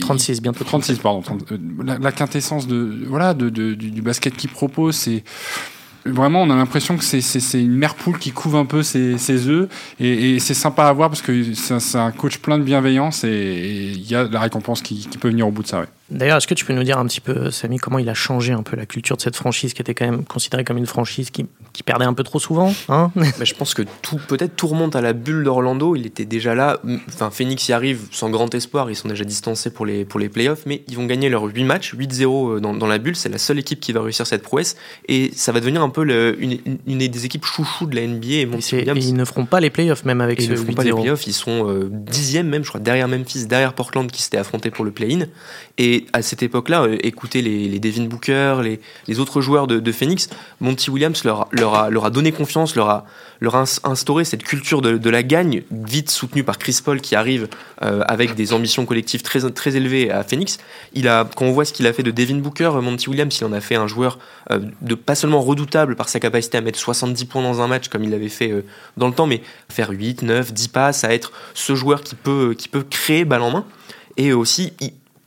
36 0.00 0.40
bientôt 0.40 0.64
36, 0.64 0.98
pardon. 0.98 1.22
Euh, 1.50 1.58
la, 1.84 2.12
quintessence 2.12 2.66
de 2.68 3.04
voilà 3.08 3.34
de, 3.34 3.48
du, 3.48 3.74
du 3.74 4.02
basket 4.02 4.36
qu'il 4.36 4.50
propose, 4.50 4.94
c'est 4.94 5.24
vraiment, 6.04 6.42
on 6.42 6.50
a 6.50 6.56
l'impression 6.56 6.96
que 6.96 7.04
c'est 7.04 7.60
une 7.60 7.76
mère 7.76 7.94
poule 7.94 8.18
qui 8.18 8.32
couvre 8.32 8.58
un 8.58 8.64
peu 8.64 8.82
ses, 8.82 9.18
ses 9.18 9.48
œufs. 9.48 9.68
Et, 10.00 10.34
et 10.34 10.38
c'est 10.40 10.54
sympa 10.54 10.84
à 10.84 10.92
voir 10.92 11.08
parce 11.08 11.22
que 11.22 11.54
c'est 11.54 11.98
un 11.98 12.10
coach 12.12 12.38
plein 12.38 12.58
de 12.58 12.64
bienveillance 12.64 13.24
et 13.24 13.92
il 13.94 14.10
y 14.10 14.14
a 14.14 14.24
la 14.24 14.40
récompense 14.40 14.82
qui, 14.82 15.06
qui, 15.06 15.18
peut 15.18 15.28
venir 15.28 15.46
au 15.46 15.50
bout 15.50 15.62
de 15.62 15.68
ça. 15.68 15.80
Ouais. 15.80 15.86
D'ailleurs, 16.12 16.36
est-ce 16.36 16.46
que 16.46 16.54
tu 16.54 16.64
peux 16.64 16.74
nous 16.74 16.84
dire 16.84 16.98
un 16.98 17.06
petit 17.06 17.20
peu, 17.20 17.50
Samy, 17.50 17.78
comment 17.78 17.98
il 17.98 18.08
a 18.08 18.14
changé 18.14 18.52
un 18.52 18.62
peu 18.62 18.76
la 18.76 18.84
culture 18.84 19.16
de 19.16 19.22
cette 19.22 19.36
franchise 19.36 19.72
qui 19.72 19.80
était 19.80 19.94
quand 19.94 20.04
même 20.04 20.24
considérée 20.24 20.62
comme 20.62 20.76
une 20.76 20.86
franchise 20.86 21.30
qui, 21.30 21.46
qui 21.72 21.82
perdait 21.82 22.04
un 22.04 22.12
peu 22.12 22.22
trop 22.22 22.38
souvent 22.38 22.74
hein 22.90 23.10
bah, 23.16 23.24
Je 23.42 23.54
pense 23.54 23.72
que 23.72 23.82
tout, 24.02 24.20
peut-être 24.28 24.54
tout 24.54 24.66
remonte 24.66 24.94
à 24.94 25.00
la 25.00 25.14
bulle 25.14 25.44
d'Orlando. 25.44 25.96
Il 25.96 26.06
était 26.06 26.26
déjà 26.26 26.54
là. 26.54 26.80
Enfin, 27.08 27.30
Phoenix 27.30 27.66
y 27.68 27.72
arrive 27.72 28.08
sans 28.10 28.28
grand 28.28 28.54
espoir. 28.54 28.90
Ils 28.90 28.96
sont 28.96 29.08
déjà 29.08 29.24
distancés 29.24 29.72
pour 29.72 29.86
les, 29.86 30.04
pour 30.04 30.20
les 30.20 30.28
playoffs, 30.28 30.64
mais 30.66 30.82
ils 30.88 30.96
vont 30.96 31.06
gagner 31.06 31.30
leurs 31.30 31.44
8 31.44 31.64
matchs, 31.64 31.94
8-0 31.94 32.56
euh, 32.56 32.60
dans, 32.60 32.74
dans, 32.74 32.86
la 32.86 32.98
bulle. 32.98 33.16
C'est 33.16 33.30
la 33.30 33.38
seule 33.38 33.58
équipe 33.58 33.80
qui 33.80 33.92
va 33.92 34.02
réussir 34.02 34.26
cette 34.26 34.42
prouesse. 34.42 34.76
Et 35.08 35.30
ça 35.34 35.52
va 35.52 35.60
devenir 35.60 35.82
un 35.82 35.90
peu 35.90 36.04
le, 36.04 36.36
une, 36.42 36.58
une, 36.86 36.98
des 36.98 37.24
équipes 37.24 37.46
chouchou 37.46 37.86
de 37.86 37.96
la 37.96 38.06
NBA. 38.06 38.26
Et, 38.26 38.42
et, 38.42 38.88
et 38.88 38.98
ils 38.98 39.14
ne 39.14 39.24
feront 39.24 39.46
pas 39.46 39.60
les 39.60 39.70
playoffs 39.70 40.04
même 40.04 40.20
avec 40.20 40.40
et 40.40 40.42
ce 40.42 40.48
Ils 40.48 40.52
ne 40.52 40.56
feront 40.56 40.74
pas 40.74 40.84
les 40.84 40.92
playoffs. 40.92 41.26
Ils 41.26 41.32
sont 41.32 41.70
euh, 41.70 41.88
dixième 41.90 42.48
même, 42.48 42.64
je 42.64 42.68
crois, 42.68 42.80
derrière 42.80 43.08
Memphis, 43.08 43.46
derrière 43.46 43.72
Portland 43.72 44.10
qui 44.10 44.22
s'était 44.22 44.38
affronté 44.38 44.70
pour 44.70 44.84
le 44.84 44.90
play-in. 44.90 45.26
Et 45.78 46.01
à 46.12 46.22
cette 46.22 46.42
époque-là, 46.42 46.82
euh, 46.82 46.96
écouter 47.02 47.42
les, 47.42 47.78
Devin 47.78 48.04
Booker, 48.04 48.60
les, 49.08 49.20
autres 49.20 49.40
joueurs 49.40 49.66
de, 49.66 49.92
Phoenix, 49.92 50.28
Monty 50.60 50.90
Williams 50.90 51.24
leur, 51.24 51.48
leur, 51.52 52.04
a, 52.04 52.10
donné 52.10 52.32
confiance, 52.32 52.74
leur 52.76 52.88
a, 52.88 53.04
instauré 53.84 54.24
cette 54.24 54.44
culture 54.44 54.82
de, 54.82 55.10
la 55.10 55.22
gagne, 55.22 55.62
vite 55.70 56.10
soutenue 56.10 56.44
par 56.44 56.58
Chris 56.58 56.78
Paul 56.84 57.00
qui 57.00 57.16
arrive 57.16 57.48
euh, 57.82 58.02
avec 58.06 58.34
des 58.34 58.52
ambitions 58.52 58.86
collectives 58.86 59.22
très, 59.22 59.76
élevées 59.76 60.10
à 60.10 60.22
Phoenix. 60.22 60.58
Quand 60.94 61.46
on 61.46 61.52
voit 61.52 61.64
ce 61.64 61.72
qu'il 61.72 61.86
a 61.86 61.92
fait 61.92 62.02
de 62.02 62.10
Devin 62.10 62.36
Booker, 62.36 62.70
Monty 62.80 63.08
Williams, 63.08 63.36
il 63.40 63.44
en 63.44 63.52
a 63.52 63.60
fait 63.60 63.76
un 63.76 63.86
joueur 63.86 64.18
euh, 64.50 64.60
pas 65.04 65.14
seulement 65.14 65.40
redoutable 65.40 65.96
par 65.96 66.08
sa 66.08 66.20
capacité 66.20 66.58
à 66.58 66.60
mettre 66.60 66.78
70 66.78 67.24
points 67.26 67.42
dans 67.42 67.60
un 67.60 67.68
match 67.68 67.88
comme 67.88 68.04
il 68.04 68.10
l'avait 68.10 68.28
fait 68.28 68.50
euh, 68.50 68.64
dans 68.96 69.08
le 69.08 69.14
temps, 69.14 69.26
mais 69.26 69.42
faire 69.68 69.90
8, 69.90 70.22
9, 70.22 70.52
10 70.52 70.68
passes, 70.68 71.04
à 71.04 71.12
être 71.12 71.32
ce 71.54 71.74
joueur 71.74 72.02
qui 72.02 72.14
peut, 72.14 72.54
créer 72.90 73.24
balle 73.24 73.42
en 73.42 73.50
main. 73.50 73.64
Et 74.16 74.32
aussi, 74.32 74.72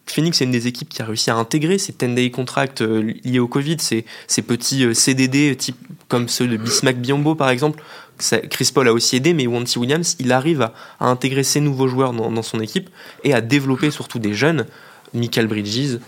Phoenix 0.05 0.39
est 0.41 0.45
une 0.45 0.51
des 0.51 0.67
équipes 0.67 0.89
qui 0.89 1.01
a 1.01 1.05
réussi 1.05 1.29
à 1.31 1.35
intégrer 1.35 1.77
ces 1.77 1.91
10-day 1.91 2.29
contracts 2.31 2.81
euh, 2.81 3.13
liés 3.23 3.39
au 3.39 3.47
Covid, 3.47 3.77
ces, 3.79 4.05
petits 4.41 4.85
euh, 4.85 4.93
CDD 4.93 5.55
type, 5.55 5.77
comme 6.07 6.29
ceux 6.29 6.47
de 6.47 6.57
Bismack 6.57 6.97
Biombo 6.97 7.35
par 7.35 7.49
exemple. 7.49 7.81
Chris 8.49 8.71
Paul 8.73 8.87
a 8.87 8.93
aussi 8.93 9.17
aidé, 9.17 9.33
mais 9.33 9.45
Wanty 9.45 9.77
Williams, 9.77 10.15
il 10.19 10.31
arrive 10.31 10.61
à, 10.61 10.73
intégrer 11.01 11.43
ces 11.43 11.59
nouveaux 11.59 11.89
joueurs 11.89 12.13
dans, 12.13 12.31
dans, 12.31 12.43
son 12.43 12.61
équipe 12.61 12.89
et 13.25 13.33
à 13.33 13.41
développer 13.41 13.91
surtout 13.91 14.19
des 14.19 14.33
jeunes, 14.33 14.65
Michael 15.13 15.47
Bridges, 15.47 15.99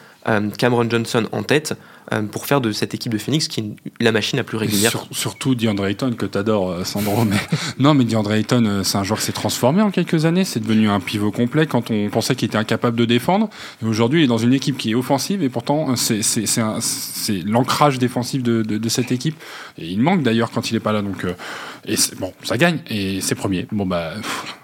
Cameron 0.58 0.90
Johnson 0.90 1.28
en 1.32 1.44
tête, 1.44 1.76
euh, 2.14 2.22
pour 2.22 2.46
faire 2.46 2.62
de 2.62 2.72
cette 2.72 2.94
équipe 2.94 3.12
de 3.12 3.18
Phoenix 3.18 3.50
qui 3.50 3.60
est 3.60 4.04
la 4.04 4.14
machine 4.14 4.38
la 4.38 4.46
plus 4.46 4.56
régulière. 4.56 4.92
Sur, 4.92 5.08
surtout 5.12 5.56
DeAndre 5.56 5.88
Ayton 5.88 6.12
que 6.12 6.26
tu 6.26 6.38
adores, 6.38 6.72
euh, 6.72 6.84
Sandro. 6.86 7.26
Mais 7.26 7.36
non, 7.80 7.94
mais 7.94 8.06
DeAndre 8.06 8.32
Ayton, 8.32 8.64
euh, 8.66 8.84
c'est 8.84 8.98
un 8.98 9.04
joueur 9.04 9.20
qui 9.20 9.26
s'est 9.26 9.34
transformé 9.34 9.82
en 9.82 9.92
quelques 9.92 10.24
années. 10.24 10.46
C'est 10.46 10.62
devenu 10.62 10.90
un 10.90 11.02
pivot 11.02 11.32
complet 11.32 11.68
quand 11.68 11.92
on 11.92 12.10
pensait 12.10 12.36
qu'il 12.36 12.46
était 12.46 12.58
incapable 12.58 12.96
de 12.96 13.04
défendre. 13.04 13.50
Aujourd'hui, 13.86 14.22
il 14.22 14.24
est 14.24 14.28
dans 14.28 14.38
une 14.38 14.54
équipe 14.54 14.78
qui 14.78 14.92
est 14.92 14.96
offensive 14.96 15.44
et 15.44 15.50
pourtant, 15.50 15.98
c'est 15.98 16.22
l'ancrage 17.46 18.00
défensif 18.00 18.42
de, 18.42 18.90
cette 18.90 19.12
équipe. 19.12 19.36
Et 19.78 19.88
il 19.88 20.00
manque 20.00 20.24
d'ailleurs 20.24 20.52
quand 20.52 20.72
il 20.72 20.76
n'est 20.76 20.80
pas 20.80 20.94
là. 20.94 21.02
Donc, 21.02 21.26
et 21.86 21.96
bon, 22.20 22.32
ça 22.44 22.58
gagne 22.58 22.80
et 22.90 23.20
c'est 23.20 23.36
premier. 23.36 23.68
Bon, 23.74 23.86
bah, 23.86 24.14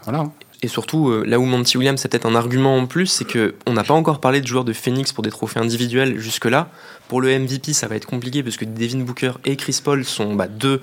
voilà. 0.06 0.30
Et 0.64 0.70
surtout, 0.70 1.12
là 1.26 1.40
où 1.40 1.46
Monty 1.46 1.78
Williams 1.78 2.04
a 2.06 2.08
peut-être 2.08 2.26
un 2.26 2.36
argument 2.36 2.78
en 2.78 2.86
plus, 2.86 3.08
c'est 3.08 3.26
qu'on 3.26 3.74
n'a 3.74 3.84
pas 3.84 3.94
encore 3.94 4.22
parlé 4.22 4.40
de 4.40 4.48
joueurs 4.48 4.64
de 4.64 4.72
Phoenix 4.72 5.12
pour 5.12 5.22
des 5.22 5.30
trophées 5.30 5.60
individuels 5.60 6.18
jusque-là. 6.20 6.70
Pour 7.10 7.20
le 7.20 7.38
MVP, 7.38 7.74
ça 7.74 7.88
va 7.88 7.98
être 7.98 8.06
compliqué 8.06 8.44
parce 8.44 8.56
que 8.56 8.64
Devin 8.64 9.00
Booker 9.00 9.34
et 9.44 9.58
Chris 9.58 9.82
Paul 9.84 10.06
sont 10.06 10.36
bah, 10.36 10.48
deux, 10.48 10.80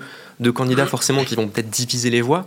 candidats 0.53 0.85
forcément 0.85 1.23
qui 1.23 1.35
vont 1.35 1.47
peut-être 1.47 1.71
diviser 1.71 2.11
les 2.11 2.21
voix. 2.21 2.45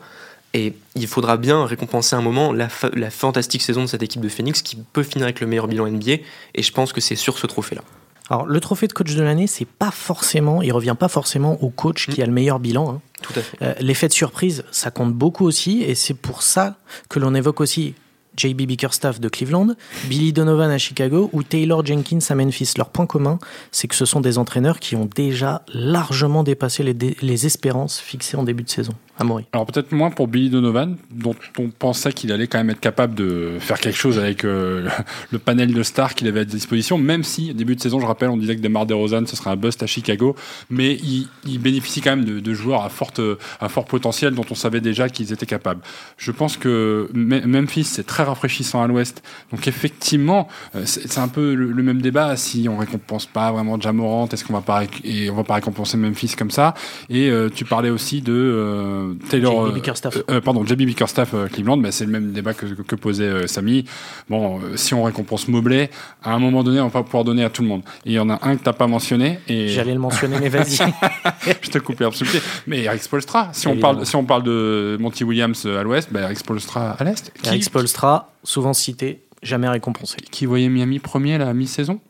Et 0.54 0.74
il 0.94 1.08
faudra 1.08 1.36
bien 1.36 1.66
récompenser 1.66 2.14
un 2.14 2.22
moment 2.22 2.52
la, 2.52 2.68
la, 2.92 3.10
fantastique 3.10 3.62
saison 3.62 3.82
de 3.82 3.88
cette 3.88 4.04
équipe 4.04 4.22
de 4.22 4.28
Phoenix 4.28 4.62
qui 4.62 4.76
peut 4.92 5.02
finir 5.02 5.24
avec 5.24 5.40
le 5.40 5.48
meilleur 5.48 5.66
bilan 5.66 5.88
NBA. 5.88 6.18
Et 6.54 6.62
je 6.62 6.70
pense 6.70 6.92
que 6.92 7.00
c'est 7.00 7.16
sur 7.16 7.38
ce 7.38 7.48
trophée-là. 7.48 7.82
Alors, 8.30 8.46
le 8.46 8.58
trophée 8.60 8.86
de 8.86 8.92
coach 8.92 9.14
de 9.14 9.22
l'année, 9.22 9.46
c'est 9.46 9.66
pas 9.66 9.90
forcément, 9.90 10.62
il 10.62 10.72
revient 10.72 10.96
pas 10.98 11.08
forcément 11.08 11.62
au 11.62 11.68
coach 11.68 12.08
qui 12.08 12.22
a 12.22 12.26
le 12.26 12.32
meilleur 12.32 12.58
bilan. 12.58 12.94
Hein. 12.94 13.00
Tout 13.22 13.34
à 13.36 13.42
fait. 13.42 13.58
Euh, 13.62 13.74
L'effet 13.80 14.08
de 14.08 14.14
surprise, 14.14 14.64
ça 14.70 14.90
compte 14.90 15.12
beaucoup 15.12 15.44
aussi, 15.44 15.82
et 15.82 15.94
c'est 15.94 16.14
pour 16.14 16.42
ça 16.42 16.76
que 17.08 17.18
l'on 17.18 17.34
évoque 17.34 17.60
aussi 17.60 17.94
JB 18.36 18.62
Bickerstaff 18.62 19.20
de 19.20 19.28
Cleveland, 19.28 19.74
Billy 20.08 20.32
Donovan 20.32 20.70
à 20.70 20.78
Chicago 20.78 21.30
ou 21.32 21.42
Taylor 21.42 21.84
Jenkins 21.84 22.18
à 22.28 22.34
Memphis. 22.34 22.74
Leur 22.76 22.90
point 22.90 23.06
commun, 23.06 23.38
c'est 23.70 23.88
que 23.88 23.94
ce 23.94 24.04
sont 24.04 24.20
des 24.20 24.38
entraîneurs 24.38 24.80
qui 24.80 24.96
ont 24.96 25.08
déjà 25.14 25.62
largement 25.72 26.42
dépassé 26.42 26.82
les, 26.82 27.16
les 27.20 27.46
espérances 27.46 28.00
fixées 28.00 28.36
en 28.36 28.42
début 28.42 28.62
de 28.62 28.70
saison. 28.70 28.94
Amaury. 29.18 29.44
Alors 29.52 29.66
peut-être 29.66 29.92
moins 29.92 30.10
pour 30.10 30.26
Billy 30.26 30.50
Donovan, 30.50 30.96
dont 31.10 31.36
on 31.58 31.68
pensait 31.68 32.12
qu'il 32.12 32.32
allait 32.32 32.48
quand 32.48 32.58
même 32.58 32.70
être 32.70 32.80
capable 32.80 33.14
de 33.14 33.58
faire 33.60 33.78
quelque 33.78 33.96
chose 33.96 34.18
avec 34.18 34.44
euh, 34.44 34.88
le 35.30 35.38
panel 35.38 35.72
de 35.72 35.82
stars 35.84 36.14
qu'il 36.14 36.26
avait 36.26 36.40
à 36.40 36.44
disposition, 36.44 36.98
même 36.98 37.22
si 37.22 37.54
début 37.54 37.76
de 37.76 37.80
saison, 37.80 38.00
je 38.00 38.06
rappelle, 38.06 38.30
on 38.30 38.36
disait 38.36 38.56
que 38.56 38.60
Demar 38.60 38.86
DeRozan 38.86 39.26
ce 39.26 39.36
serait 39.36 39.50
un 39.50 39.56
bust 39.56 39.82
à 39.84 39.86
Chicago, 39.86 40.34
mais 40.68 40.94
il, 40.96 41.28
bénéficie 41.60 42.00
quand 42.00 42.16
même 42.16 42.24
de, 42.24 42.40
de, 42.40 42.54
joueurs 42.54 42.82
à, 42.82 42.88
forte, 42.88 43.20
à 43.60 43.68
fort 43.68 43.84
potentiel 43.84 44.34
dont 44.34 44.44
on 44.50 44.56
savait 44.56 44.80
déjà 44.80 45.08
qu'ils 45.08 45.32
étaient 45.32 45.46
capables. 45.46 45.80
Je 46.18 46.32
pense 46.32 46.56
que 46.56 47.08
Memphis 47.14 47.84
c'est 47.84 48.06
très 48.06 48.23
rafraîchissant 48.24 48.82
à 48.82 48.86
l'Ouest, 48.86 49.22
donc 49.52 49.66
effectivement 49.68 50.48
euh, 50.74 50.82
c'est 50.84 51.18
un 51.18 51.28
peu 51.28 51.54
le, 51.54 51.70
le, 51.70 51.82
même 51.82 52.00
débat 52.00 52.36
si 52.36 52.68
on 52.68 52.76
récompense 52.76 53.26
pas 53.26 53.52
vraiment 53.52 53.80
Jamorant, 53.80 54.28
est-ce 54.28 54.44
qu'on 54.44 54.52
va 54.52 54.60
pas 54.60 54.82
et 55.04 55.30
on 55.30 55.34
va 55.34 55.44
pas 55.44 55.54
récompenser 55.54 55.96
Memphis 55.96 56.34
comme 56.36 56.50
ça? 56.50 56.74
Et 57.10 57.28
euh, 57.30 57.48
tu 57.54 57.64
parlais 57.64 57.90
aussi 57.90 58.22
de 58.22 58.32
euh, 58.32 59.14
Taylor, 59.28 59.68
JB 59.68 59.74
Bickerstaff. 59.74 60.18
Euh, 60.30 60.40
pardon, 60.40 60.64
JB 60.64 60.82
Bickerstaff 60.82 61.34
Cleveland, 61.52 61.76
mais 61.76 61.92
c'est 61.92 62.04
le 62.04 62.10
même 62.10 62.32
débat 62.32 62.54
que, 62.54 62.66
que 62.66 62.94
posait 62.94 63.46
Samy. 63.46 63.84
Bon, 64.28 64.60
si 64.76 64.94
on 64.94 65.02
récompense 65.02 65.48
Mobley, 65.48 65.90
à 66.22 66.32
un 66.32 66.38
moment 66.38 66.62
donné, 66.62 66.80
on 66.80 66.88
va 66.88 67.02
pouvoir 67.02 67.24
donner 67.24 67.44
à 67.44 67.50
tout 67.50 67.62
le 67.62 67.68
monde. 67.68 67.82
Et 68.04 68.10
il 68.10 68.14
y 68.14 68.18
en 68.18 68.30
a 68.30 68.38
un 68.42 68.56
que 68.56 68.62
t'as 68.62 68.72
pas 68.72 68.86
mentionné. 68.86 69.40
Et... 69.48 69.68
J'allais 69.74 69.94
le 69.94 70.00
mentionner, 70.00 70.38
mais 70.40 70.48
vas-y. 70.48 70.76
Je 71.62 71.70
te 71.70 71.78
coupe 71.78 72.00
l'absoluté. 72.00 72.38
Mais 72.66 72.82
Eric 72.84 73.02
Spolstra, 73.02 73.50
si 73.52 73.68
on, 73.68 73.76
parle, 73.76 74.06
si 74.06 74.16
on 74.16 74.24
parle 74.24 74.42
de 74.42 74.96
Monty 75.00 75.24
Williams 75.24 75.66
à 75.66 75.82
l'ouest, 75.82 76.08
bah 76.10 76.22
Eric 76.22 76.38
Spolstra 76.38 76.92
à 76.92 77.04
l'est. 77.04 77.32
Eric 77.44 77.64
Spolstra, 77.64 78.13
souvent 78.42 78.72
cité, 78.72 79.22
jamais 79.42 79.68
récompensé. 79.68 80.16
Qui 80.30 80.46
voyait 80.46 80.68
Miami 80.68 80.98
premier 80.98 81.38
la 81.38 81.52
mi-saison? 81.54 82.00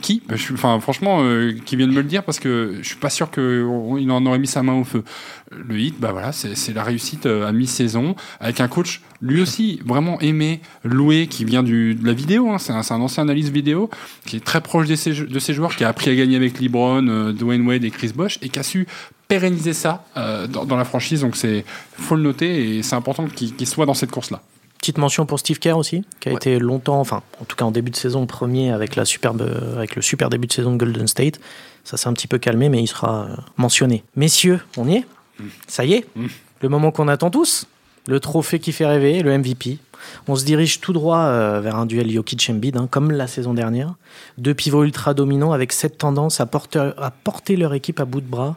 Qui? 0.00 0.22
Suis, 0.36 0.54
Enfin, 0.54 0.80
franchement, 0.80 1.18
euh, 1.22 1.52
qui 1.66 1.76
vient 1.76 1.86
de 1.86 1.92
me 1.92 2.00
le 2.00 2.08
dire 2.08 2.24
parce 2.24 2.40
que 2.40 2.78
je 2.80 2.86
suis 2.86 2.96
pas 2.96 3.10
sûr 3.10 3.30
qu'il 3.30 4.10
en 4.10 4.24
aurait 4.24 4.38
mis 4.38 4.46
sa 4.46 4.62
main 4.62 4.72
au 4.72 4.84
feu. 4.84 5.04
Le 5.50 5.78
hit, 5.78 6.00
bah 6.00 6.12
voilà, 6.12 6.32
c'est 6.32 6.72
la 6.72 6.82
réussite 6.82 7.26
à 7.26 7.52
mi-saison 7.52 8.14
avec 8.40 8.60
un 8.60 8.68
coach 8.68 9.02
lui 9.22 9.40
aussi 9.40 9.80
vraiment 9.86 10.20
aimé, 10.20 10.60
loué, 10.82 11.28
qui 11.28 11.44
vient 11.44 11.62
de 11.62 11.96
la 12.02 12.12
vidéo. 12.12 12.50
Hein, 12.50 12.58
c'est 12.58 12.72
un, 12.72 13.00
ancien 13.00 13.22
analyste 13.22 13.50
vidéo 13.50 13.88
qui 14.26 14.36
est 14.36 14.44
très 14.44 14.60
proche 14.60 14.88
de 14.88 14.96
ses, 14.96 15.14
joueurs, 15.54 15.76
qui 15.76 15.84
a 15.84 15.88
appris 15.88 16.10
à 16.10 16.14
gagner 16.14 16.36
avec 16.36 16.60
LeBron, 16.60 17.06
euh, 17.06 17.32
Dwayne 17.32 17.66
Wade 17.66 17.84
et 17.84 17.90
Chris 17.90 18.12
Bosh 18.14 18.38
et 18.42 18.48
qui 18.48 18.58
a 18.58 18.62
su 18.62 18.86
pérenniser 19.28 19.72
ça 19.72 20.04
euh, 20.16 20.46
dans, 20.46 20.76
la 20.76 20.84
franchise. 20.84 21.20
Donc 21.20 21.36
c'est 21.36 21.64
faut 21.92 22.16
le 22.16 22.22
noter 22.22 22.78
et 22.78 22.82
c'est 22.82 22.96
important 22.96 23.26
qu'il 23.26 23.54
qu 23.54 23.64
soit 23.64 23.86
dans 23.86 23.94
cette 23.94 24.10
course 24.10 24.30
là. 24.30 24.42
Petite 24.82 24.98
mention 24.98 25.26
pour 25.26 25.38
Steve 25.38 25.60
Kerr 25.60 25.78
aussi, 25.78 26.02
qui 26.18 26.28
a 26.28 26.32
ouais. 26.32 26.36
été 26.36 26.58
longtemps, 26.58 26.98
enfin, 26.98 27.22
en 27.40 27.44
tout 27.44 27.54
cas 27.54 27.64
en 27.64 27.70
début 27.70 27.92
de 27.92 27.96
saison, 27.96 28.26
premier 28.26 28.72
avec, 28.72 28.96
la 28.96 29.04
superbe, 29.04 29.48
avec 29.76 29.94
le 29.94 30.02
super 30.02 30.28
début 30.28 30.48
de 30.48 30.52
saison 30.52 30.72
de 30.72 30.76
Golden 30.76 31.06
State. 31.06 31.38
Ça 31.84 31.96
s'est 31.96 32.08
un 32.08 32.12
petit 32.12 32.26
peu 32.26 32.38
calmé, 32.38 32.68
mais 32.68 32.82
il 32.82 32.88
sera 32.88 33.28
mentionné. 33.56 34.02
Messieurs, 34.16 34.58
on 34.76 34.88
y 34.88 34.96
est? 34.96 35.06
Mmh. 35.38 35.44
Ça 35.68 35.84
y 35.84 35.92
est? 35.92 36.06
Mmh. 36.16 36.26
Le 36.62 36.68
moment 36.68 36.90
qu'on 36.90 37.06
attend 37.06 37.30
tous? 37.30 37.68
Le 38.08 38.18
trophée 38.18 38.58
qui 38.58 38.72
fait 38.72 38.84
rêver, 38.84 39.22
le 39.22 39.38
MVP. 39.38 39.78
On 40.26 40.34
se 40.34 40.44
dirige 40.44 40.80
tout 40.80 40.92
droit 40.92 41.18
euh, 41.18 41.60
vers 41.60 41.76
un 41.76 41.86
duel 41.86 42.10
Jokic-Embiid, 42.10 42.76
hein, 42.76 42.88
comme 42.90 43.12
la 43.12 43.28
saison 43.28 43.54
dernière. 43.54 43.94
Deux 44.36 44.54
pivots 44.54 44.82
ultra 44.82 45.14
dominants 45.14 45.52
avec 45.52 45.72
cette 45.72 45.96
tendance 45.96 46.40
à 46.40 46.46
porter, 46.46 46.90
à 46.96 47.12
porter 47.12 47.54
leur 47.54 47.72
équipe 47.72 48.00
à 48.00 48.04
bout 48.04 48.20
de 48.20 48.26
bras. 48.26 48.56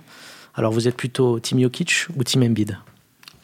Alors 0.55 0.71
vous 0.71 0.87
êtes 0.87 0.97
plutôt 0.97 1.39
Team 1.39 1.61
Jokic 1.61 2.07
ou 2.15 2.23
Team 2.23 2.41
Embiid? 2.41 2.79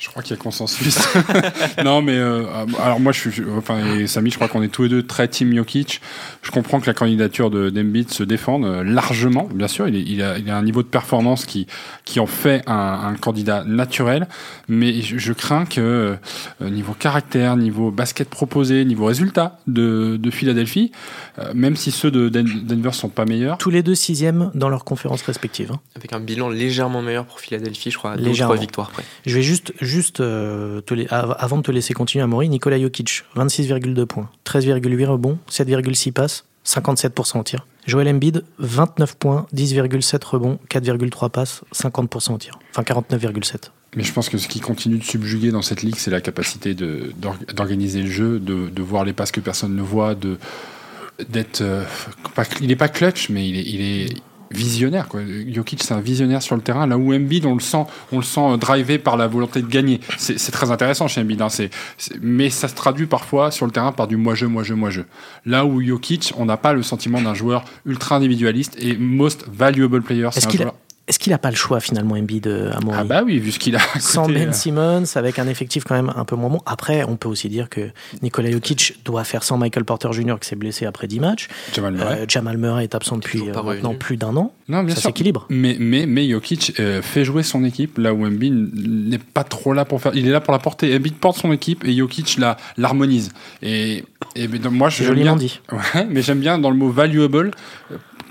Je 0.01 0.09
crois 0.09 0.23
qu'il 0.23 0.35
y 0.35 0.39
a 0.39 0.41
consensus. 0.41 0.97
non, 1.85 2.01
mais 2.01 2.15
euh, 2.15 2.43
alors 2.81 2.99
moi, 2.99 3.11
je 3.11 3.29
suis, 3.29 3.43
enfin, 3.55 3.77
et 3.99 4.07
Samy, 4.07 4.31
je 4.31 4.35
crois 4.35 4.47
qu'on 4.47 4.63
est 4.63 4.67
tous 4.67 4.81
les 4.81 4.89
deux 4.89 5.03
très 5.03 5.27
team 5.27 5.53
Jokic. 5.55 6.01
Je 6.41 6.49
comprends 6.49 6.79
que 6.79 6.87
la 6.87 6.95
candidature 6.95 7.51
de 7.51 7.69
d'Embiid 7.69 8.09
se 8.09 8.23
défende 8.23 8.65
euh, 8.65 8.83
largement. 8.83 9.47
Bien 9.53 9.67
sûr, 9.67 9.87
il, 9.87 9.95
il, 9.95 10.23
a, 10.23 10.39
il, 10.39 10.49
a, 10.49 10.57
un 10.57 10.63
niveau 10.63 10.81
de 10.81 10.87
performance 10.87 11.45
qui 11.45 11.67
qui 12.03 12.19
en 12.19 12.25
fait 12.25 12.63
un, 12.65 12.73
un 12.73 13.13
candidat 13.13 13.63
naturel. 13.63 14.27
Mais 14.67 15.03
je, 15.03 15.19
je 15.19 15.33
crains 15.33 15.65
que 15.65 16.17
euh, 16.61 16.69
niveau 16.71 16.93
caractère, 16.93 17.55
niveau 17.55 17.91
basket 17.91 18.27
proposé, 18.27 18.83
niveau 18.85 19.05
résultat 19.05 19.59
de, 19.67 20.17
de 20.17 20.31
Philadelphie, 20.31 20.91
euh, 21.37 21.51
même 21.53 21.75
si 21.75 21.91
ceux 21.91 22.09
de 22.09 22.27
Denver 22.27 22.91
sont 22.91 23.09
pas 23.09 23.25
meilleurs. 23.25 23.59
Tous 23.59 23.69
les 23.69 23.83
deux 23.83 23.93
sixièmes 23.93 24.49
dans 24.55 24.69
leurs 24.69 24.83
conférences 24.83 25.21
respectives. 25.21 25.71
Hein. 25.71 25.79
Avec 25.95 26.11
un 26.13 26.19
bilan 26.19 26.49
légèrement 26.49 27.03
meilleur 27.03 27.25
pour 27.25 27.39
Philadelphie, 27.39 27.91
je 27.91 27.99
crois, 27.99 28.15
trois 28.17 28.55
victoires 28.55 28.89
près. 28.89 29.03
Je 29.27 29.35
vais 29.35 29.43
juste 29.43 29.73
juste 29.91 30.21
euh, 30.21 30.81
avant 31.09 31.57
de 31.57 31.61
te 31.61 31.71
laisser 31.71 31.93
continuer 31.93 32.23
à 32.23 32.27
Maury, 32.27 32.49
Nikola 32.49 32.79
Jokic, 32.79 33.23
26,2 33.35 34.05
points, 34.05 34.29
13,8 34.45 35.05
rebonds, 35.05 35.37
7,6 35.49 36.11
passes, 36.11 36.45
57% 36.65 37.39
au 37.39 37.43
tir. 37.43 37.67
Joel 37.85 38.07
Embiid, 38.07 38.43
29 38.59 39.17
points, 39.17 39.47
10,7 39.53 40.23
rebonds, 40.23 40.59
4,3 40.69 41.29
passes, 41.29 41.63
50% 41.73 42.33
au 42.33 42.37
tir. 42.37 42.59
Enfin 42.71 42.83
49,7. 42.83 43.71
Mais 43.95 44.03
je 44.03 44.13
pense 44.13 44.29
que 44.29 44.37
ce 44.37 44.47
qui 44.47 44.61
continue 44.61 44.97
de 44.97 45.03
subjuguer 45.03 45.51
dans 45.51 45.61
cette 45.61 45.81
ligue, 45.81 45.95
c'est 45.97 46.11
la 46.11 46.21
capacité 46.21 46.73
d'organiser 46.73 48.01
le 48.01 48.09
jeu, 48.09 48.39
de, 48.39 48.81
voir 48.81 49.03
les 49.03 49.13
passes 49.13 49.31
que 49.31 49.41
personne 49.41 49.75
ne 49.75 49.81
voit, 49.81 50.15
d'être. 51.29 51.61
Euh, 51.61 51.83
il 52.61 52.67
n'est 52.67 52.75
pas 52.75 52.87
clutch, 52.87 53.29
mais 53.29 53.47
il 53.47 53.81
est, 53.81 54.13
visionnaire. 54.51 55.07
Quoi. 55.07 55.21
Jokic, 55.51 55.83
c'est 55.83 55.93
un 55.93 56.01
visionnaire 56.01 56.41
sur 56.41 56.55
le 56.55 56.61
terrain. 56.61 56.87
Là 56.87 56.97
où 56.97 57.13
Embiid, 57.13 57.45
on 57.45 57.53
le 57.53 57.59
sent, 57.59 57.85
on 58.11 58.17
le 58.17 58.23
sent 58.23 58.57
drivé 58.59 58.97
par 58.97 59.17
la 59.17 59.27
volonté 59.27 59.61
de 59.61 59.67
gagner. 59.67 59.99
C'est 60.17 60.51
très 60.51 60.71
intéressant 60.71 61.07
chez 61.07 61.21
Embiid. 61.21 61.41
Hein. 61.41 61.47
mais 62.21 62.49
ça 62.49 62.67
se 62.67 62.75
traduit 62.75 63.07
parfois 63.07 63.51
sur 63.51 63.65
le 63.65 63.71
terrain 63.71 63.91
par 63.91 64.07
du 64.07 64.17
moi-je, 64.17 64.45
moi-je, 64.45 64.73
moi-je. 64.73 65.01
Là 65.45 65.65
où 65.65 65.81
Jokic, 65.81 66.33
on 66.37 66.45
n'a 66.45 66.57
pas 66.57 66.73
le 66.73 66.83
sentiment 66.83 67.21
d'un 67.21 67.33
joueur 67.33 67.65
ultra 67.85 68.15
individualiste 68.17 68.75
et 68.79 68.97
most 68.97 69.45
valuable 69.51 70.01
player. 70.01 70.29
C'est 70.31 70.45
un 70.45 70.49
joueur 70.49 70.75
est-ce 71.07 71.19
qu'il 71.19 71.31
n'a 71.31 71.37
pas 71.37 71.49
le 71.49 71.55
choix 71.55 71.79
finalement 71.79 72.15
Embiid 72.15 72.47
à 72.47 72.77
Amaury 72.77 72.97
Ah 72.99 73.03
bah 73.03 73.23
oui, 73.25 73.39
vu 73.39 73.51
ce 73.51 73.59
qu'il 73.59 73.75
a. 73.75 73.79
Sans 73.99 74.27
Ben 74.27 74.49
euh. 74.49 74.53
Simmons, 74.53 75.03
avec 75.15 75.39
un 75.39 75.47
effectif 75.47 75.83
quand 75.83 75.95
même 75.95 76.13
un 76.15 76.25
peu 76.25 76.35
moins 76.35 76.49
bon. 76.49 76.61
Après, 76.65 77.03
on 77.03 77.17
peut 77.17 77.27
aussi 77.27 77.49
dire 77.49 77.69
que 77.69 77.89
Nikola 78.21 78.51
Jokic 78.51 79.03
doit 79.03 79.23
faire 79.23 79.43
sans 79.43 79.57
Michael 79.57 79.83
Porter 79.83 80.09
Jr. 80.13 80.35
qui 80.39 80.47
s'est 80.47 80.55
blessé 80.55 80.85
après 80.85 81.07
10 81.07 81.19
matchs. 81.19 81.49
Jamal 81.73 81.95
Murray, 81.95 82.19
euh, 82.21 82.25
Jamal 82.27 82.57
Murray 82.57 82.83
est 82.83 82.95
absent 82.95 83.17
depuis 83.17 83.41
euh, 83.49 83.63
maintenant 83.63 83.95
plus 83.95 84.15
d'un 84.15 84.35
an. 84.37 84.53
Non, 84.69 84.83
bien 84.83 84.95
Ça 84.95 85.01
sûr. 85.01 85.09
s'équilibre. 85.09 85.47
Mais, 85.49 85.75
mais, 85.79 86.05
mais 86.05 86.29
Jokic 86.29 86.79
euh, 86.79 87.01
fait 87.01 87.25
jouer 87.25 87.43
son 87.43 87.65
équipe 87.65 87.97
là 87.97 88.13
où 88.13 88.25
Embiid 88.25 88.53
n'est 88.73 89.17
pas 89.17 89.43
trop 89.43 89.73
là 89.73 89.85
pour 89.85 90.01
faire. 90.01 90.13
Il 90.15 90.27
est 90.27 90.31
là 90.31 90.39
pour 90.39 90.53
la 90.53 90.59
porter. 90.59 90.95
Embiid 90.95 91.15
porte 91.15 91.37
son 91.39 91.51
équipe 91.51 91.83
et 91.83 91.93
Jokic 91.93 92.37
la 92.37 92.57
l'harmonise. 92.77 93.31
Et, 93.63 94.05
et 94.35 94.47
donc, 94.47 94.71
moi, 94.71 94.89
je 94.89 95.11
bien, 95.11 95.35
dit. 95.35 95.59
Ouais, 95.71 96.05
mais 96.09 96.21
j'aime 96.21 96.39
bien 96.39 96.59
dans 96.59 96.69
le 96.69 96.77
mot 96.77 96.89
valuable 96.89 97.51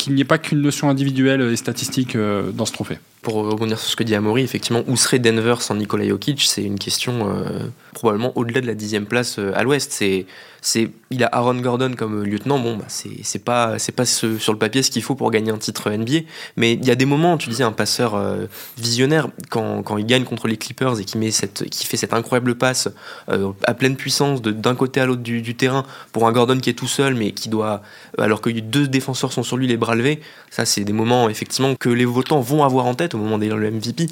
qu'il 0.00 0.14
n'y 0.14 0.22
ait 0.22 0.24
pas 0.24 0.38
qu'une 0.38 0.62
notion 0.62 0.88
individuelle 0.88 1.42
et 1.42 1.56
statistique 1.56 2.16
euh, 2.16 2.50
dans 2.60 2.66
ce 2.66 2.72
trophée. 2.72 2.98
Pour 3.22 3.34
rebondir 3.34 3.78
sur 3.78 3.90
ce 3.90 3.96
que 3.96 4.02
dit 4.02 4.14
Amaury, 4.14 4.42
effectivement, 4.42 4.82
où 4.86 4.96
serait 4.96 5.18
Denver 5.18 5.56
sans 5.60 5.74
Nikola 5.74 6.08
Jokic 6.08 6.40
C'est 6.42 6.62
une 6.62 6.78
question 6.78 7.28
euh, 7.28 7.66
probablement 7.92 8.32
au-delà 8.34 8.62
de 8.62 8.66
la 8.66 8.74
dixième 8.74 9.04
place 9.04 9.38
euh, 9.38 9.52
à 9.54 9.62
l'ouest. 9.62 9.92
C'est, 9.92 10.24
c'est, 10.62 10.90
il 11.10 11.22
a 11.22 11.26
Aaron 11.26 11.56
Gordon 11.56 11.92
comme 11.98 12.24
lieutenant. 12.24 12.58
Bon, 12.58 12.78
bah, 12.78 12.86
c'est, 12.88 13.22
c'est 13.22 13.44
pas, 13.44 13.78
c'est 13.78 13.92
pas 13.92 14.06
sur 14.06 14.52
le 14.52 14.58
papier 14.58 14.82
ce 14.82 14.90
qu'il 14.90 15.02
faut 15.02 15.16
pour 15.16 15.30
gagner 15.30 15.50
un 15.50 15.58
titre 15.58 15.90
NBA. 15.90 16.20
Mais 16.56 16.72
il 16.72 16.84
y 16.86 16.90
a 16.90 16.94
des 16.94 17.04
moments, 17.04 17.36
tu 17.36 17.50
disais, 17.50 17.62
un 17.62 17.72
passeur 17.72 18.14
euh, 18.14 18.46
visionnaire 18.78 19.28
quand, 19.50 19.82
quand 19.82 19.98
il 19.98 20.06
gagne 20.06 20.24
contre 20.24 20.48
les 20.48 20.56
Clippers 20.56 20.98
et 20.98 21.04
qui 21.04 21.18
met 21.18 21.30
cette, 21.30 21.64
fait 21.74 21.98
cette 21.98 22.14
incroyable 22.14 22.54
passe 22.54 22.88
à 23.28 23.74
pleine 23.74 23.96
puissance 23.96 24.40
de, 24.40 24.50
d'un 24.50 24.74
côté 24.74 24.98
à 25.00 25.04
l'autre 25.04 25.22
du, 25.22 25.42
du, 25.42 25.54
terrain 25.54 25.84
pour 26.12 26.26
un 26.26 26.32
Gordon 26.32 26.58
qui 26.58 26.70
est 26.70 26.74
tout 26.74 26.88
seul, 26.88 27.14
mais 27.14 27.32
qui 27.32 27.50
doit, 27.50 27.82
alors 28.16 28.40
que 28.40 28.48
deux 28.48 28.88
défenseurs 28.88 29.32
sont 29.32 29.42
sur 29.42 29.58
lui, 29.58 29.66
les 29.66 29.76
bras 29.76 29.94
levés. 29.94 30.20
Ça, 30.50 30.64
c'est 30.64 30.84
des 30.84 30.92
moments 30.94 31.28
effectivement 31.28 31.74
que 31.74 31.90
les 31.90 32.06
votants 32.06 32.40
vont 32.40 32.64
avoir 32.64 32.86
en 32.86 32.94
tête 32.94 33.09
au 33.14 33.18
moment 33.18 33.38
d'élire 33.38 33.56
le 33.56 33.70
MVP. 33.70 34.06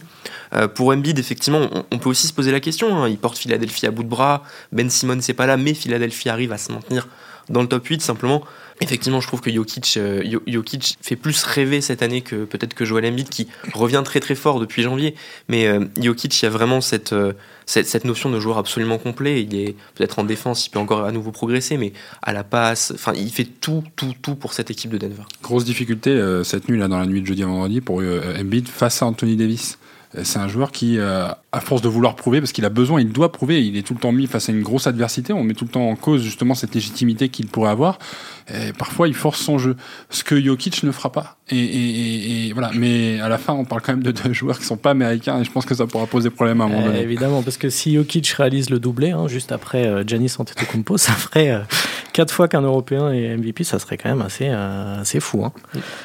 Euh, 0.54 0.68
pour 0.68 0.88
Embiid, 0.88 1.18
effectivement, 1.18 1.68
on, 1.90 1.98
peut 1.98 2.08
aussi 2.08 2.26
se 2.26 2.32
poser 2.32 2.52
la 2.52 2.60
question. 2.60 2.96
Hein. 2.96 3.08
Il 3.08 3.18
porte 3.18 3.38
Philadelphie 3.38 3.86
à 3.86 3.90
bout 3.90 4.02
de 4.02 4.08
bras. 4.08 4.42
Ben 4.72 4.88
Simmons 4.90 5.20
c'est 5.20 5.34
pas 5.34 5.46
là, 5.46 5.56
mais 5.56 5.74
Philadelphie 5.74 6.28
arrive 6.28 6.52
à 6.52 6.58
se 6.58 6.72
maintenir 6.72 7.08
dans 7.48 7.62
le 7.62 7.68
top 7.68 7.86
8 7.86 8.02
simplement. 8.02 8.42
Effectivement, 8.80 9.20
je 9.20 9.26
trouve 9.26 9.40
que 9.40 9.50
Jokic, 9.50 9.96
euh, 9.96 10.38
Jokic 10.46 10.98
fait 11.00 11.16
plus 11.16 11.42
rêver 11.42 11.80
cette 11.80 12.02
année 12.02 12.20
que 12.20 12.44
peut-être 12.44 12.74
que 12.74 12.84
Joel 12.84 13.06
Embiid 13.06 13.28
qui 13.28 13.48
revient 13.74 14.02
très 14.04 14.20
très 14.20 14.36
fort 14.36 14.60
depuis 14.60 14.82
janvier. 14.82 15.14
Mais 15.48 15.66
euh, 15.66 15.84
Jokic, 16.00 16.40
il 16.40 16.44
y 16.44 16.46
a 16.46 16.50
vraiment 16.50 16.80
cette, 16.80 17.12
euh, 17.12 17.32
cette, 17.68 17.86
cette, 17.86 18.04
notion 18.04 18.30
de 18.30 18.40
joueur 18.40 18.56
absolument 18.56 18.98
complet. 18.98 19.42
Il 19.42 19.54
est 19.54 19.76
peut-être 19.94 20.18
en 20.18 20.24
défense, 20.24 20.66
il 20.66 20.70
peut 20.70 20.78
encore 20.78 21.04
à 21.04 21.12
nouveau 21.12 21.32
progresser, 21.32 21.76
mais 21.76 21.92
à 22.22 22.32
la 22.32 22.42
passe, 22.42 22.92
enfin, 22.94 23.12
il 23.14 23.30
fait 23.30 23.44
tout, 23.44 23.84
tout, 23.94 24.14
tout 24.22 24.34
pour 24.34 24.54
cette 24.54 24.70
équipe 24.70 24.90
de 24.90 24.98
Denver. 24.98 25.22
Grosse 25.42 25.64
difficulté 25.64 26.10
euh, 26.10 26.42
cette 26.44 26.68
nuit 26.68 26.78
là 26.78 26.88
dans 26.88 26.98
la 26.98 27.06
nuit 27.06 27.20
de 27.20 27.26
jeudi 27.26 27.42
à 27.42 27.46
vendredi 27.46 27.80
pour 27.80 27.98
Embiid 27.98 28.68
face 28.68 29.02
à 29.02 29.06
Anthony 29.06 29.36
Davis. 29.36 29.78
C'est 30.22 30.38
un 30.38 30.48
joueur 30.48 30.72
qui, 30.72 30.98
euh, 30.98 31.28
à 31.52 31.60
force 31.60 31.82
de 31.82 31.88
vouloir 31.88 32.16
prouver, 32.16 32.40
parce 32.40 32.52
qu'il 32.52 32.64
a 32.64 32.70
besoin, 32.70 33.00
il 33.00 33.12
doit 33.12 33.30
prouver, 33.30 33.64
il 33.64 33.76
est 33.76 33.82
tout 33.82 33.94
le 33.94 34.00
temps 34.00 34.12
mis 34.12 34.26
face 34.26 34.48
à 34.48 34.52
une 34.52 34.62
grosse 34.62 34.86
adversité, 34.86 35.32
on 35.34 35.42
met 35.42 35.52
tout 35.52 35.66
le 35.66 35.70
temps 35.70 35.88
en 35.88 35.96
cause 35.96 36.22
justement 36.22 36.54
cette 36.54 36.74
légitimité 36.74 37.28
qu'il 37.28 37.46
pourrait 37.46 37.70
avoir. 37.70 37.98
Et 38.48 38.72
parfois, 38.72 39.08
il 39.08 39.14
force 39.14 39.40
son 39.40 39.58
jeu, 39.58 39.76
ce 40.08 40.24
que 40.24 40.40
Jokic 40.40 40.82
ne 40.82 40.92
fera 40.92 41.12
pas. 41.12 41.36
Et, 41.50 41.58
et, 41.58 42.46
et, 42.46 42.52
voilà. 42.54 42.70
Mais 42.74 43.20
à 43.20 43.28
la 43.28 43.36
fin, 43.36 43.52
on 43.52 43.66
parle 43.66 43.82
quand 43.82 43.92
même 43.92 44.02
de 44.02 44.12
deux 44.12 44.32
joueurs 44.32 44.58
qui 44.58 44.64
sont 44.64 44.78
pas 44.78 44.90
américains, 44.90 45.40
et 45.40 45.44
je 45.44 45.50
pense 45.50 45.66
que 45.66 45.74
ça 45.74 45.86
pourra 45.86 46.06
poser 46.06 46.30
problème 46.30 46.62
à 46.62 46.64
un 46.64 46.68
moment 46.68 46.86
donné. 46.86 47.00
Euh, 47.00 47.02
évidemment, 47.02 47.42
parce 47.42 47.58
que 47.58 47.68
si 47.68 47.94
Jokic 47.94 48.28
réalise 48.28 48.70
le 48.70 48.78
doublé, 48.78 49.10
hein, 49.10 49.28
juste 49.28 49.52
après 49.52 49.86
euh, 49.86 50.04
Giannis 50.06 50.32
Antetokounmpo, 50.38 50.96
ça 50.96 51.12
ferait 51.12 51.50
euh, 51.50 51.60
quatre 52.12 52.32
fois 52.32 52.48
qu'un 52.48 52.62
Européen 52.62 53.12
est 53.12 53.36
MVP, 53.36 53.64
ça 53.64 53.78
serait 53.78 53.96
quand 53.96 54.08
même 54.08 54.22
assez, 54.22 54.48
euh, 54.48 55.00
assez 55.00 55.20
fou. 55.20 55.44
Hein. 55.44 55.52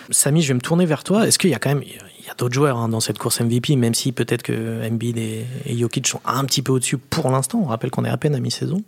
Samy, 0.10 0.42
je 0.42 0.50
vais 0.50 0.54
me 0.54 0.62
tourner 0.62 0.86
vers 0.86 1.04
toi. 1.04 1.28
Est-ce 1.28 1.40
qu'il 1.40 1.50
y 1.50 1.56
a 1.56 1.60
quand 1.60 1.70
même 1.70 1.84
il 2.24 2.28
y 2.28 2.30
a 2.30 2.36
d'autres 2.36 2.54
joueurs 2.54 2.78
hein, 2.78 2.88
dans 2.88 3.02
cette 3.02 3.18
course 3.18 3.42
MVP, 3.42 3.76
même 3.76 3.94
si 3.94 4.14
peut-être 4.14 4.44
que 4.44 4.88
Embiid 4.88 5.18
et, 5.18 5.46
et 5.66 5.78
Jokic 5.78 6.08
sont 6.08 6.22
un 6.24 6.46
petit 6.46 6.62
peu 6.62 6.72
au-dessus 6.72 6.98
pour 6.98 7.30
l'instant. 7.30 7.60
On 7.62 7.66
rappelle 7.66 7.92
qu'on 7.92 8.06
est 8.06 8.10
à 8.10 8.16
peine 8.16 8.34
à 8.34 8.40
mi-saison. 8.40 8.82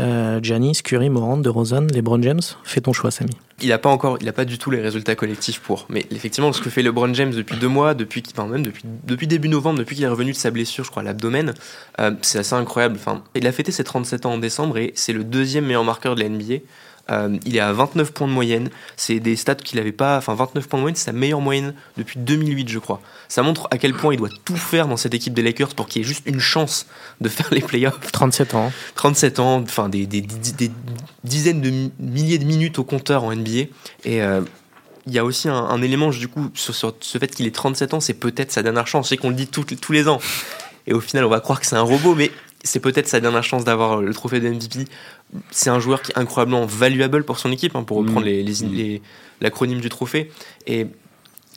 Euh, 0.00 0.40
Giannis, 0.42 0.80
Curry, 0.82 1.08
Morant, 1.08 1.36
DeRozan, 1.36 1.86
LeBron 1.94 2.20
James. 2.22 2.40
Fais 2.64 2.80
ton 2.80 2.92
choix, 2.92 3.12
Samy. 3.12 3.30
Il 3.60 3.68
n'a 3.68 3.78
pas 3.78 3.88
encore, 3.88 4.18
il 4.20 4.28
a 4.28 4.32
pas 4.32 4.44
du 4.44 4.58
tout 4.58 4.72
les 4.72 4.80
résultats 4.80 5.14
collectifs 5.14 5.60
pour. 5.60 5.86
Mais 5.90 6.06
effectivement, 6.10 6.52
ce 6.52 6.60
que 6.60 6.70
fait 6.70 6.82
LeBron 6.82 7.14
James 7.14 7.30
depuis 7.30 7.56
deux 7.56 7.68
mois, 7.68 7.94
depuis, 7.94 8.20
enfin 8.32 8.48
même 8.48 8.64
depuis, 8.64 9.28
début 9.28 9.48
novembre, 9.48 9.78
depuis 9.78 9.94
qu'il 9.94 10.04
est 10.04 10.08
revenu 10.08 10.32
de 10.32 10.36
sa 10.36 10.50
blessure, 10.50 10.82
je 10.82 10.90
crois, 10.90 11.02
à 11.02 11.04
l'abdomen, 11.04 11.54
euh, 12.00 12.10
c'est 12.22 12.40
assez 12.40 12.54
incroyable. 12.54 12.96
Enfin, 12.98 13.22
il 13.36 13.46
a 13.46 13.52
fêté 13.52 13.70
ses 13.70 13.84
37 13.84 14.26
ans 14.26 14.32
en 14.32 14.38
décembre 14.38 14.78
et 14.78 14.90
c'est 14.96 15.12
le 15.12 15.22
deuxième 15.22 15.66
meilleur 15.66 15.84
marqueur 15.84 16.16
de 16.16 16.22
la 16.22 16.28
NBA. 16.28 16.56
Euh, 17.10 17.36
il 17.44 17.56
est 17.56 17.60
à 17.60 17.72
29 17.72 18.12
points 18.12 18.28
de 18.28 18.32
moyenne. 18.32 18.70
C'est 18.96 19.20
des 19.20 19.36
stats 19.36 19.56
qu'il 19.56 19.78
n'avait 19.78 19.92
pas. 19.92 20.16
Enfin, 20.18 20.34
29 20.34 20.68
points 20.68 20.78
de 20.78 20.82
moyenne, 20.82 20.96
c'est 20.96 21.06
sa 21.06 21.12
meilleure 21.12 21.40
moyenne 21.40 21.74
depuis 21.96 22.18
2008, 22.18 22.68
je 22.68 22.78
crois. 22.78 23.00
Ça 23.28 23.42
montre 23.42 23.68
à 23.70 23.78
quel 23.78 23.94
point 23.94 24.14
il 24.14 24.18
doit 24.18 24.30
tout 24.44 24.56
faire 24.56 24.86
dans 24.86 24.96
cette 24.96 25.14
équipe 25.14 25.34
des 25.34 25.42
Lakers 25.42 25.74
pour 25.74 25.86
qu'il 25.88 26.02
ait 26.02 26.04
juste 26.04 26.22
une 26.26 26.40
chance 26.40 26.86
de 27.20 27.28
faire 27.28 27.48
les 27.52 27.60
playoffs. 27.60 28.12
37 28.12 28.54
ans. 28.54 28.72
37 28.94 29.38
ans, 29.40 29.62
enfin 29.62 29.88
des, 29.88 30.06
des, 30.06 30.20
des, 30.20 30.52
des 30.52 30.70
dizaines 31.24 31.60
de 31.60 31.90
milliers 31.98 32.38
de 32.38 32.44
minutes 32.44 32.78
au 32.78 32.84
compteur 32.84 33.24
en 33.24 33.34
NBA. 33.34 33.68
Et. 34.04 34.22
Euh, 34.22 34.42
il 35.06 35.12
y 35.12 35.18
a 35.18 35.24
aussi 35.24 35.48
un, 35.48 35.56
un 35.56 35.82
élément, 35.82 36.10
du 36.10 36.28
coup, 36.28 36.50
sur, 36.54 36.76
sur 36.76 36.94
ce 37.00 37.18
fait 37.18 37.26
qu'il 37.26 37.44
ait 37.46 37.50
37 37.50 37.94
ans, 37.94 37.98
c'est 37.98 38.14
peut-être 38.14 38.52
sa 38.52 38.62
dernière 38.62 38.86
chance. 38.86 39.08
Sais 39.08 39.16
qu'on 39.16 39.30
le 39.30 39.34
dit 39.34 39.48
tout, 39.48 39.64
tous 39.64 39.90
les 39.92 40.06
ans. 40.06 40.20
Et 40.86 40.92
au 40.92 41.00
final, 41.00 41.24
on 41.24 41.28
va 41.28 41.40
croire 41.40 41.60
que 41.60 41.66
c'est 41.66 41.74
un 41.74 41.82
robot, 41.82 42.14
mais 42.14 42.30
c'est 42.64 42.80
peut-être 42.80 43.08
sa 43.08 43.20
dernière 43.20 43.42
chance 43.42 43.64
d'avoir 43.64 44.00
le 44.00 44.14
trophée 44.14 44.40
de 44.40 44.48
MVP. 44.48 44.84
C'est 45.50 45.70
un 45.70 45.80
joueur 45.80 46.02
qui 46.02 46.12
est 46.12 46.18
incroyablement 46.18 46.66
valuable 46.66 47.24
pour 47.24 47.38
son 47.38 47.50
équipe, 47.52 47.74
hein, 47.74 47.84
pour 47.84 47.98
reprendre 47.98 48.22
mmh. 48.22 48.24
les, 48.24 48.42
les, 48.42 48.54
les, 48.68 49.02
l'acronyme 49.40 49.80
du 49.80 49.88
trophée. 49.88 50.30
Et 50.66 50.86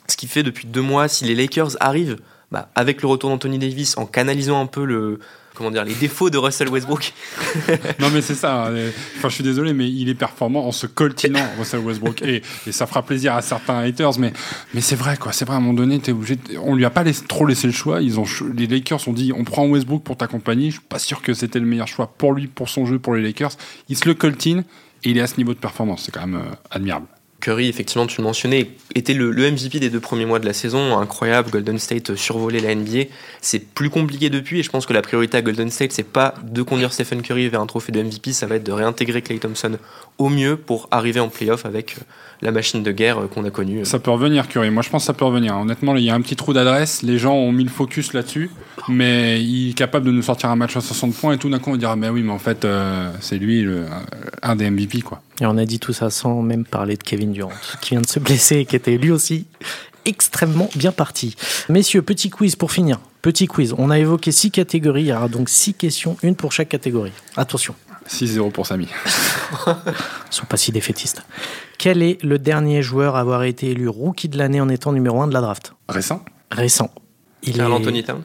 ce 0.08 0.16
qui 0.16 0.26
fait 0.26 0.42
depuis 0.42 0.66
deux 0.66 0.82
mois, 0.82 1.08
si 1.08 1.24
les 1.24 1.34
Lakers 1.34 1.76
arrivent, 1.80 2.18
bah, 2.52 2.70
avec 2.74 3.02
le 3.02 3.08
retour 3.08 3.30
d'Anthony 3.30 3.58
Davis, 3.58 3.96
en 3.98 4.06
canalisant 4.06 4.60
un 4.60 4.66
peu 4.66 4.84
le, 4.84 5.18
comment 5.56 5.70
dire, 5.70 5.84
les 5.84 5.94
défauts 5.94 6.30
de 6.30 6.38
Russell 6.38 6.68
Westbrook. 6.68 7.12
non, 7.98 8.10
mais 8.12 8.22
c'est 8.22 8.34
ça. 8.34 8.70
Enfin, 9.16 9.28
je 9.28 9.34
suis 9.34 9.42
désolé, 9.42 9.72
mais 9.72 9.90
il 9.90 10.08
est 10.08 10.14
performant 10.14 10.66
en 10.66 10.72
se 10.72 10.86
coltinant, 10.86 11.44
Russell 11.58 11.80
Westbrook. 11.80 12.22
Et, 12.22 12.42
ça 12.70 12.86
fera 12.86 13.02
plaisir 13.02 13.34
à 13.34 13.42
certains 13.42 13.78
haters, 13.78 14.18
mais, 14.18 14.32
mais 14.74 14.80
c'est 14.80 14.94
vrai, 14.94 15.16
quoi. 15.16 15.32
C'est 15.32 15.44
vrai, 15.44 15.54
à 15.54 15.58
un 15.58 15.60
moment 15.60 15.74
donné, 15.74 15.96
es 15.96 16.10
obligé 16.10 16.38
on 16.62 16.74
lui 16.74 16.84
a 16.84 16.90
pas 16.90 17.04
trop 17.26 17.46
laissé 17.46 17.66
le 17.66 17.72
choix. 17.72 18.00
Ils 18.00 18.20
ont, 18.20 18.24
les 18.54 18.66
Lakers 18.66 19.08
ont 19.08 19.12
dit, 19.12 19.32
on 19.34 19.44
prend 19.44 19.66
Westbrook 19.66 20.04
pour 20.04 20.16
t'accompagner. 20.16 20.66
Je 20.66 20.76
suis 20.76 20.86
pas 20.88 20.98
sûr 20.98 21.22
que 21.22 21.34
c'était 21.34 21.58
le 21.58 21.66
meilleur 21.66 21.88
choix 21.88 22.12
pour 22.16 22.32
lui, 22.32 22.46
pour 22.46 22.68
son 22.68 22.86
jeu, 22.86 22.98
pour 22.98 23.14
les 23.14 23.22
Lakers. 23.22 23.52
Il 23.88 23.96
se 23.96 24.06
le 24.06 24.14
coltine 24.14 24.64
et 25.02 25.10
il 25.10 25.18
est 25.18 25.22
à 25.22 25.26
ce 25.26 25.38
niveau 25.38 25.54
de 25.54 25.58
performance. 25.58 26.02
C'est 26.04 26.12
quand 26.12 26.26
même 26.26 26.40
euh, 26.40 26.54
admirable. 26.70 27.06
Curry, 27.40 27.68
effectivement, 27.68 28.06
tu 28.06 28.20
le 28.20 28.24
mentionnais, 28.24 28.70
était 28.94 29.12
le, 29.12 29.30
MVP 29.32 29.78
des 29.78 29.90
deux 29.90 30.00
premiers 30.00 30.24
mois 30.24 30.38
de 30.38 30.46
la 30.46 30.52
saison. 30.52 30.98
Incroyable, 30.98 31.50
Golden 31.50 31.78
State 31.78 32.14
survolait 32.14 32.60
la 32.60 32.74
NBA. 32.74 33.10
C'est 33.40 33.58
plus 33.58 33.90
compliqué 33.90 34.30
depuis 34.30 34.60
et 34.60 34.62
je 34.62 34.70
pense 34.70 34.86
que 34.86 34.92
la 34.92 35.02
priorité 35.02 35.36
à 35.36 35.42
Golden 35.42 35.70
State, 35.70 35.92
c'est 35.92 36.02
pas 36.02 36.34
de 36.42 36.62
conduire 36.62 36.92
Stephen 36.92 37.22
Curry 37.22 37.48
vers 37.48 37.60
un 37.60 37.66
trophée 37.66 37.92
de 37.92 38.02
MVP, 38.02 38.32
ça 38.32 38.46
va 38.46 38.56
être 38.56 38.64
de 38.64 38.72
réintégrer 38.72 39.20
Clay 39.20 39.38
Thompson 39.38 39.76
au 40.18 40.30
mieux 40.30 40.56
pour 40.56 40.88
arriver 40.90 41.20
en 41.20 41.28
playoff 41.28 41.66
avec 41.66 41.96
euh, 41.98 42.02
la 42.40 42.52
machine 42.52 42.82
de 42.82 42.90
guerre 42.90 43.18
euh, 43.18 43.26
qu'on 43.26 43.44
a 43.44 43.50
connue. 43.50 43.84
Ça 43.84 43.98
peut 43.98 44.10
revenir, 44.10 44.48
Curry. 44.48 44.70
Moi, 44.70 44.82
je 44.82 44.88
pense 44.88 45.02
que 45.02 45.06
ça 45.06 45.12
peut 45.12 45.26
revenir. 45.26 45.56
Honnêtement, 45.58 45.94
il 45.96 46.04
y 46.04 46.10
a 46.10 46.14
un 46.14 46.20
petit 46.22 46.36
trou 46.36 46.54
d'adresse. 46.54 47.02
Les 47.02 47.18
gens 47.18 47.34
ont 47.34 47.52
mis 47.52 47.64
le 47.64 47.70
focus 47.70 48.14
là-dessus, 48.14 48.50
mais 48.88 49.42
il 49.42 49.70
est 49.70 49.74
capable 49.74 50.06
de 50.06 50.10
nous 50.10 50.22
sortir 50.22 50.48
un 50.48 50.56
match 50.56 50.76
à 50.76 50.80
60 50.80 51.14
points 51.14 51.34
et 51.34 51.38
tout 51.38 51.50
d'un 51.50 51.58
coup, 51.58 51.70
on 51.70 51.76
dira, 51.76 51.96
mais 51.96 52.08
oui, 52.08 52.22
mais 52.22 52.32
en 52.32 52.38
fait, 52.38 52.66
c'est 53.20 53.36
lui 53.36 53.66
un 54.42 54.56
des 54.56 54.70
MVP, 54.70 55.02
quoi. 55.02 55.20
Et 55.40 55.46
on 55.46 55.56
a 55.58 55.64
dit 55.64 55.78
tout 55.78 55.92
ça 55.92 56.10
sans 56.10 56.42
même 56.42 56.64
parler 56.64 56.96
de 56.96 57.02
Kevin 57.02 57.32
Durant, 57.32 57.52
qui 57.80 57.90
vient 57.90 58.00
de 58.00 58.06
se 58.06 58.18
blesser 58.18 58.56
et 58.56 58.64
qui 58.66 58.76
était 58.76 58.96
lui 58.96 59.10
aussi 59.10 59.46
extrêmement 60.04 60.70
bien 60.74 60.92
parti. 60.92 61.36
Messieurs, 61.68 62.02
petit 62.02 62.30
quiz 62.30 62.56
pour 62.56 62.72
finir. 62.72 63.00
Petit 63.22 63.46
quiz. 63.46 63.74
On 63.76 63.90
a 63.90 63.98
évoqué 63.98 64.32
six 64.32 64.50
catégories. 64.50 65.02
Il 65.02 65.08
y 65.08 65.12
aura 65.12 65.28
donc 65.28 65.48
six 65.48 65.74
questions, 65.74 66.16
une 66.22 66.36
pour 66.36 66.52
chaque 66.52 66.68
catégorie. 66.68 67.12
Attention. 67.36 67.74
6-0 68.08 68.52
pour 68.52 68.66
Samy. 68.66 68.86
Ils 69.66 69.72
sont 70.30 70.46
pas 70.46 70.56
si 70.56 70.70
défaitistes. 70.70 71.22
Quel 71.76 72.02
est 72.02 72.22
le 72.22 72.38
dernier 72.38 72.82
joueur 72.82 73.16
à 73.16 73.20
avoir 73.20 73.42
été 73.42 73.70
élu 73.70 73.88
rookie 73.88 74.28
de 74.28 74.38
l'année 74.38 74.60
en 74.60 74.68
étant 74.68 74.92
numéro 74.92 75.20
1 75.20 75.26
de 75.26 75.34
la 75.34 75.40
draft? 75.40 75.72
Récent 75.88 76.24
Récent. 76.52 76.90
Il 77.42 77.56
Carl 77.56 77.72
est... 77.72 77.74
Anthony 77.74 78.04
Towns? 78.04 78.24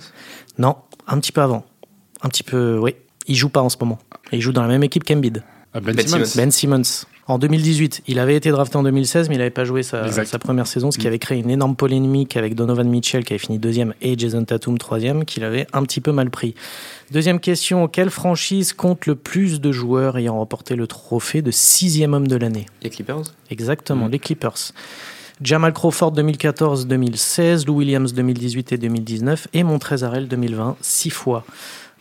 Non, 0.60 0.78
un 1.08 1.20
petit 1.20 1.32
peu 1.32 1.42
avant. 1.42 1.66
Un 2.22 2.30
petit 2.30 2.44
peu, 2.44 2.78
oui. 2.78 2.96
Il 3.28 3.36
joue 3.36 3.50
pas 3.50 3.62
en 3.62 3.70
ce 3.70 3.78
moment. 3.80 4.00
Et 4.32 4.38
il 4.38 4.42
joue 4.42 4.52
dans 4.52 4.62
la 4.62 4.68
même 4.68 4.84
équipe 4.84 5.04
qu'Embiid. 5.04 5.44
Ben, 5.74 5.82
ben, 5.82 6.08
Simmons. 6.08 6.26
Ben 6.36 6.52
Simmons. 6.52 7.06
En 7.28 7.38
2018, 7.38 8.04
il 8.08 8.20
avait 8.20 8.36
été 8.36 8.50
drafté 8.50 8.78
en 8.78 8.84
2016, 8.84 9.30
mais 9.30 9.36
il 9.36 9.38
n'avait 9.38 9.50
pas 9.50 9.64
joué 9.64 9.84
sa, 9.84 10.12
sa, 10.12 10.40
première 10.40 10.68
saison, 10.68 10.92
ce 10.92 10.98
qui 10.98 11.06
mm. 11.06 11.08
avait 11.08 11.20
créé 11.20 11.40
une 11.40 11.50
énorme 11.50 11.76
polémique 11.76 12.36
avec 12.36 12.56
Donovan 12.56 12.88
Mitchell, 12.88 13.24
qui 13.24 13.34
avait 13.34 13.40
fini 13.40 13.60
deuxième, 13.60 13.94
et 14.02 14.18
Jason 14.18 14.44
Tatum 14.44 14.78
troisième, 14.78 15.24
qu'il 15.26 15.44
avait 15.44 15.68
un 15.74 15.84
petit 15.84 16.02
peu 16.02 16.12
mal 16.12 16.30
pris. 16.30 16.56
Deuxième 17.12 17.40
question, 17.40 17.88
quelle 17.88 18.10
franchise 18.10 18.74
compte 18.74 19.06
le 19.06 19.16
plus 19.16 19.62
de 19.62 19.72
joueurs 19.72 20.18
ayant 20.18 20.36
remporté 20.36 20.76
le 20.76 20.88
trophée 20.88 21.42
de 21.42 21.52
sixième 21.52 22.14
homme 22.14 22.28
de 22.28 22.36
l'année? 22.36 22.66
Les 22.82 22.90
Clippers? 22.90 23.24
Exactement, 23.50 24.08
mm. 24.08 24.12
les 24.12 24.20
Clippers. 24.20 24.74
Jamal 25.42 25.74
Crawford 25.74 26.14
2014-2016, 26.14 27.66
Lou 27.66 27.78
Williams 27.78 28.14
2018 28.14 28.74
et 28.74 28.78
2019, 28.78 29.48
et 29.54 29.64
Montrezarel 29.64 30.28
2020, 30.28 30.78
six 30.82 31.10
fois. 31.10 31.46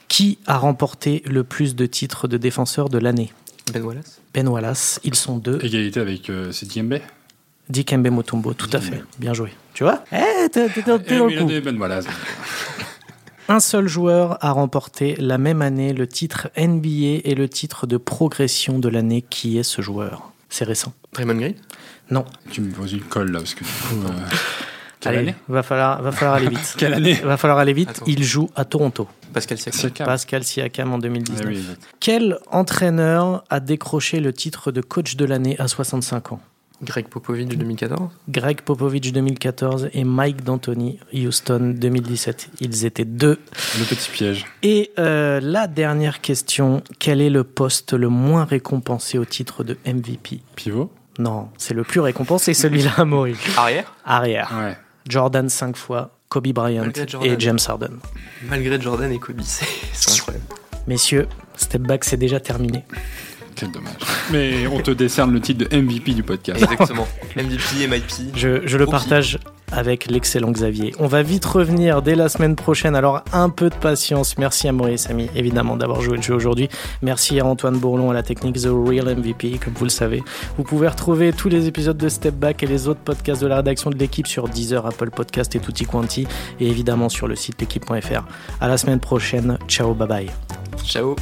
Qui 0.08 0.38
a 0.46 0.58
remporté 0.58 1.22
le 1.26 1.44
plus 1.44 1.76
de 1.76 1.86
titres 1.86 2.26
de 2.26 2.36
défenseur 2.36 2.88
de 2.88 2.98
l'année? 2.98 3.32
Ben 3.72 3.82
Wallace 3.82 4.20
Ben 4.34 4.48
Wallace, 4.48 5.00
ils 5.04 5.14
sont 5.14 5.38
deux. 5.38 5.58
Égalité 5.64 6.00
avec 6.00 6.28
euh, 6.30 6.52
c'est 6.52 6.66
Dikembe 6.66 6.98
Dikembe 7.68 8.08
Mutombo, 8.08 8.52
tout 8.54 8.70
à 8.72 8.80
fait. 8.80 9.02
Bien 9.18 9.32
joué. 9.32 9.52
Tu 9.74 9.84
vois 9.84 10.04
Eh, 10.12 10.48
t'es 10.50 10.68
dans 10.86 10.94
le 10.94 11.38
coup. 11.38 11.64
Ben 11.64 11.78
Wallace. 11.78 12.06
Un 13.48 13.58
seul 13.60 13.88
joueur 13.88 14.38
a 14.44 14.52
remporté 14.52 15.16
la 15.18 15.36
même 15.36 15.60
année 15.60 15.92
le 15.92 16.06
titre 16.06 16.50
NBA 16.56 17.20
et 17.24 17.34
le 17.34 17.48
titre 17.48 17.86
de 17.88 17.96
progression 17.96 18.78
de 18.78 18.88
l'année. 18.88 19.22
Qui 19.28 19.58
est 19.58 19.64
ce 19.64 19.82
joueur? 19.82 20.30
C'est 20.48 20.64
récent. 20.64 20.92
Draymond 21.12 21.34
Green? 21.36 21.54
Non. 22.10 22.24
Tu 22.50 22.60
me 22.60 22.70
poses 22.70 22.92
une 22.92 23.00
colle 23.00 23.32
là 23.32 23.38
parce 23.40 23.54
que. 23.54 23.64
Euh, 23.64 24.08
quelle 25.00 25.12
Allez, 25.14 25.28
année? 25.28 25.34
va 25.48 25.62
falloir, 25.62 26.02
va 26.02 26.12
falloir 26.12 26.36
aller 26.36 26.48
vite. 26.48 26.74
Quelle 26.78 26.94
année? 26.94 27.14
Va 27.14 27.36
falloir 27.36 27.58
aller 27.58 27.72
vite. 27.72 27.88
Attends. 27.90 28.04
Il 28.06 28.22
joue 28.22 28.50
à 28.54 28.64
Toronto. 28.64 29.08
Pascal 29.32 29.58
Siakam. 29.58 30.06
Pascal 30.06 30.44
Siakam 30.44 30.92
en 30.92 30.98
2019. 30.98 31.46
oui, 31.46 31.64
Quel 32.00 32.38
entraîneur 32.50 33.44
a 33.50 33.60
décroché 33.60 34.20
le 34.20 34.32
titre 34.32 34.72
de 34.72 34.80
coach 34.80 35.16
de 35.16 35.24
l'année 35.24 35.56
à 35.58 35.68
65 35.68 36.32
ans? 36.32 36.40
Greg 36.82 37.08
Popovich 37.08 37.46
2014 37.46 38.08
Greg 38.30 38.62
Popovich 38.62 39.12
2014 39.12 39.90
et 39.92 40.02
Mike 40.04 40.44
D'Antoni 40.44 40.98
Houston 41.12 41.74
2017. 41.76 42.48
Ils 42.60 42.86
étaient 42.86 43.04
deux. 43.04 43.38
Le 43.78 43.84
petit 43.84 44.10
piège. 44.10 44.46
Et 44.62 44.90
euh, 44.98 45.40
la 45.42 45.66
dernière 45.66 46.22
question, 46.22 46.82
quel 46.98 47.20
est 47.20 47.28
le 47.28 47.44
poste 47.44 47.92
le 47.92 48.08
moins 48.08 48.44
récompensé 48.44 49.18
au 49.18 49.26
titre 49.26 49.62
de 49.62 49.76
MVP 49.86 50.40
Pivot? 50.56 50.90
Non, 51.18 51.50
c'est 51.58 51.74
le 51.74 51.84
plus 51.84 52.00
récompensé, 52.00 52.54
celui-là 52.54 52.92
à 52.96 53.04
mourir. 53.04 53.36
Arrière? 53.58 53.92
Arrière. 54.06 54.50
Ouais. 54.58 54.78
Jordan 55.06 55.50
5 55.50 55.76
fois, 55.76 56.12
Kobe 56.30 56.52
Bryant 56.52 56.92
et 57.24 57.34
James 57.40 57.58
Harden. 57.66 57.98
Malgré 58.48 58.80
Jordan 58.80 59.10
et 59.12 59.18
Kobe, 59.18 59.40
c'est 59.42 60.12
incroyable. 60.12 60.44
Messieurs, 60.86 61.26
Step 61.56 61.82
Back, 61.82 62.04
c'est 62.04 62.16
déjà 62.16 62.38
terminé. 62.38 62.84
Quel 63.60 63.72
dommage. 63.72 63.92
Mais 64.32 64.66
on 64.66 64.80
te 64.80 64.90
décerne 64.90 65.32
le 65.34 65.40
titre 65.40 65.68
de 65.68 65.76
MVP 65.76 66.14
du 66.14 66.22
podcast. 66.22 66.62
Exactement. 66.62 67.06
MVP, 67.36 67.86
MIP. 67.86 68.34
Je, 68.34 68.66
je 68.66 68.78
le 68.78 68.86
partage 68.86 69.38
avec 69.70 70.10
l'excellent 70.10 70.50
Xavier. 70.50 70.94
On 70.98 71.06
va 71.06 71.22
vite 71.22 71.44
revenir 71.44 72.00
dès 72.00 72.14
la 72.14 72.30
semaine 72.30 72.56
prochaine, 72.56 72.96
alors 72.96 73.22
un 73.34 73.50
peu 73.50 73.68
de 73.68 73.74
patience. 73.74 74.38
Merci 74.38 74.66
à 74.66 74.72
Maurice 74.72 75.02
Samy, 75.02 75.28
évidemment, 75.34 75.76
d'avoir 75.76 76.00
joué 76.00 76.16
le 76.16 76.22
jeu 76.22 76.34
aujourd'hui. 76.34 76.70
Merci 77.02 77.38
à 77.38 77.44
Antoine 77.44 77.76
Bourlon 77.76 78.10
à 78.10 78.14
la 78.14 78.22
technique 78.22 78.56
The 78.56 78.68
Real 78.70 79.14
MVP, 79.14 79.60
comme 79.62 79.74
vous 79.74 79.84
le 79.84 79.90
savez. 79.90 80.22
Vous 80.56 80.64
pouvez 80.64 80.88
retrouver 80.88 81.34
tous 81.34 81.50
les 81.50 81.66
épisodes 81.66 81.98
de 81.98 82.08
Step 82.08 82.34
Back 82.34 82.62
et 82.62 82.66
les 82.66 82.88
autres 82.88 83.00
podcasts 83.00 83.42
de 83.42 83.46
la 83.46 83.56
rédaction 83.56 83.90
de 83.90 83.96
l'équipe 83.96 84.26
sur 84.26 84.48
Deezer, 84.48 84.86
Apple 84.86 85.10
Podcast 85.10 85.54
et 85.54 85.60
Tutti 85.60 85.84
Quanti, 85.84 86.26
et 86.60 86.66
évidemment 86.66 87.10
sur 87.10 87.28
le 87.28 87.36
site 87.36 87.60
l'équipe.fr. 87.60 88.24
À 88.60 88.68
la 88.68 88.78
semaine 88.78 89.00
prochaine. 89.00 89.58
Ciao, 89.68 89.92
bye 89.92 90.08
bye. 90.08 90.30
Ciao. 90.82 91.14